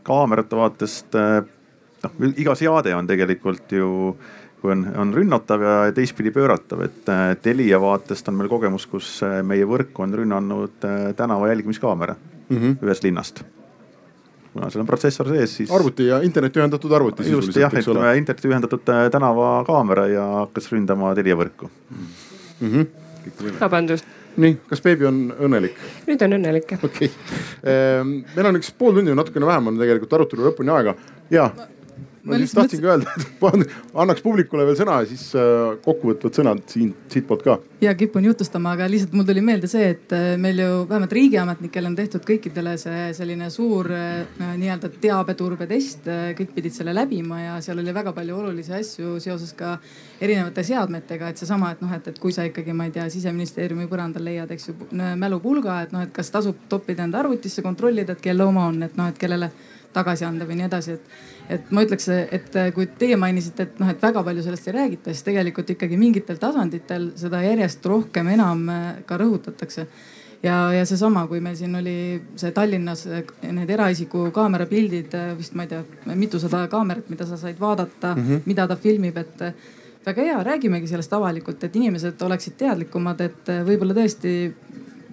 [0.07, 1.17] kaamerate vaatest,
[2.03, 3.89] noh iga seade on tegelikult ju
[4.61, 7.11] kui on, on rünnatav ja teistpidi pööratav, et
[7.43, 10.87] Telia vaatest on meil kogemus, kus meie võrku on rünnanud
[11.19, 12.79] tänava jälgimiskaamera mm -hmm.
[12.79, 13.43] ühest linnast
[14.53, 15.71] kuna seal on protsessor sees, siis.
[15.73, 17.25] arvuti ja interneti ühendatud arvuti.
[17.29, 22.11] just jah, ütleme interneti ühendatud äh, tänavakaamera ja hakkas ründama Telia võrku mm.
[22.61, 23.57] -hmm.
[23.59, 24.05] vabandust
[24.37, 25.77] nii, kas beebi on õnnelik?
[26.07, 26.85] nüüd on õnnelik jah.
[26.85, 27.43] okei okay.,
[27.73, 30.95] ehm, meil on üks pool tundi või natukene vähem on tegelikult arutelu lõpuni aega
[31.33, 31.72] ja ma
[32.23, 33.71] just tahtsingi öelda, et
[34.01, 37.57] annaks publikule veel sõna ja siis äh, kokkuvõtvad sõnad siin, siitpoolt ka.
[37.83, 41.89] ja kipun jutustama, aga lihtsalt mul tuli meelde see, et äh, meil ju vähemalt riigiametnikel
[41.89, 46.07] on tehtud kõikidele see selline suur äh, nii-öelda teabeturbetest.
[46.37, 49.75] kõik pidid selle läbima ja seal oli väga palju olulisi asju seoses ka
[50.21, 53.89] erinevate seadmetega, et seesama, et noh, et, et kui sa ikkagi, ma ei tea, siseministeeriumi
[53.91, 54.75] põrandal leiad, eks ju
[55.19, 58.95] mälupulga, et noh, et kas tasub toppida enda arvutisse, kontrollida, et kelle oma on, et
[58.99, 59.51] noh, et kellele
[59.93, 63.91] tagasi anda või nii edasi, et et ma ütleks, et kui teie mainisite, et noh,
[63.91, 68.65] et väga palju sellest ei räägita, siis tegelikult ikkagi mingitel tasanditel seda järjest rohkem enam
[68.71, 69.85] äh, ka rõhutatakse
[70.43, 71.97] ja, ja seesama, kui meil siin oli
[72.39, 75.83] see Tallinnas äh, need eraisiku kaamerapildid, äh, vist ma ei tea,
[76.15, 78.45] mitusada kaamerat, mida sa said vaadata mm, -hmm.
[78.45, 79.47] mida ta filmib, et
[80.05, 84.53] väga hea, räägimegi sellest avalikult, et inimesed oleksid teadlikumad, et võib-olla tõesti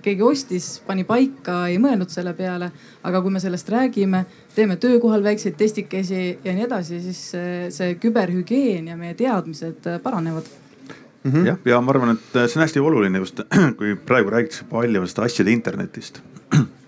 [0.02, 2.70] keegi ostis, pani paika, ei mõelnud selle peale.
[3.02, 4.24] aga kui me sellest räägime,
[4.54, 10.44] teeme töökohal väikseid testikesi ja nii edasi, siis see, see küberhügieen ja meie teadmised paranevad
[11.24, 11.32] mm.
[11.32, 11.46] -hmm.
[11.46, 13.40] jah, ja ma arvan, et see on hästi oluline just,
[13.78, 16.20] kui praegu räägitakse palju sellest asjade internetist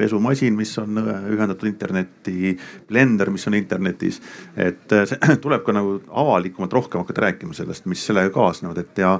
[0.00, 2.54] pesumasin, mis on äh, ühendatud internetti,
[2.88, 4.20] blender, mis on internetis.
[4.56, 9.02] et äh, see tuleb ka nagu avalikumalt rohkem hakata rääkima sellest, mis sellega kaasnevad, et
[9.04, 9.14] ja,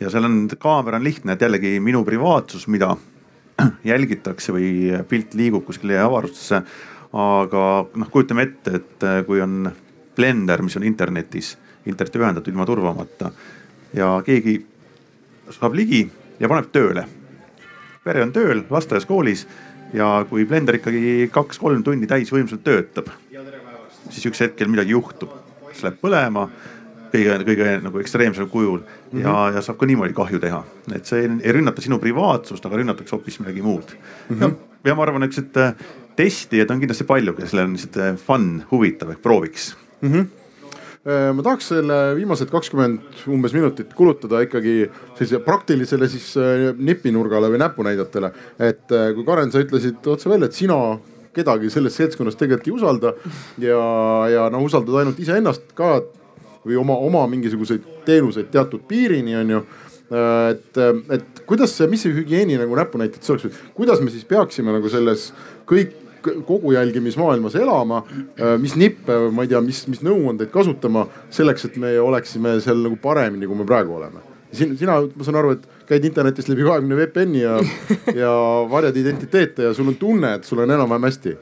[0.00, 2.94] ja seal on, kaamera on lihtne, et jällegi minu privaatsus, mida
[3.92, 4.68] jälgitakse või
[5.08, 6.62] pilt liigub kuskile avarustesse.
[7.14, 7.64] aga
[7.94, 9.70] noh, kujutame ette, et äh, kui on
[10.16, 11.54] blender, mis on internetis,
[11.86, 13.30] internetti ühendatud ilma turvamata
[13.94, 14.58] ja keegi
[15.54, 16.06] saab ligi
[16.40, 17.06] ja paneb tööle.
[18.04, 19.46] pere on tööl, lasteaias, koolis
[19.94, 23.10] ja kui blender ikkagi kaks-kolm tundi täisvõimsalt töötab,
[24.10, 25.32] siis üks hetkel midagi juhtub,
[25.72, 26.48] see läheb põlema
[27.14, 29.24] kõige, kõige nagu ekstreemsel kujul mm -hmm.
[29.24, 30.64] ja, ja saab ka niimoodi kahju teha.
[30.94, 34.36] et see ei, rünnata sinu privaatsust, aga rünnatakse hoopis midagi muud mm.
[34.36, 34.42] -hmm.
[34.42, 34.50] ja,
[34.90, 35.60] ja ma arvan, eks, et
[36.16, 40.12] testijaid on kindlasti palju, kellel on lihtsalt äh, fun, huvitav ehk prooviks mm.
[40.12, 40.43] -hmm
[41.04, 44.86] ma tahaks selle viimased kakskümmend umbes minutit kulutada ikkagi
[45.18, 48.30] sellise praktilisele siis äh, nipinurgale või näpunäidetele.
[48.58, 50.78] et äh, kui Karen, sa ütlesid otse välja, et sina
[51.34, 53.12] kedagi sellest seltskonnast tegelikult ei usalda
[53.60, 53.80] ja,
[54.32, 55.98] ja noh, usaldad ainult iseennast ka
[56.64, 59.60] või oma, oma mingisuguseid teenuseid teatud piirini, on ju
[60.54, 60.80] et,
[61.16, 64.88] et kuidas see, mis see hügieeni nagu näpunäited see oleks, kuidas me siis peaksime nagu
[64.92, 65.30] selles
[65.68, 65.92] kõik
[66.46, 68.02] kogu jälgimismaailmas elama.
[68.40, 72.82] Äh, mis nippe, ma ei tea, mis, mis nõuandeid kasutama selleks, et me oleksime seal
[72.86, 74.24] nagu paremini, kui me praegu oleme.
[74.54, 77.56] siin, sina, ma saan aru, et käid internetist läbi kahekümne VPN-i ja,
[78.22, 78.34] ja
[78.70, 81.38] varjad identiteete ja sul on tunne, et sul on enam-vähem hästi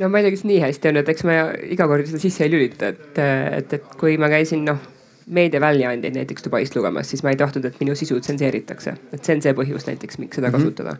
[0.00, 1.36] no ma ei tea, kas nii hästi on, et eks ma
[1.70, 3.20] iga kord seda sisse ei lülita, et,
[3.60, 4.80] et, et kui ma käisin noh
[5.26, 8.94] meediaväljaandeid näiteks Dubaist lugemas, siis ma ei tahtnud, et minu sisu tsenseeritakse.
[9.12, 10.58] et see on see põhjus näiteks, miks seda mm -hmm.
[10.58, 10.96] kasutada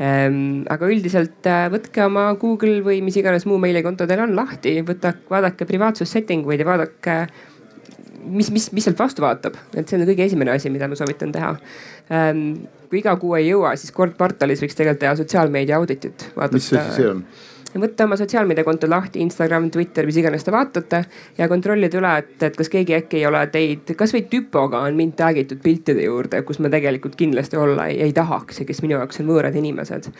[0.00, 0.66] ehm,.
[0.70, 5.14] aga üldiselt äh, võtke oma Google või mis iganes muu meilikonto teil on lahti, võta,
[5.30, 7.16] vaadake privaatsussetting uid ja vaadake
[8.24, 11.32] mis, mis, mis sealt vastu vaatab, et see on kõige esimene asi, mida ma soovitan
[11.32, 11.56] teha
[12.10, 12.66] ähm,.
[12.90, 16.28] kui iga kuu ei jõua, siis kord kvartalis võiks tegelikult teha sotsiaalmeedia auditit.
[16.52, 17.24] mis see siis on?
[17.80, 21.02] Võtta oma sotsiaalmeediakonto lahti, Instagram, Twitter, mis iganes te vaatate
[21.38, 25.16] ja kontrollida üle, et, et kas keegi äkki ei ole teid, kasvõi tüpoga on mind
[25.16, 28.98] tag itud piltide juurde, kus ma tegelikult kindlasti olla ei, ei tahaks ja kes minu
[28.98, 30.10] jaoks on võõrad inimesed.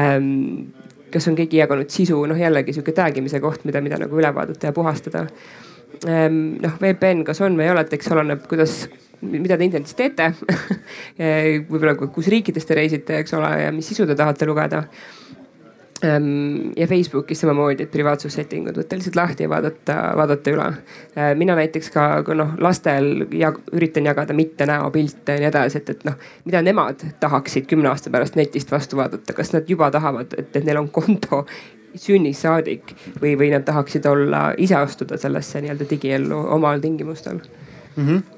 [0.00, 0.28] Ähm,
[1.12, 4.32] kas on keegi jaganud sisu, noh jällegi sihuke tag imise koht, mida, mida nagu üle
[4.34, 5.26] vaadata ja puhastada.
[6.06, 6.58] Ähm,.
[6.62, 8.82] noh, VPN, kas on või ei ole, et eks oleneb, kuidas
[9.22, 10.32] mida te internetis teete.
[11.70, 14.84] Võib-olla kus riikides te reisite, eks ole, ja mis sisu te tahate lugeda.
[14.84, 15.37] Ehm,
[16.76, 20.66] ja Facebookis samamoodi, et privaatsussettingud võtta lihtsalt lahti ja vaadata, vaadata üle.
[21.16, 25.82] Ehm, mina näiteks ka, ka noh, lastel jag, üritan jagada mitte näopilte ja nii edasi,
[25.82, 26.14] et, et noh,
[26.46, 30.64] mida nemad tahaksid kümne aasta pärast netist vastu vaadata, kas nad juba tahavad, et, et
[30.68, 31.42] neil on konto
[31.98, 38.04] sünnist saadik või, või nad tahaksid olla, ise astuda sellesse nii-öelda digiellu omal tingimustel mm.
[38.04, 38.37] -hmm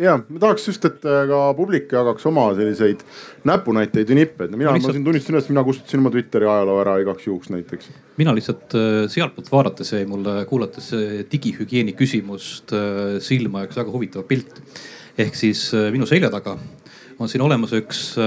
[0.00, 3.02] ja ma tahaks just, et äh, ka publik jagaks oma selliseid
[3.48, 6.96] näpunäiteid või nippe, et mina, ma siin tunnistan üles, mina kustutasin oma Twitteri ajaloo ära
[7.02, 7.90] igaks juhuks näiteks.
[8.20, 10.90] mina lihtsalt äh, sealtpoolt vaadates jäi mulle kuulates
[11.32, 14.60] digihügieeni küsimust äh, silma üks väga huvitav pilt.
[15.18, 16.58] ehk siis minu selja taga
[17.18, 18.18] on siin olemas üks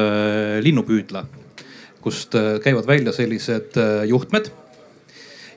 [0.65, 1.21] linnupüüdla,
[2.01, 3.77] kust käivad välja sellised
[4.09, 4.49] juhtmed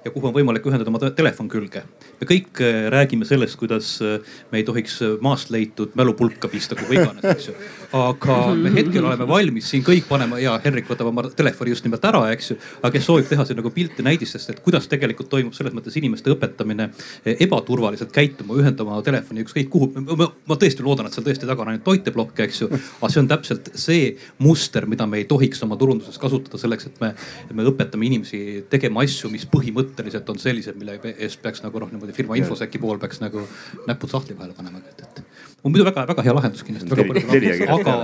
[0.04, 1.84] ja kuhu on võimalik ühendada oma telefon külge.
[2.22, 6.78] Me kõik äh, räägime sellest, kuidas äh, me ei tohiks äh, maast leitud mälupulka pista,
[6.78, 7.56] kuhu iganes, eks ju.
[7.92, 12.04] Aga me hetkel oleme valmis siin kõik panema ja Henrik võtab oma telefoni just nimelt
[12.08, 12.56] ära, eks ju.
[12.80, 16.32] aga kes soovib teha siin nagu pilte näidistest, et kuidas tegelikult toimub selles mõttes inimeste
[16.32, 16.88] õpetamine
[17.24, 19.90] ebaturvaliselt käituma, ühendama telefoni ükskõik kuhu.
[19.96, 22.70] ma tõesti loodan, et seal tõesti taga on ainult toiteplokk, eks ju.
[22.72, 24.08] aga see on täpselt see
[24.42, 27.12] muster, mida me ei tohiks oma turunduses kasutada selleks, et me,
[27.52, 32.16] me õpetame inimesi tegema asju, mis põhimõtteliselt on sellised, mille eest peaks nagu noh, niimoodi
[32.16, 33.44] firma infoseki pool peaks nagu
[33.88, 35.22] näpud sahtli vahele panema, et, et.
[35.64, 37.68] On muidu väga-väga hea lahendus kindlasti.
[37.70, 37.96] aga,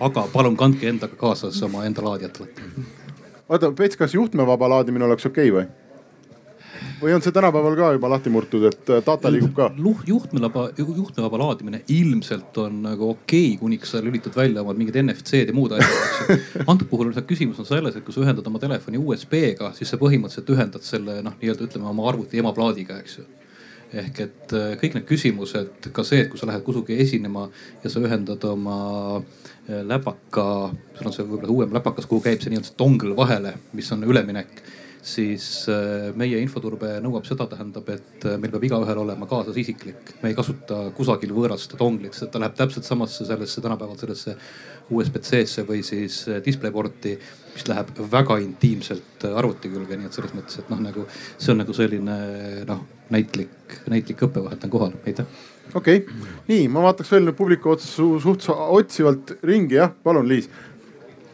[0.00, 2.86] aga palun kandke endaga kaasas oma enda laadijat alati.
[3.48, 5.68] oota, Pets, kas juhtmevaba laadimine oleks okei okay või?
[7.00, 9.70] või on see tänapäeval ka juba lahti murtud, et äh, data liigub ka?
[10.06, 15.54] juhtmevaba, juhtmevaba laadimine ilmselt on nagu okei okay,, kuniks sa lülitad välja omad mingid NFC-d
[15.54, 16.44] ja muud asjad.
[16.70, 19.94] antud puhul on see küsimus on selles, et kui sa ühendad oma telefoni USB-ga, siis
[19.94, 23.28] sa põhimõtteliselt ühendad selle noh, nii-öelda ütleme oma arvuti emaplaadiga, eks ju
[23.92, 27.46] ehk et äh, kõik need küsimused, ka see, et kui sa lähed kuhugi esinema
[27.82, 28.80] ja sa ühendad oma
[29.20, 30.48] äh, läpaka,
[30.98, 34.60] sul on see võib-olla uuem läpakas, kuhu käib see nii-öelda dongle vahele, mis on üleminek
[35.08, 40.12] siis äh, meie infoturbe nõuab seda, tähendab, et meil peab igaühel olema kaasas isiklik.
[40.22, 44.36] me ei kasuta kusagil võõrast donglit, sest ta läheb täpselt samasse sellesse tänapäeval sellesse
[44.92, 47.16] USB-C-sse või siis DisplayPorti,
[47.54, 51.62] mis läheb väga intiimselt arvuti külge, nii et selles mõttes, et noh, nagu see on
[51.62, 52.20] nagu selline
[52.68, 52.84] noh,
[53.14, 55.26] näitlik, näitlik õppevahet on kohal, aitäh
[55.74, 60.48] okei okay., nii ma vaataks veel nüüd publiku otsa suht otsivalt ringi, jah, palun, Liis.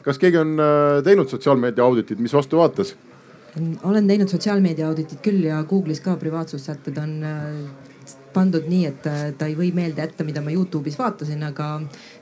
[0.05, 0.59] kas keegi on
[1.05, 2.95] teinud sotsiaalmeedia auditit, mis vastu vaatas?
[3.85, 7.93] olen teinud sotsiaalmeedia auditit küll ja Google'is ka privaatsussätted on äh,
[8.35, 11.69] pandud nii, et äh, ta ei või meelde jätta, mida ma Youtube'is vaatasin, aga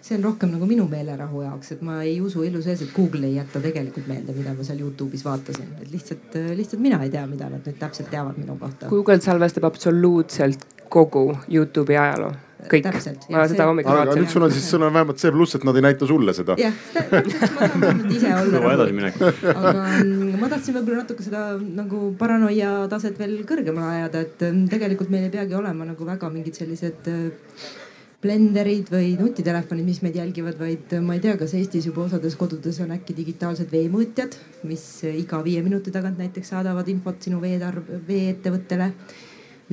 [0.01, 3.27] see on rohkem nagu minu meelerahu jaoks, et ma ei usu elu sees, et Google
[3.29, 7.13] ei jäta tegelikult meelde, mida ma seal Youtube'is vaatasin, et lihtsalt, äh, lihtsalt mina ei
[7.13, 8.93] tea, mida nad nüüd täpselt teavad minu kohta.
[8.93, 12.33] Google salvestab absoluutselt kogu Youtube'i ajaloo
[12.71, 12.87] kõik.
[13.33, 14.13] ma seda hommikul vaatasin.
[14.13, 16.35] aga nüüd sul on siis, sul on vähemalt see pluss, et nad ei näita sulle
[16.37, 16.57] seda.
[16.61, 18.59] jah, täpselt, ma tahan vähemalt ise olla.
[18.59, 19.19] kõva edasiminek.
[19.53, 24.67] aga mm, ma tahtsin võib-olla natuke seda nagu paranoia taset veel kõrgemale ajada, et mm,
[24.73, 27.71] tegelikult meil ei peagi olema nagu väga mingid sellised äh,
[28.23, 32.79] blenderid või nutitelefonid, mis meid jälgivad, vaid ma ei tea, kas Eestis juba osades kodudes
[32.85, 34.37] on äkki digitaalsed veemõõtjad,
[34.71, 38.93] mis iga viie minuti tagant näiteks saadavad infot sinu veetarv, veeettevõttele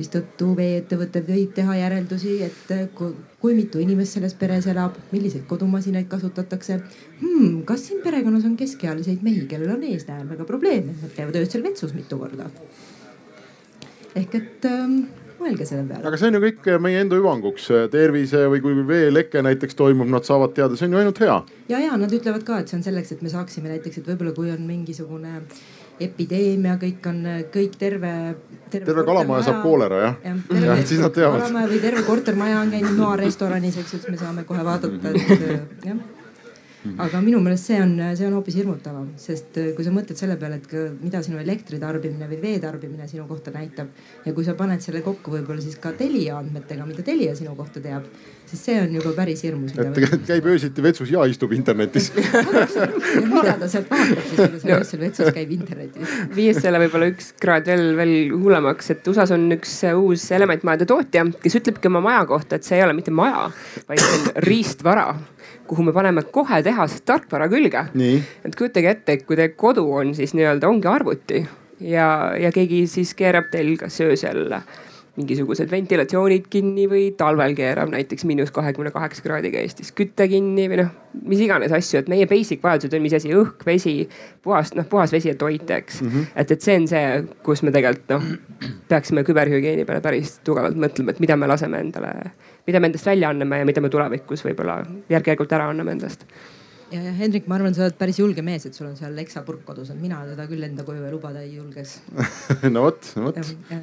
[0.00, 6.08] mistõttu vee-ettevõte võib teha järeldusi, et kui, kui mitu inimest selles peres elab, milliseid kodumasinaid
[6.10, 6.80] kasutatakse
[7.20, 7.62] hmm,.
[7.68, 12.18] kas siin perekonnas on keskealiseid mehi, kellel on eesnäärmega probleeme, nad käivad öösel vetsus mitu
[12.20, 12.50] korda.
[14.16, 15.02] ehk et ähm,
[15.40, 16.06] mõelge selle peale.
[16.08, 20.26] aga see on ju kõik meie enda hüvanguks, tervise või kui veeleke näiteks toimub, nad
[20.28, 21.36] saavad teada, see on ju ainult hea.
[21.72, 24.34] ja, ja nad ütlevad ka, et see on selleks, et me saaksime näiteks, et võib-olla
[24.36, 25.62] kui on mingisugune äh,
[26.00, 27.18] epideemia, kõik on,
[27.52, 28.12] kõik terve,
[28.70, 28.86] terve.
[28.86, 30.36] terve kalamaja saab koolera jah ja,?
[30.66, 31.42] jah, siis nad teavad.
[31.44, 35.84] kalamaja või terve kortermaja on käinud noarestoranis, eks ju, siis me saame kohe vaadata, et
[35.90, 36.00] jah
[36.80, 40.38] aga minu meelest see on, see on hoopis hirmutavam, sest äh, kui sa mõtled selle
[40.40, 43.90] peale, et ka, mida sinu elektritarbimine või veetarbimine sinu kohta näitab
[44.24, 47.82] ja kui sa paned selle kokku võib-olla siis ka Telia andmetega, mida Telia sinu kohta
[47.84, 48.06] teab,
[48.48, 49.74] siis see on juba päris hirmus.
[49.76, 50.00] et
[50.30, 52.08] käib öösiti vetsus ja istub internetis
[53.34, 56.16] mida ta sealt vaatab siis, kui ta öösel vetsus käib internetis?
[56.36, 61.28] viies selle võib-olla üks kraad veel, veel hullemaks, et USA-s on üks uus elementmajade tootja,
[61.44, 63.50] kes ütlebki oma maja kohta, et see ei ole mitte maja,
[63.90, 65.10] vaid see on riistvara
[65.70, 67.86] kuhu me paneme kohe tehasest tarkvara külge.
[68.44, 71.44] et kujutage ette, et kui teie kodu on siis nii-öelda ongi arvuti
[71.80, 72.06] ja,
[72.38, 74.48] ja keegi siis keerab teil kas öösel
[75.18, 80.82] mingisugused ventilatsioonid kinni või talvel keerab näiteks miinus kahekümne kaheksa kraadiga Eestis küte kinni või
[80.82, 80.92] noh,
[81.26, 83.94] mis iganes asju, et meie basic vajadused on mis asi, õhk, vesi,
[84.44, 86.12] puhas, noh puhas vesi ja toit, eks mm.
[86.12, 86.30] -hmm.
[86.36, 87.02] et, et see on see,
[87.46, 88.30] kus me tegelikult noh,
[88.88, 92.14] peaksime küberhügieeni peale päris tugevalt mõtlema, et mida me laseme endale
[92.66, 94.80] mida me endast välja anname ja mida me tulevikus võib-olla
[95.10, 96.26] järk-järgult ära anname endast
[96.90, 99.62] ja, ja Hendrik, ma arvan, sa oled päris julge mees, et sul on seal leksapurk
[99.66, 101.96] kodus, et mina teda küll enda koju lubada ei julgeks
[102.74, 103.38] no vot, vot.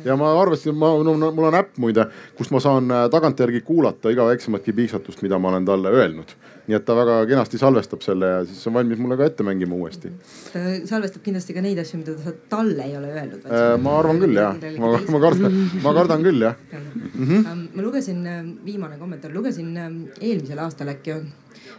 [0.05, 2.07] ja ma arvasin, ma no,, mul on äpp muide,
[2.37, 6.35] kust ma saan äh, tagantjärgi kuulata iga väiksematki piiksatust, mida ma olen talle öelnud.
[6.67, 9.77] nii et ta väga kenasti salvestab selle ja siis on valmis mulle ka ette mängima
[9.77, 10.11] uuesti.
[10.51, 13.47] ta salvestab kindlasti ka neid asju, mida ta talle ei ole öelnud.
[13.47, 16.59] Äh, ma arvan küll jah, ma, ma kardan, ma kardan küll jah.
[16.73, 17.67] Mm -hmm.
[17.73, 19.75] ma lugesin, äh, viimane kommentaar, lugesin
[20.21, 21.21] eelmisel aastal äkki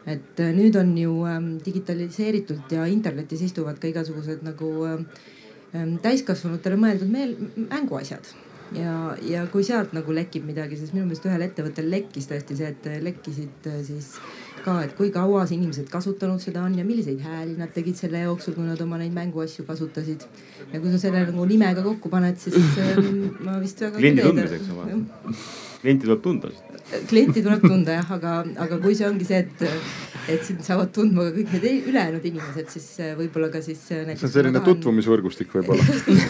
[0.09, 5.07] et äh, nüüd on ju ähm, digitaliseeritud ja internetis istuvad ka igasugused nagu ähm,
[5.75, 7.35] ähm, täiskasvanutele mõeldud meel,
[7.69, 8.33] mänguasjad.
[8.77, 8.95] Ja,
[9.25, 12.89] ja kui sealt nagu lekib midagi, siis minu meelest ühel ettevõttel lekkis tõesti see, et
[13.05, 14.13] lekkisid äh, siis
[14.69, 18.57] ka, et kui kaua inimesed kasutanud seda on ja milliseid hääli nad tegid selle jooksul,
[18.59, 20.27] kui nad oma neid mänguasju kasutasid.
[20.73, 23.97] ja kui sa selle nagu nimega kokku paned, siis ähm, ma vist väga.
[23.99, 25.03] kliendi tundmiseks oma.
[25.81, 26.53] klienti tuleb tunda
[27.09, 28.35] klienti tuleb tunda jah, aga,
[28.65, 29.65] aga kui see ongi see, et,
[30.33, 33.83] et sind saavad tundma ka kõik need ülejäänud inimesed, siis äh, võib-olla ka siis.
[33.93, 34.69] Äh, see on selline tahan...
[34.71, 35.85] tutvumisvõrgustik võib-olla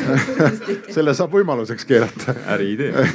[0.96, 2.34] selle saab võimaluseks keerata.
[2.56, 3.06] äriidee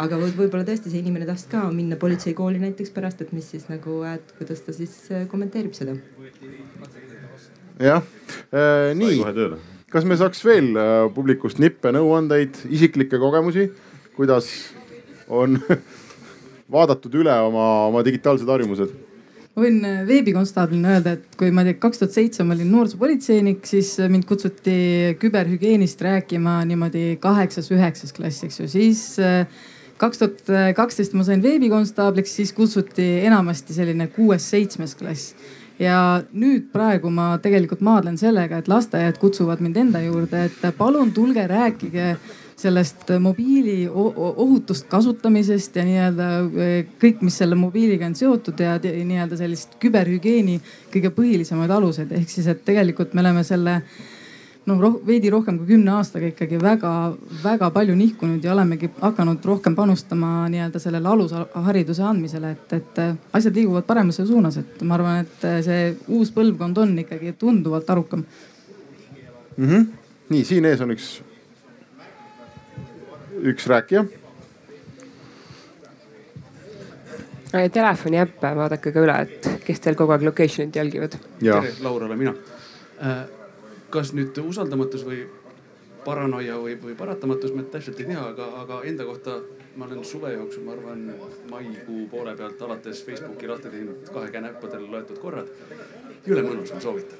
[0.00, 4.00] aga võib-olla tõesti see inimene tahtis ka minna politseikooli näiteks pärast, et mis siis nagu,
[4.08, 5.96] et kuidas ta siis äh, kommenteerib seda.
[7.80, 8.02] jah
[8.52, 9.20] äh,, nii.
[9.90, 13.70] kas me saaks veel äh, publikust nippe, nõuandeid, isiklikke kogemusi,
[14.16, 14.50] kuidas
[15.28, 15.60] on
[16.76, 18.92] vaadatud üle oma, oma digitaalsed harjumused?
[19.50, 23.96] ma võin äh, veebikonstaablina öelda, et kui ma kaks tuhat seitse ma olin noorsoopolitseinik, siis
[24.00, 29.44] äh, mind kutsuti küberhügieenist rääkima niimoodi kaheksas-üheksas klass, eks ju, siis äh,
[30.00, 35.34] kaks tuhat kaksteist ma sain veebikonstaabliks, siis kutsuti enamasti selline kuues-seitsmes klass
[35.80, 35.96] ja
[36.36, 41.46] nüüd praegu ma tegelikult maadlen sellega, et lasteaiad kutsuvad mind enda juurde, et palun tulge
[41.48, 42.14] rääkige
[42.60, 46.28] sellest mobiili ohutust kasutamisest ja nii-öelda
[46.60, 50.58] eh, kõik, mis selle mobiiliga on seotud ja nii-öelda sellist küberhügieeni
[50.92, 52.12] kõige põhilisemaid aluseid.
[52.12, 53.80] ehk siis, et tegelikult me oleme selle
[54.70, 59.76] noh roh, veidi rohkem kui kümne aastaga ikkagi väga-väga palju nihkunud ja olemegi hakanud rohkem
[59.78, 63.00] panustama nii-öelda sellele alushariduse andmisele, et, et
[63.36, 68.22] asjad liiguvad paremasse suunas, et ma arvan, et see uus põlvkond on ikkagi tunduvalt arukam
[69.56, 69.66] mm.
[69.66, 69.90] -hmm.
[70.30, 71.18] nii, siin ees on üks
[73.42, 74.04] üks rääkija.
[77.72, 81.16] Telefoni äppe vaadake ka üle, et kes teil kogu aeg location'it jälgivad.
[81.40, 82.34] tere, Laur olen mina.
[83.02, 83.39] Äh,
[83.90, 85.24] kas nüüd usaldamatus või
[86.04, 89.36] paranoia või, või paratamatus, ma täpselt ei tea, aga, aga enda kohta
[89.76, 91.04] ma olen suve jooksul, ma arvan,
[91.50, 95.50] maikuu poole pealt alates Facebooki lahti teinud kahe käe näppudel loetud korrad.
[96.26, 97.18] jõle mõnus, ma soovitan.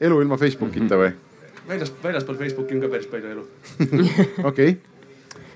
[0.00, 1.12] elu ilma Facebookita või?
[1.68, 3.46] väljas, väljaspool Facebooki on ka päris palju elu.
[4.50, 4.78] okei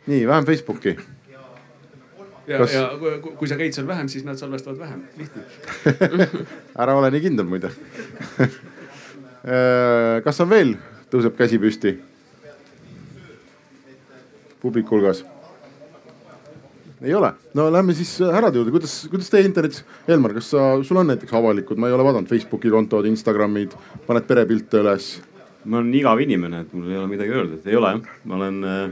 [0.06, 0.96] nii vähem Facebooki.
[2.46, 5.42] ja Kas..., ja kui, kui sa käid seal vähem, siis nad salvestavad vähem, lihtne
[6.82, 7.70] ära ole nii kindel muide
[10.24, 10.74] kas on veel,
[11.12, 11.96] tõuseb käsi püsti?
[14.60, 15.22] publiku hulgas?
[17.00, 21.00] ei ole, no lähme siis härrade juurde, kuidas, kuidas teie internetis, Elmar, kas sa, sul
[21.00, 23.72] on näiteks avalikud, ma ei ole vaadanud Facebooki kontod, Instagramid,
[24.06, 25.14] paned perepilte üles?
[25.64, 28.36] ma olen igav inimene, et mul ei ole midagi öelda, et ei ole jah, ma
[28.36, 28.84] olen äh,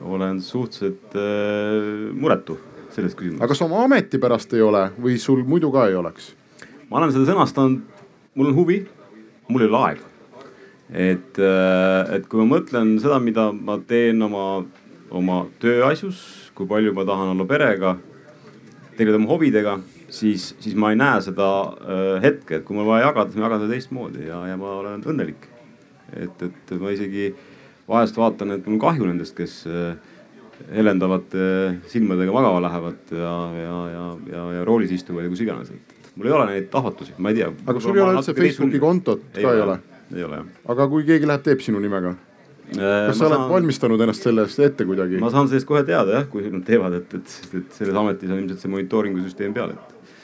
[0.00, 2.58] olen suhteliselt äh, muretu
[2.94, 3.40] selles küsimuses.
[3.40, 6.32] aga kas oma ameti pärast ei ole või sul muidu ka ei oleks?
[6.90, 7.84] ma olen seda sõnastanud,
[8.34, 8.80] mul on huvi,
[9.50, 10.06] mul ei ole aega.
[10.90, 14.64] et, äh, et kui ma mõtlen seda, mida ma teen oma,
[15.10, 17.94] oma tööasjus, kui palju ma tahan olla perega,
[18.96, 19.76] tegeleda oma hobidega,
[20.10, 23.46] siis, siis ma ei näe seda äh, hetke, et kui mul vaja jagada, siis ma
[23.46, 25.46] jagan seda teistmoodi ja, ja ma olen õnnelik.
[26.18, 27.30] et, et ma isegi
[27.90, 29.94] vahest vaatan, et mul on kahju nendest, kes äh,
[30.74, 34.04] helendavate äh, silmadega magama lähevad ja, ja, ja,
[34.34, 37.38] ja, ja roolis istuvad ja kus iganes, et mul ei ole neid ahvatlusi, ma ei
[37.40, 37.52] tea.
[37.72, 39.78] aga sul ei ole üldse Facebooki kontot ka ei ole?
[40.14, 40.50] ei ole jah.
[40.74, 42.12] aga kui keegi läheb, teeb sinu nimega?
[42.70, 43.46] kas sa oled saan...
[43.50, 45.18] valmistanud ennast selle eest ette kuidagi?
[45.22, 48.42] ma saan sellest kohe teada jah, kui nad teevad, et, et, et selles ametis on
[48.42, 50.14] ilmselt see monitooringu süsteem peal, et,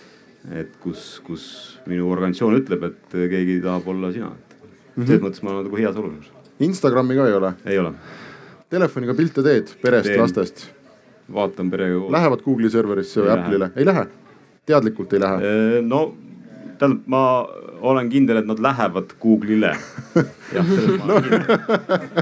[0.63, 1.49] et kus, kus
[1.89, 4.69] minu organisatsioon ütleb, et keegi tahab olla sina, et mm
[5.03, 5.09] -hmm.
[5.09, 6.31] selles mõttes ma olen nagu heas olukorras.
[6.69, 7.55] Instagrami ka ei ole?
[7.65, 7.93] ei ole.
[8.71, 10.69] Telefoniga pilte teed perest, lastest?
[11.33, 12.07] vaatan perega.
[12.11, 14.07] Lähevad Google'i serverisse või Apple'ile, ei lähe?
[14.67, 15.83] Teadlikult ei lähe?
[15.87, 16.03] no
[16.79, 17.23] tähendab, ma
[17.87, 19.73] olen kindel, et nad lähevad Google'ile.
[20.55, 21.59] jah, selles ma olen kindel.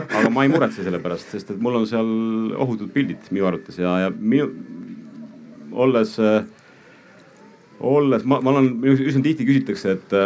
[0.04, 2.10] aga ma ei muretse selle pärast, sest et mul on seal
[2.64, 4.50] ohutud pildid minu arvates ja, ja minu,
[5.74, 6.16] olles,
[7.80, 10.18] olles, ma, ma olen, üsna tihti küsitakse, et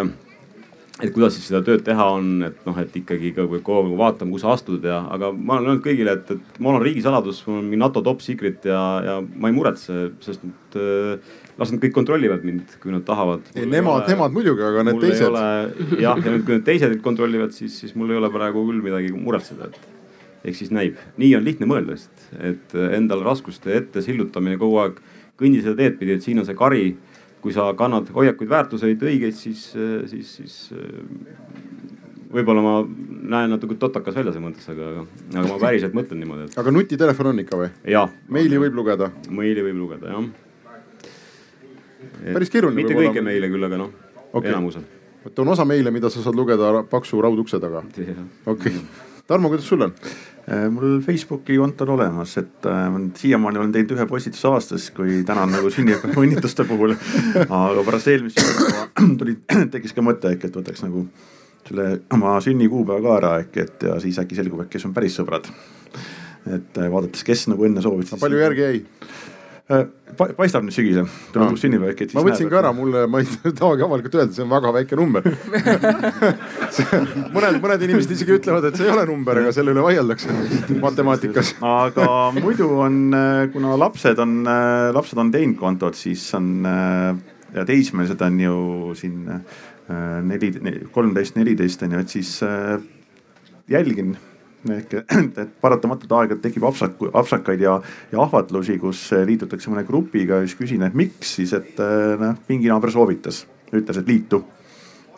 [0.98, 4.32] et kuidas siis seda tööd teha on, et noh, et ikkagi ka kogu aeg vaatame,
[4.32, 7.60] kuhu sa astud ja, aga ma olen öelnud kõigile, et, et mul on riigisaladus, mul
[7.60, 11.82] on mingi NATO top secret ja, ja ma ei muretse, sest et äh, las nad
[11.82, 13.46] kõik kontrollivad mind, kui nad tahavad.
[13.58, 15.38] Nemad, nemad muidugi, aga need teised.
[15.98, 19.10] jah, ja nüüd, kui need teised kontrollivad, siis, siis mul ei ole praegu küll midagi
[19.14, 24.58] muretseda, et ehk siis näib, nii on lihtne mõelda lihtsalt, et endale raskuste ette sillutamine
[24.60, 25.02] kogu aeg,
[25.38, 26.96] kõndi seda teed pidi, et siin on see kari.
[27.38, 29.60] kui sa kannad hoiakuid, väärtuseid õigeid, siis,
[30.10, 30.56] siis, siis
[32.34, 35.04] võib-olla ma näen natuke totakas välja selles mõttes, aga,
[35.36, 36.58] aga ma päriselt mõtlen niimoodi, et.
[36.58, 37.70] aga nutitelefon on ikka või?
[38.28, 39.12] meili võib lugeda?
[39.30, 40.26] meili võib lugeda jah
[42.22, 42.82] päris keeruline.
[42.82, 43.92] mitte kõike meile küll, aga noh
[44.32, 44.86] okay., enamusel.
[45.24, 47.84] vot on osa meile, mida sa saad lugeda paksu raudukse taga.
[48.46, 48.74] okei
[49.28, 49.90] Tarmo, kuidas sul on?
[50.48, 55.18] Äh, mul Facebooki konto on olemas, et äh, siiamaani olen teinud ühe postituse aastas, kui
[55.28, 56.94] täna on nagu sünnipäeva õnnitluste puhul.
[57.44, 58.86] aga pärast eelmist sünnipäeva
[59.20, 59.34] tuli,
[59.74, 61.04] tekkis ka mõte äkki, et võtaks nagu
[61.68, 65.20] selle oma sünnikuupäeva ka ära äkki, et ja siis äkki selgub, et kes on päris
[65.20, 65.52] sõbrad.
[66.48, 68.16] et äh, vaadates, kes nagu enne soovisid.
[68.24, 68.80] palju järgi jäi?
[69.68, 69.82] Äh,
[70.16, 73.26] paistab nüüd sügisel, tuleb uus sünnipäev ma võtsin ka ära, mulle, ma ei
[73.58, 75.26] tahagi avalikult öelda, see on väga väike number.
[77.34, 80.32] Mõned, mõned inimesed isegi ütlevad, et see ei ole number, aga selle üle vaieldakse
[80.86, 81.50] matemaatikas.
[81.60, 82.06] aga
[82.38, 88.24] muidu on, äh, kuna lapsed on, äh, lapsed on teinud kontot, siis on ja teismelised
[88.24, 88.56] on ju
[88.96, 89.20] siin
[90.32, 92.32] neli, kolmteist, neliteist on ju, et siis
[93.68, 94.16] jälgin
[94.66, 94.94] ehk
[95.42, 97.78] et paratamatult aeg-ajalt tekib apsak, apsakaid ja,
[98.12, 101.78] ja ahvatlusi, kus liitutakse mõne grupiga ja siis küsin, et miks siis, et
[102.20, 104.42] noh, pinginaaber soovitas, ütles, et liitu.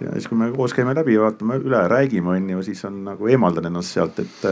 [0.00, 3.28] ja siis, kui me koos käime läbi, vaatame üle, räägime, on ju, siis on nagu
[3.28, 4.46] eemaldan ennast sealt, et,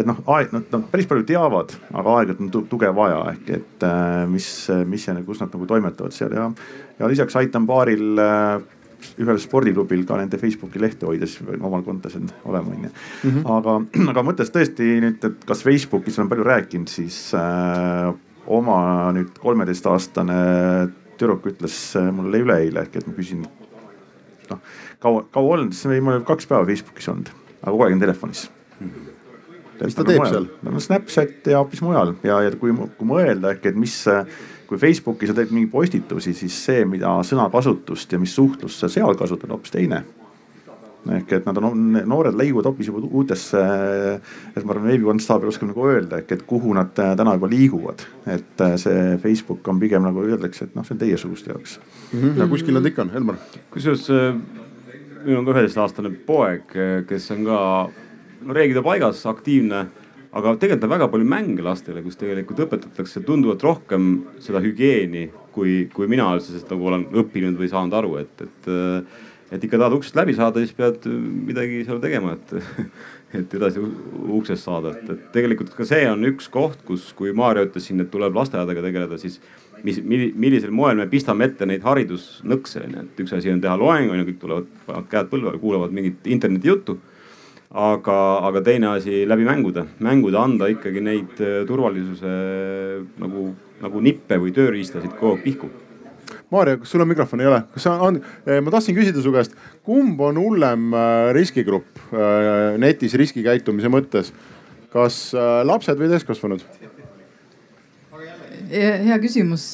[0.00, 3.88] et noh, aeg, nad no, päris palju teavad, aga aeg-ajalt on tuge vaja ehk et
[4.32, 4.48] mis,
[4.88, 6.50] mis ja kus nad nagu toimetavad seal ja,
[7.00, 8.20] ja lisaks aitan paaril
[9.18, 12.92] ühel spordiklubil ka nende Facebooki lehte hoida, siis omal kontos on olema, onju.
[13.22, 13.44] Mhm.
[13.56, 13.76] aga,
[14.12, 18.10] aga mõttes tõesti nüüd, et kas Facebookis olen palju rääkinud, siis äh,
[18.46, 18.78] oma
[19.16, 20.38] nüüd kolmeteistaastane
[21.18, 23.46] tüdruk ütles äh, mulle üleeile et ma küsin.
[24.48, 24.62] noh,
[25.02, 28.48] kaua, kaua olnud, siis ma olen kaks päeva Facebookis olnud, aga kogu aeg on telefonis
[29.84, 30.46] mis ta teeb seal?
[30.66, 33.94] no Snapchat ja hoopis mujal ja, ja kui, kui mõelda äkki, et mis
[34.68, 39.16] kui Facebookis sa teed mingeid postitusi, siis see, mida sõnakasutust ja mis suhtlust sa seal
[39.18, 40.04] kasutad, hoopis teine
[41.14, 43.60] ehk et nad on, noored leiuvad hoopis juba uutesse,
[44.52, 48.04] et ma arvan, veebikonstaabel oskab nagu öelda, ehk et kuhu nad täna juba liiguvad.
[48.28, 52.20] et see Facebook on pigem nagu öeldakse, et noh, see on teiesuguste jaoks mm.
[52.20, 52.40] -hmm.
[52.40, 53.36] ja kuskil nad ikka on, Helmar?
[53.70, 54.08] kusjuures
[55.24, 56.76] minul on ka üheteistaastane poeg,
[57.08, 57.60] kes on ka
[58.42, 59.86] no reeglid on paigas, aktiivne
[60.36, 64.08] aga tegelikult on väga palju mänge lastele, kus tegelikult õpetatakse tunduvalt rohkem
[64.44, 68.72] seda hügieeni, kui, kui mina üldse nagu olen õppinud või saanud aru, et, et.
[69.48, 72.50] et ikka tahad uksest läbi saada, siis pead midagi seal tegema, et,
[73.38, 77.64] et edasi uksest saada, et, et tegelikult ka see on üks koht, kus, kui Maarja
[77.64, 79.40] ütles siin, et tuleb lasteaedadega tegeleda, siis
[79.86, 84.12] mis, millisel moel me pistame ette neid haridusnõkse, onju, et üks asi on teha loeng,
[84.12, 86.98] onju, kõik tulevad, panevad käed põlve, kuulavad mingit internetijuttu
[87.68, 88.16] aga,
[88.48, 92.32] aga teine asi läbi mängude, mängude anda ikkagi neid äh, turvalisuse
[93.20, 93.50] nagu,
[93.82, 95.70] nagu nippe või tööriistasid kogu aeg pihku.
[96.52, 97.60] Maarja, kas sul on mikrofoni, ei ole?
[97.74, 102.78] kas sa on, eh, ma tahtsin küsida su käest, kumb on hullem äh, riskigrupp äh,
[102.80, 104.32] netis riskikäitumise mõttes?
[104.88, 105.34] kas
[105.68, 106.62] lapsed või täiskasvanud?
[108.72, 109.66] hea küsimus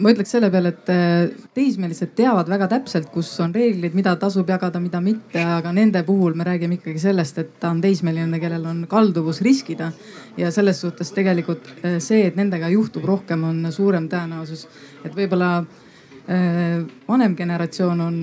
[0.00, 4.48] ma ütleks selle peale, et äh, teismelised teavad väga täpselt, kus on reeglid, mida tasub
[4.50, 8.66] jagada, mida mitte, aga nende puhul me räägime ikkagi sellest, et ta on teismeline, kellel
[8.70, 9.92] on kalduvus riskida.
[10.36, 14.66] ja selles suhtes tegelikult äh, see, et nendega juhtub rohkem, on suurem tõenäosus.
[15.04, 18.20] et võib-olla äh, vanem generatsioon on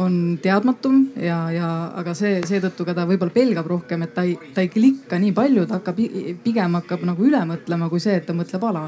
[0.00, 1.68] on teadmatum ja, ja
[1.98, 5.32] aga see, seetõttu ka ta võib-olla pelgab rohkem, et ta ei, ta ei klikka nii
[5.36, 5.98] palju, ta hakkab
[6.44, 8.86] pigem hakkab nagu üle mõtlema, kui see, et ta mõtleb ala.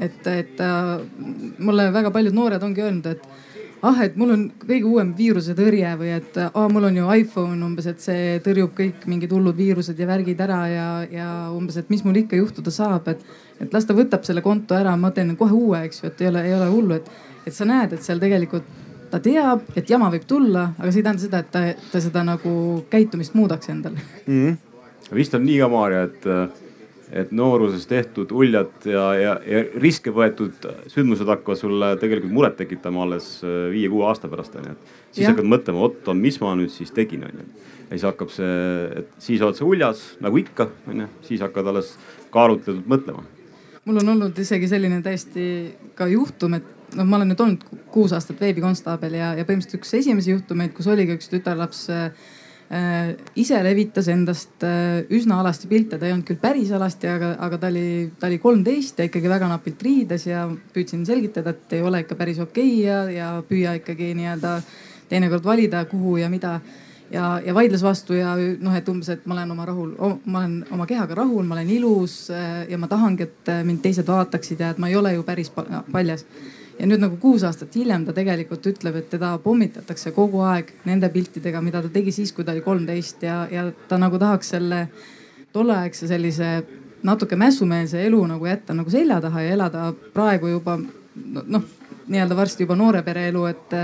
[0.00, 0.90] Et, et äh,
[1.58, 3.28] mulle väga paljud noored ongi öelnud, et
[3.82, 7.88] ah, et mul on kõige uuem viirusetõrje või et ah, mul on ju iPhone umbes,
[7.90, 12.04] et see tõrjub kõik mingid hullud viirused ja värgid ära ja, ja umbes, et mis
[12.04, 13.24] mul ikka juhtuda saab, et,
[13.60, 16.30] et las ta võtab selle konto ära, ma teen kohe uue, eks ju, et ei
[16.32, 17.10] ole, ei ole hullu, et,
[17.46, 18.68] et sa näed, et seal tegelikult
[19.10, 21.62] ta teab, et jama võib tulla, aga see ei tähenda seda, et ta,
[21.92, 22.52] ta seda nagu
[22.92, 24.34] käitumist muudaks endal mm.
[24.34, 25.14] -hmm.
[25.16, 26.28] vist on nii ka, Maarja, et
[27.12, 33.02] et nooruses tehtud uljad ja, ja, ja riske võetud sündmused hakkavad sulle tegelikult muret tekitama
[33.06, 34.76] alles äh, viie-kuue aasta pärast onju.
[35.10, 35.32] siis ja.
[35.32, 37.46] hakkad mõtlema, oot, mis ma nüüd siis tegin onju.
[37.82, 38.56] ja siis hakkab see,
[39.02, 41.94] et siis oled sa uljas nagu ikka onju, siis hakkad alles
[42.34, 43.24] kaalutletult mõtlema.
[43.84, 45.46] mul on olnud isegi selline täiesti
[45.98, 49.96] ka juhtum, et noh, ma olen nüüd olnud kuus aastat veebikonstaabel ja, ja põhimõtteliselt üks
[49.98, 52.12] esimesi juhtumeid, kus oligi üks tütarlaps Äh,
[52.70, 57.58] ise levitas endast äh, üsna alasti pilte, ta ei olnud küll päris alasti, aga, aga
[57.58, 60.44] ta oli, ta oli kolmteist ja ikkagi väga napilt riides ja
[60.74, 64.54] püüdsin selgitada, et ei ole ikka päris okei okay ja, ja püüa ikkagi nii-öelda
[65.10, 66.60] teinekord valida, kuhu ja mida.
[67.10, 69.90] ja, ja vaidles vastu ja noh, et umbes, et ma olen oma rahul,
[70.30, 74.06] ma olen oma kehaga rahul, ma olen ilus äh, ja ma tahangi, et mind teised
[74.06, 76.22] vaataksid ja et ma ei ole ju päris paljas
[76.80, 81.10] ja nüüd nagu kuus aastat hiljem ta tegelikult ütleb, et teda pommitatakse kogu aeg nende
[81.12, 84.86] piltidega, mida ta tegi siis, kui ta oli kolmteist ja, ja ta nagu tahaks selle
[85.52, 86.52] tolleaegse sellise
[87.04, 91.68] natuke mässumeelse elu nagu jätta nagu selja taha ja elada praegu juba noh,
[92.08, 93.76] nii-öelda varsti juba noore pere elu, et,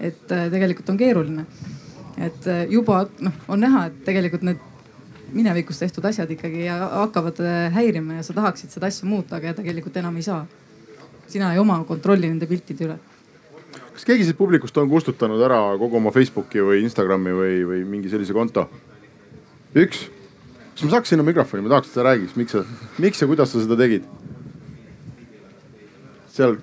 [0.00, 1.46] et tegelikult on keeruline.
[2.18, 4.70] et juba noh, on näha, et tegelikult need
[5.32, 7.38] minevikus tehtud asjad ikkagi hakkavad
[7.72, 10.42] häirima ja sa tahaksid seda asja muuta, aga tegelikult enam ei saa
[11.32, 12.98] sina ei oma kontrolli nende piltide üle.
[13.92, 18.12] kas keegi siit publikust on kustutanud ära kogu oma Facebooki või Instagrami või, või mingi
[18.12, 18.66] sellise konto?
[19.74, 20.06] üks?
[20.72, 22.64] kas ma saaks sinna mikrofoni, ma tahaks, et sa räägiks, miks sa,
[23.02, 24.08] miks ja kuidas sa seda tegid?
[26.32, 26.56] seal.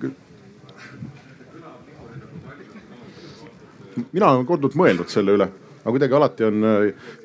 [4.10, 5.50] mina olen korduvalt mõelnud selle üle,
[5.82, 6.70] aga kuidagi alati on,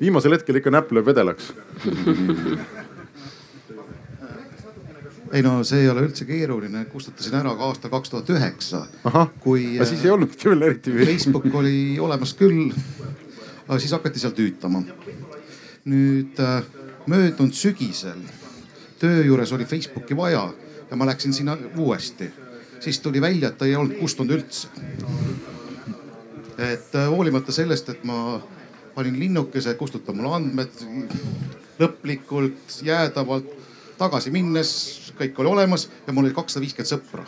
[0.00, 1.52] viimasel hetkel ikka näpp lööb vedelaks
[5.32, 8.86] ei no see ei ole üldse keeruline, kustutasin ära ka aastal kaks tuhat üheksa.
[9.40, 9.78] kui.
[9.84, 10.94] siis ei olnud küll eriti.
[11.04, 12.70] Facebook oli olemas küll,
[13.66, 14.84] aga siis hakati seal tüütama.
[15.86, 16.64] nüüd äh,
[17.06, 18.18] möödunud sügisel
[18.98, 20.52] töö juures oli Facebooki vaja
[20.90, 22.30] ja ma läksin sinna uuesti,
[22.80, 24.68] siis tuli välja, et ta ei olnud kustunud üldse.
[26.58, 28.40] et äh, hoolimata sellest, et ma
[28.94, 30.80] panin linnukese, kustuta mul andmed
[31.80, 33.65] lõplikult, jäädavalt
[33.98, 34.70] tagasi minnes
[35.16, 37.24] kõik oli olemas ja mul oli kakssada viiskümmend sõpra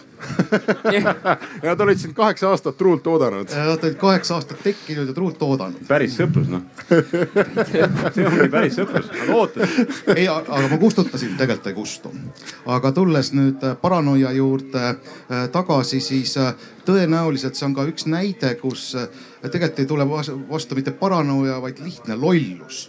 [0.94, 1.14] ja
[1.62, 3.50] Nad olid sind kaheksa aastat truult oodanud.
[3.54, 5.80] Nad olid kaheksa aastat tekkinud ja truult oodanud.
[5.88, 6.64] päris sõprus noh
[8.14, 9.94] see ongi päris sõprus, nad ootasid.
[10.16, 12.12] ei, aga ma kustutasin, tegelikult ei kustu.
[12.66, 16.54] aga tulles nüüd äh, paranoia juurde äh, tagasi, siis äh,
[16.88, 18.90] tõenäoliselt see on ka üks näide, kus
[19.42, 22.88] tegelikult ei tule vastu mitte paranoia, vaid lihtne lollus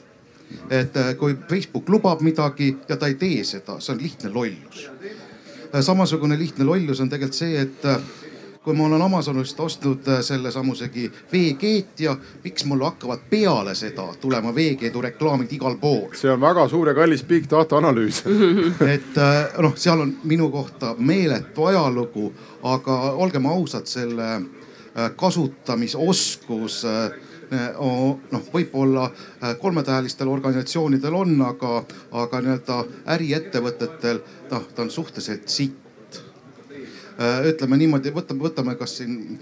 [0.70, 4.90] et äh, kui Facebook lubab midagi ja ta ei tee seda, see on lihtne lollus.
[5.76, 8.02] Äh, samasugune lihtne lollus on tegelikult see, et äh,
[8.64, 15.02] kui ma olen Amazonist ostnud sellesamusegi veekeet ja miks mul hakkavad peale seda tulema veekeedu
[15.02, 16.10] reklaamid igal pool.
[16.14, 18.24] see on väga suur ja kallis big data analüüs
[18.96, 19.18] et
[19.58, 24.42] noh, seal on minu kohta meeletu ajalugu, aga olgem ausad, selle
[25.16, 32.80] kasutamisoskus Eh, noh, võib-olla eh, kolmetähelistel organisatsioonidel on, aga, aga nii-öelda
[33.16, 34.22] äriettevõtetel
[34.52, 36.20] noh, ta on suhteliselt sitt.
[37.20, 39.40] Eh, ütleme niimoodi, võtame, võtame kas siin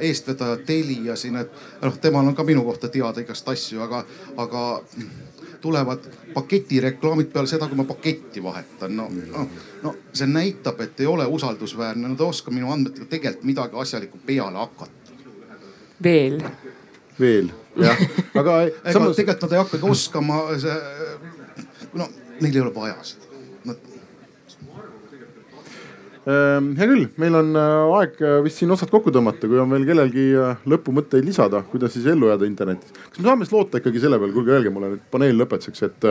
[0.00, 1.52] eestvedaja Telia siin, et
[1.82, 4.02] noh, temal on ka minu kohta teada igast asju, aga,
[4.42, 4.62] aga
[5.60, 8.96] tulevad paketireklaamid peale seda, kui ma paketti vahetan.
[8.96, 9.48] no, no,
[9.82, 14.18] no see näitab, et ei ole usaldusväärne, nad ei oska minu andmetega tegelikult midagi asjalikku
[14.26, 15.20] peale hakata.
[16.02, 16.42] veel
[17.20, 18.02] veel, jah,
[18.34, 19.16] aga ega samas...
[19.18, 20.78] tegelikult nad ei hakkagi oskama, see,
[21.96, 22.08] no
[22.40, 23.30] neil ei ole vaja seda.
[23.32, 23.95] Ehm,
[26.26, 29.84] hea küll, meil on äh, aeg äh, vist siin otsad kokku tõmmata, kui on veel
[29.86, 32.90] kellelgi äh, lõpumõtteid lisada, kuidas siis ellu jääda internetis.
[32.90, 36.06] kas me saame siis loota ikkagi selle peale, kuulge öelge mulle nüüd paneeli lõpetuseks, et,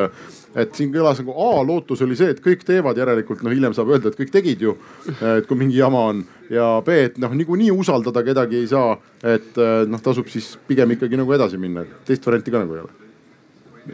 [0.64, 3.92] et siin kõlas nagu A lootus oli see, et kõik teevad, järelikult noh, hiljem saab
[3.92, 4.78] öelda, et kõik tegid ju.
[5.20, 9.60] et kui mingi jama on ja B, et noh, niikuinii usaldada kedagi ei saa, et
[9.92, 12.96] noh, tasub siis pigem ikkagi nagu edasi minna, teist varianti ka nagu ei ole.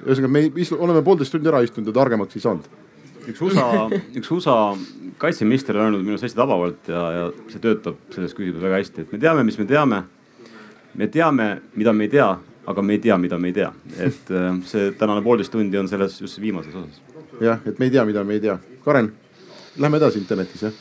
[0.06, 2.70] ühesõnaga, me istu, oleme poolteist tundi ära istunud ja targemaks ei saanud.
[3.30, 3.88] Üks USA,
[4.18, 4.56] üks USA
[5.22, 9.06] kaitseminister on öelnud minu arust hästi tabavalt ja, ja see töötab selles küsimuses väga hästi,
[9.06, 10.04] et me teame, mis me teame.
[10.96, 12.30] me teame, mida me ei tea,
[12.68, 15.88] aga me ei tea, mida me ei tea, et äh, see tänane poolteist tundi on
[15.88, 17.02] selles just viimases osas.
[17.40, 18.58] jah, et me ei tea, mida me ei tea.
[18.84, 19.14] Karen,
[19.78, 20.80] lähme edasi internetis jah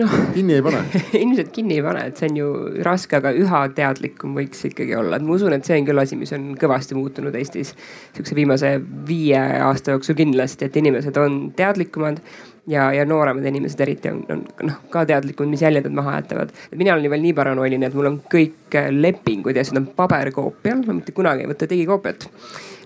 [0.00, 0.16] noh.
[0.34, 0.82] Kinni ei pane.
[1.22, 2.48] Ilmselt kinni ei pane, et see on ju
[2.86, 6.18] raske, aga üha teadlikum võiks ikkagi olla, et ma usun, et see on küll asi,
[6.20, 7.74] mis on kõvasti muutunud Eestis.
[8.16, 8.74] sihukese viimase
[9.08, 12.20] viie aasta jooksul kindlasti, et inimesed on teadlikumad
[12.66, 16.54] ja, ja nooremad inimesed eriti on, on noh ka teadlikud, mis jäljed nad maha jätavad.
[16.74, 20.82] mina olen ju veel nii paranoiline, et mul on kõik lepingud ja asjad on paberkoopial,
[20.86, 22.28] ma mitte kunagi ei võta digikoopiat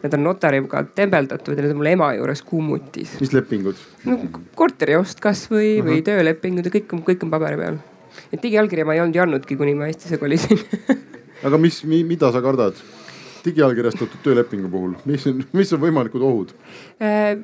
[0.00, 3.18] Need on notariga tembeldatud ja need on mul ema juures kummutis.
[3.20, 3.80] mis lepingud?
[4.08, 4.16] no
[4.56, 5.88] korteriost kasvõi uh -huh.
[5.90, 7.76] või töölepingud ja kõik on, kõik on paberi peal.
[8.32, 10.58] et digiallkirja ma ei olnud ju andnudki, kuni ma Eestisse kolisin
[11.46, 12.80] aga mis mi,, mida sa kardad?
[13.44, 16.56] digiallkirjastatud töölepingu puhul, mis on, mis on võimalikud ohud
[17.00, 17.36] äh,?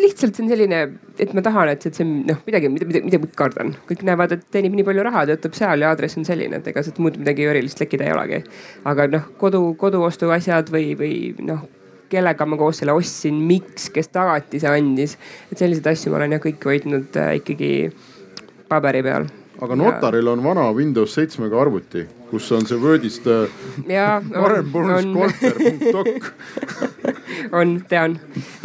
[0.00, 0.78] Lihtsalt see on selline,
[1.20, 3.74] et ma tahan, et see on noh, midagi, mida, mida, mida ma kardan.
[3.88, 6.84] kõik näevad, et teenib nii palju raha, töötab seal ja aadress on selline, et ega
[6.86, 8.40] sealt muud midagi erilist lekkida ei olegi.
[8.92, 11.12] aga noh, kodu, koduostuasjad või, või
[11.46, 11.68] noh
[12.10, 15.16] kellega ma koos selle ostsin, miks, kes tagatise andis.
[15.52, 17.70] et selliseid asju ma olen jah kõik hoidnud äh, ikkagi
[18.70, 19.28] paberi peal.
[19.60, 23.26] Aga notaril on vana Windows seitsmega arvuti, kus on see Wordist
[23.84, 26.08] parembonuskorter.doc
[27.60, 28.16] on, tean,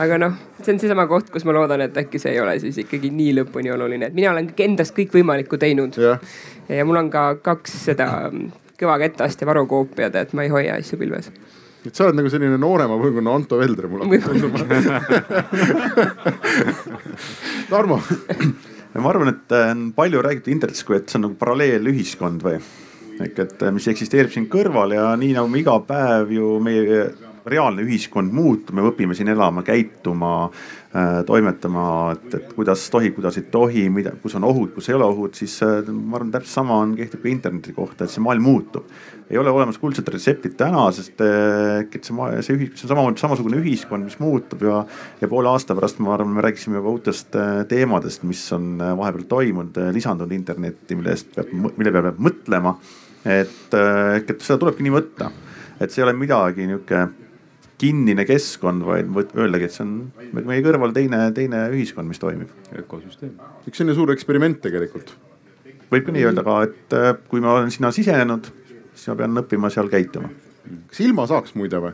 [0.02, 2.78] aga noh, see on seesama koht, kus ma loodan, et äkki see ei ole siis
[2.86, 5.94] ikkagi nii lõpuni oluline, et mina olen endast kõikvõimalikku teinud.
[6.70, 8.08] ja mul on ka kaks seda
[8.80, 11.28] kõva ketast ja varukoopiad, et ma ei hoia asju pilves.
[11.86, 14.58] Et sa oled nagu selline noorema põlvkonna Anto Veldre mulle tunduma.
[17.70, 17.98] Tarmo
[19.04, 22.60] ma arvan, et äh, on palju räägitud internetis, kui et see on nagu paralleelühiskond või?
[23.16, 27.06] Ehk et äh, mis eksisteerib siin kõrval ja nii nagu me iga päev ju meie
[27.46, 31.86] reaalne ühiskond muutub, me õpime siin elama, käituma äh,, toimetama,
[32.16, 35.36] et, et kuidas tohib, kuidas ei tohi, mida, kus on ohud, kus ei ole ohud,
[35.38, 38.90] siis äh, ma arvan, täpselt sama on, kehtib ka interneti kohta, et see maailm muutub.
[39.30, 43.04] ei ole olemas kuldset retseptit täna, sest äh, et see, see, ühis, see on sama,
[43.22, 44.82] samasugune ühiskond, mis muutub ja,
[45.22, 48.96] ja poole aasta pärast ma arvan, me rääkisime juba uutest äh, teemadest, mis on äh,
[48.98, 52.74] vahepeal toimunud, äh, lisandunud internetti, mille eest peab, mille peale peab mõtlema.
[53.26, 55.30] et, äh, et seda tulebki nii võtta,
[55.82, 57.06] et see ei ole midagi nihuke
[57.82, 59.96] kinnine keskkond, vaid öeldagi, et see on
[60.46, 62.52] meie kõrval teine, teine ühiskond, mis toimib.
[62.80, 63.36] ökosüsteem.
[63.68, 65.16] üks selline suur eksperiment tegelikult.
[65.92, 68.48] võib ka nii öelda, aga et äh, kui ma olen sinna sisenenud,
[68.94, 70.32] siis ma pean õppima seal käituma.
[70.90, 71.94] kas ilma saaks muide või?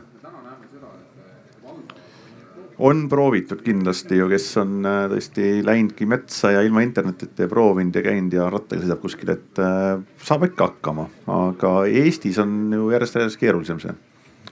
[2.82, 7.98] on proovitud kindlasti ju, kes on äh, tõesti läinudki metsa ja ilma internetita ja proovinud
[7.98, 12.88] ja käinud ja rattaga sõidab kuskil, et äh, saab ikka hakkama, aga Eestis on ju
[12.94, 13.98] järjest järjest keerulisem see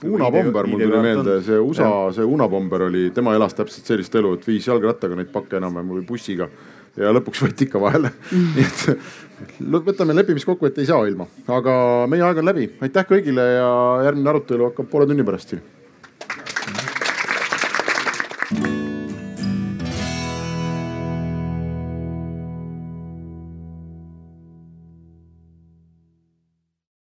[0.03, 4.15] Una Bomber, mul tuli meelde, see USA, see Una Bomber oli, tema elas täpselt sellist
[4.17, 6.49] elu, et viis jalgrattaga neid pakke enam-vähem või bussiga.
[6.97, 11.75] ja lõpuks võeti ikka vahele nii et võtame lepimiskokku, et ei saa ilma, aga
[12.11, 12.71] meie aeg on läbi.
[12.81, 13.69] aitäh kõigile ja
[14.09, 15.80] järgmine arutelu hakkab poole tunni pärast siin